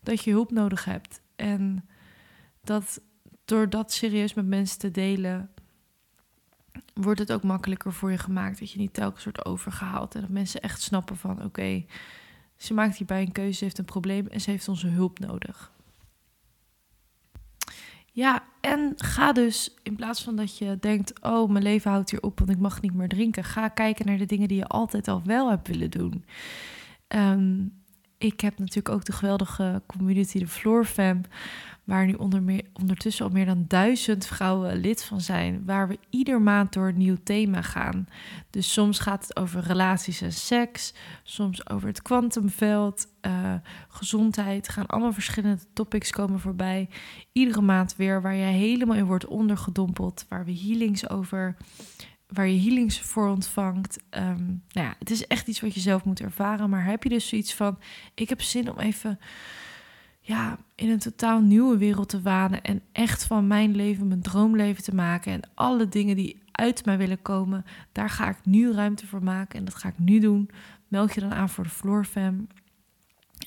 dat 0.00 0.24
je 0.24 0.30
hulp 0.30 0.50
nodig 0.50 0.84
hebt. 0.84 1.20
En 1.36 1.88
dat 2.60 3.00
door 3.44 3.70
dat 3.70 3.92
serieus 3.92 4.34
met 4.34 4.46
mensen 4.46 4.78
te 4.78 4.90
delen, 4.90 5.50
wordt 6.94 7.18
het 7.18 7.32
ook 7.32 7.42
makkelijker 7.42 7.92
voor 7.92 8.10
je 8.10 8.18
gemaakt. 8.18 8.58
Dat 8.58 8.70
je 8.70 8.78
niet 8.78 8.94
telkens 8.94 9.24
wordt 9.24 9.44
overgehaald 9.44 10.14
en 10.14 10.20
dat 10.20 10.30
mensen 10.30 10.60
echt 10.60 10.82
snappen 10.82 11.16
van 11.16 11.44
oké, 11.44 11.84
ze 12.56 12.74
maakt 12.74 12.96
hierbij 12.96 13.22
een 13.22 13.32
keuze, 13.32 13.58
ze 13.58 13.64
heeft 13.64 13.78
een 13.78 13.84
probleem 13.84 14.26
en 14.26 14.40
ze 14.40 14.50
heeft 14.50 14.68
onze 14.68 14.86
hulp 14.86 15.18
nodig. 15.18 15.72
Ja, 18.14 18.42
en 18.60 18.92
ga 18.96 19.32
dus 19.32 19.74
in 19.82 19.96
plaats 19.96 20.22
van 20.22 20.36
dat 20.36 20.58
je 20.58 20.76
denkt: 20.80 21.22
oh, 21.22 21.50
mijn 21.50 21.64
leven 21.64 21.90
houdt 21.90 22.10
hier 22.10 22.22
op, 22.22 22.38
want 22.38 22.50
ik 22.50 22.58
mag 22.58 22.80
niet 22.80 22.94
meer 22.94 23.08
drinken. 23.08 23.44
Ga 23.44 23.68
kijken 23.68 24.06
naar 24.06 24.18
de 24.18 24.26
dingen 24.26 24.48
die 24.48 24.56
je 24.56 24.66
altijd 24.66 25.08
al 25.08 25.22
wel 25.24 25.50
hebt 25.50 25.68
willen 25.68 25.90
doen. 25.90 26.24
Um, 27.08 27.81
ik 28.22 28.40
heb 28.40 28.58
natuurlijk 28.58 28.88
ook 28.94 29.04
de 29.04 29.12
geweldige 29.12 29.82
community, 29.86 30.38
de 30.38 30.48
Floor 30.48 30.84
Fam, 30.84 31.20
waar 31.84 32.06
nu 32.06 32.12
onder 32.12 32.42
meer, 32.42 32.64
ondertussen 32.72 33.24
al 33.24 33.30
meer 33.30 33.46
dan 33.46 33.64
duizend 33.68 34.26
vrouwen 34.26 34.76
lid 34.76 35.04
van 35.04 35.20
zijn, 35.20 35.62
waar 35.66 35.88
we 35.88 35.98
ieder 36.10 36.42
maand 36.42 36.72
door 36.72 36.88
een 36.88 36.96
nieuw 36.96 37.16
thema 37.22 37.62
gaan. 37.62 38.08
Dus 38.50 38.72
soms 38.72 38.98
gaat 38.98 39.22
het 39.22 39.36
over 39.36 39.62
relaties 39.62 40.20
en 40.20 40.32
seks, 40.32 40.94
soms 41.22 41.68
over 41.68 41.88
het 41.88 42.02
kwantumveld, 42.02 43.06
uh, 43.26 43.54
gezondheid, 43.88 44.68
gaan 44.68 44.86
allemaal 44.86 45.12
verschillende 45.12 45.62
topics 45.72 46.10
komen 46.10 46.40
voorbij. 46.40 46.88
Iedere 47.32 47.60
maand 47.60 47.96
weer 47.96 48.22
waar 48.22 48.34
je 48.34 48.44
helemaal 48.44 48.96
in 48.96 49.04
wordt 49.04 49.26
ondergedompeld, 49.26 50.26
waar 50.28 50.44
we 50.44 50.58
healings 50.58 51.08
over 51.08 51.56
waar 52.32 52.48
je 52.48 52.60
healings 52.60 53.00
voor 53.00 53.28
ontvangt. 53.28 53.98
Um, 54.10 54.62
nou 54.68 54.86
ja, 54.86 54.94
het 54.98 55.10
is 55.10 55.26
echt 55.26 55.48
iets 55.48 55.60
wat 55.60 55.74
je 55.74 55.80
zelf 55.80 56.04
moet 56.04 56.20
ervaren. 56.20 56.70
Maar 56.70 56.84
heb 56.84 57.02
je 57.02 57.08
dus 57.08 57.28
zoiets 57.28 57.54
van: 57.54 57.78
ik 58.14 58.28
heb 58.28 58.42
zin 58.42 58.70
om 58.70 58.78
even 58.78 59.18
ja, 60.20 60.58
in 60.74 60.90
een 60.90 60.98
totaal 60.98 61.40
nieuwe 61.40 61.76
wereld 61.76 62.08
te 62.08 62.22
wanen. 62.22 62.62
En 62.62 62.82
echt 62.92 63.24
van 63.24 63.46
mijn 63.46 63.76
leven 63.76 64.08
mijn 64.08 64.22
droomleven 64.22 64.82
te 64.82 64.94
maken. 64.94 65.32
En 65.32 65.40
alle 65.54 65.88
dingen 65.88 66.16
die 66.16 66.42
uit 66.52 66.84
mij 66.84 66.98
willen 66.98 67.22
komen, 67.22 67.64
daar 67.92 68.10
ga 68.10 68.28
ik 68.28 68.36
nu 68.44 68.72
ruimte 68.72 69.06
voor 69.06 69.22
maken. 69.22 69.58
En 69.58 69.64
dat 69.64 69.74
ga 69.74 69.88
ik 69.88 69.98
nu 69.98 70.18
doen. 70.18 70.50
Meld 70.88 71.14
je 71.14 71.20
dan 71.20 71.32
aan 71.32 71.48
voor 71.48 71.64
de 71.64 71.70
Floor 71.70 72.04
Fam. 72.04 72.46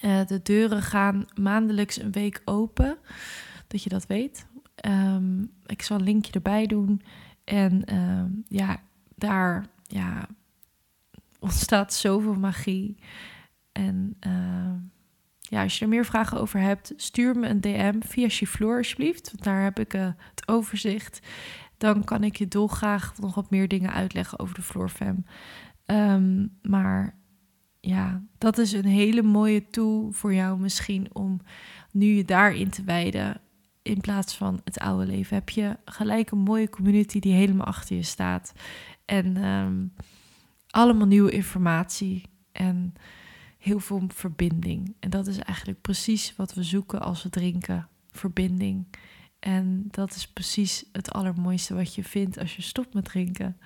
Uh, 0.02 0.26
de 0.26 0.40
deuren 0.44 0.82
gaan 0.82 1.26
maandelijks 1.40 2.02
een 2.02 2.12
week 2.12 2.42
open. 2.46 2.98
Dat 3.68 3.84
je 3.84 3.90
dat 3.90 4.08
weet. 4.08 4.48
Um, 4.86 5.52
ik 5.66 5.82
zal 5.82 5.98
een 5.98 6.04
linkje 6.04 6.32
erbij 6.32 6.66
doen. 6.66 7.02
En 7.46 7.94
uh, 7.94 8.44
ja, 8.48 8.78
daar 9.16 9.66
ja, 9.84 10.28
ontstaat 11.40 11.94
zoveel 11.94 12.36
magie. 12.36 12.98
En 13.72 14.18
uh, 14.28 14.74
ja, 15.40 15.64
als 15.64 15.78
je 15.78 15.84
er 15.84 15.90
meer 15.90 16.06
vragen 16.06 16.40
over 16.40 16.60
hebt, 16.60 16.94
stuur 16.96 17.36
me 17.36 17.48
een 17.48 17.62
DM 17.62 18.00
via 18.00 18.30
Chifloor 18.30 18.78
alsjeblieft. 18.78 19.32
Want 19.32 19.44
daar 19.44 19.64
heb 19.64 19.80
ik 19.80 19.94
uh, 19.94 20.08
het 20.30 20.48
overzicht. 20.48 21.20
dan 21.78 22.04
kan 22.04 22.24
ik 22.24 22.36
je 22.36 22.48
dolgraag 22.48 23.18
nog 23.18 23.36
wat 23.36 23.50
meer 23.50 23.68
dingen 23.68 23.94
uitleggen 23.94 24.40
over 24.40 24.56
de 24.56 24.62
Floorfam. 24.62 25.26
Um, 25.86 26.58
maar 26.62 27.16
ja, 27.80 28.24
dat 28.38 28.58
is 28.58 28.72
een 28.72 28.86
hele 28.86 29.22
mooie 29.22 29.70
tool 29.70 30.12
voor 30.12 30.34
jou 30.34 30.60
misschien 30.60 31.08
om 31.14 31.42
nu 31.92 32.06
je 32.06 32.26
daarin 32.26 32.70
te 32.70 32.84
wijden. 32.84 33.42
In 33.86 34.02
plaats 34.02 34.36
van 34.36 34.62
het 34.64 34.80
oude 34.80 35.06
leven 35.06 35.36
heb 35.36 35.50
je 35.50 35.78
gelijk 35.86 36.32
een 36.32 36.38
mooie 36.38 36.70
community 36.70 37.20
die 37.20 37.34
helemaal 37.34 37.66
achter 37.66 37.96
je 37.96 38.04
staat. 38.04 38.54
En 39.06 39.44
um, 39.44 39.94
allemaal 40.70 41.08
nieuwe 41.08 41.32
informatie 41.32 42.24
en 42.52 42.94
heel 43.58 43.80
veel 43.80 44.04
verbinding. 44.08 44.96
En 45.00 45.10
dat 45.10 45.28
is 45.28 45.38
eigenlijk 45.38 45.82
precies 45.82 46.36
wat 46.36 46.54
we 46.54 46.64
zoeken 46.64 47.02
als 47.02 47.24
we 47.24 47.30
drinken: 47.30 47.88
verbinding. 48.12 48.88
En 49.40 49.88
dat 49.92 50.16
is 50.16 50.28
precies 50.28 50.86
het 50.92 51.12
allermooiste 51.12 51.74
wat 51.74 51.96
je 51.96 52.04
vindt 52.04 52.38
als 52.38 52.56
je 52.56 52.62
stopt 52.62 52.94
met 52.94 53.06
drinken. 53.06 53.58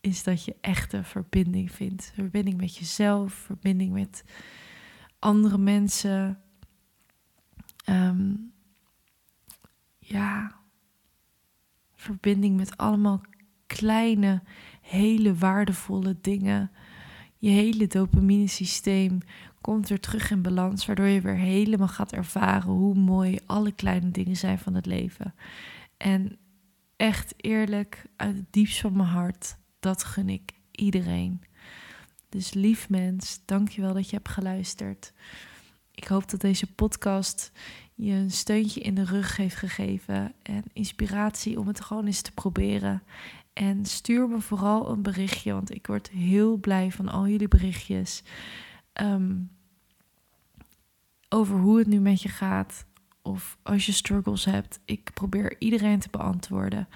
Is 0.00 0.22
dat 0.22 0.44
je 0.44 0.56
echte 0.60 1.04
verbinding 1.04 1.72
vindt. 1.72 2.12
Verbinding 2.14 2.56
met 2.56 2.76
jezelf, 2.76 3.32
verbinding 3.32 3.92
met 3.92 4.24
andere 5.18 5.58
mensen. 5.58 6.40
Ehm, 7.84 8.34
ja, 10.10 10.60
verbinding 11.94 12.56
met 12.56 12.76
allemaal 12.76 13.20
kleine, 13.66 14.42
hele 14.80 15.34
waardevolle 15.34 16.16
dingen. 16.20 16.70
Je 17.36 17.50
hele 17.50 17.86
dopamine 17.86 18.46
systeem 18.46 19.18
komt 19.60 19.88
weer 19.88 20.00
terug 20.00 20.30
in 20.30 20.42
balans, 20.42 20.86
waardoor 20.86 21.06
je 21.06 21.20
weer 21.20 21.36
helemaal 21.36 21.88
gaat 21.88 22.12
ervaren 22.12 22.70
hoe 22.70 22.94
mooi 22.94 23.38
alle 23.46 23.72
kleine 23.72 24.10
dingen 24.10 24.36
zijn 24.36 24.58
van 24.58 24.74
het 24.74 24.86
leven. 24.86 25.34
En 25.96 26.38
echt 26.96 27.34
eerlijk, 27.36 28.06
uit 28.16 28.36
het 28.36 28.52
diepst 28.52 28.80
van 28.80 28.96
mijn 28.96 29.08
hart, 29.08 29.56
dat 29.80 30.04
gun 30.04 30.28
ik 30.28 30.52
iedereen. 30.70 31.42
Dus 32.28 32.54
lief 32.54 32.88
mens, 32.88 33.42
dankjewel 33.44 33.94
dat 33.94 34.10
je 34.10 34.16
hebt 34.16 34.28
geluisterd. 34.28 35.12
Ik 35.94 36.04
hoop 36.04 36.30
dat 36.30 36.40
deze 36.40 36.74
podcast 36.74 37.52
je 38.00 38.12
een 38.12 38.30
steuntje 38.30 38.80
in 38.80 38.94
de 38.94 39.04
rug 39.04 39.36
heeft 39.36 39.56
gegeven 39.56 40.32
en 40.42 40.64
inspiratie 40.72 41.58
om 41.58 41.66
het 41.66 41.80
gewoon 41.80 42.06
eens 42.06 42.22
te 42.22 42.32
proberen. 42.32 43.02
En 43.52 43.84
stuur 43.84 44.28
me 44.28 44.40
vooral 44.40 44.90
een 44.90 45.02
berichtje, 45.02 45.52
want 45.52 45.74
ik 45.74 45.86
word 45.86 46.10
heel 46.10 46.56
blij 46.56 46.90
van 46.90 47.08
al 47.08 47.28
jullie 47.28 47.48
berichtjes. 47.48 48.22
Ehm, 48.92 49.36
over 51.28 51.58
hoe 51.58 51.78
het 51.78 51.86
nu 51.86 52.00
met 52.00 52.22
je 52.22 52.28
gaat. 52.28 52.84
Of 53.22 53.58
als 53.62 53.86
je 53.86 53.92
struggles 53.92 54.44
hebt. 54.44 54.80
Ik 54.84 55.10
probeer 55.14 55.56
iedereen 55.58 55.98
te 55.98 56.08
beantwoorden. 56.10 56.88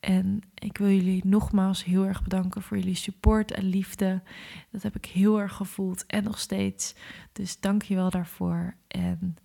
En 0.00 0.40
ik 0.54 0.78
wil 0.78 0.88
jullie 0.88 1.26
nogmaals 1.26 1.84
heel 1.84 2.06
erg 2.06 2.22
bedanken 2.22 2.62
voor 2.62 2.78
jullie 2.78 2.94
support 2.94 3.50
en 3.50 3.64
liefde. 3.64 4.22
Dat 4.70 4.82
heb 4.82 4.96
ik 4.96 5.04
heel 5.04 5.40
erg 5.40 5.54
gevoeld 5.54 6.06
en 6.06 6.24
nog 6.24 6.38
steeds. 6.38 6.94
Dus 7.32 7.60
dank 7.60 7.82
je 7.82 7.94
wel 7.94 8.10
daarvoor. 8.10 8.74
En 8.88 9.36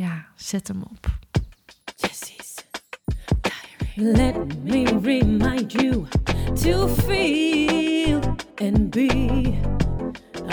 ja, 0.00 0.26
zet 0.36 0.68
hem 0.68 0.82
op. 0.82 1.18
Let 3.96 4.62
me 4.64 4.84
remind 5.02 5.72
you 5.72 6.06
to 6.62 6.88
feel 6.88 8.20
and 8.56 8.90
be 8.90 9.58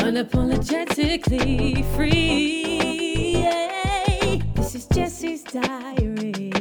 unapologetically 0.04 1.86
free. 1.96 3.46
This 4.56 4.76
is 4.76 4.86
Jesse's 4.88 5.44
diary. 5.44 6.57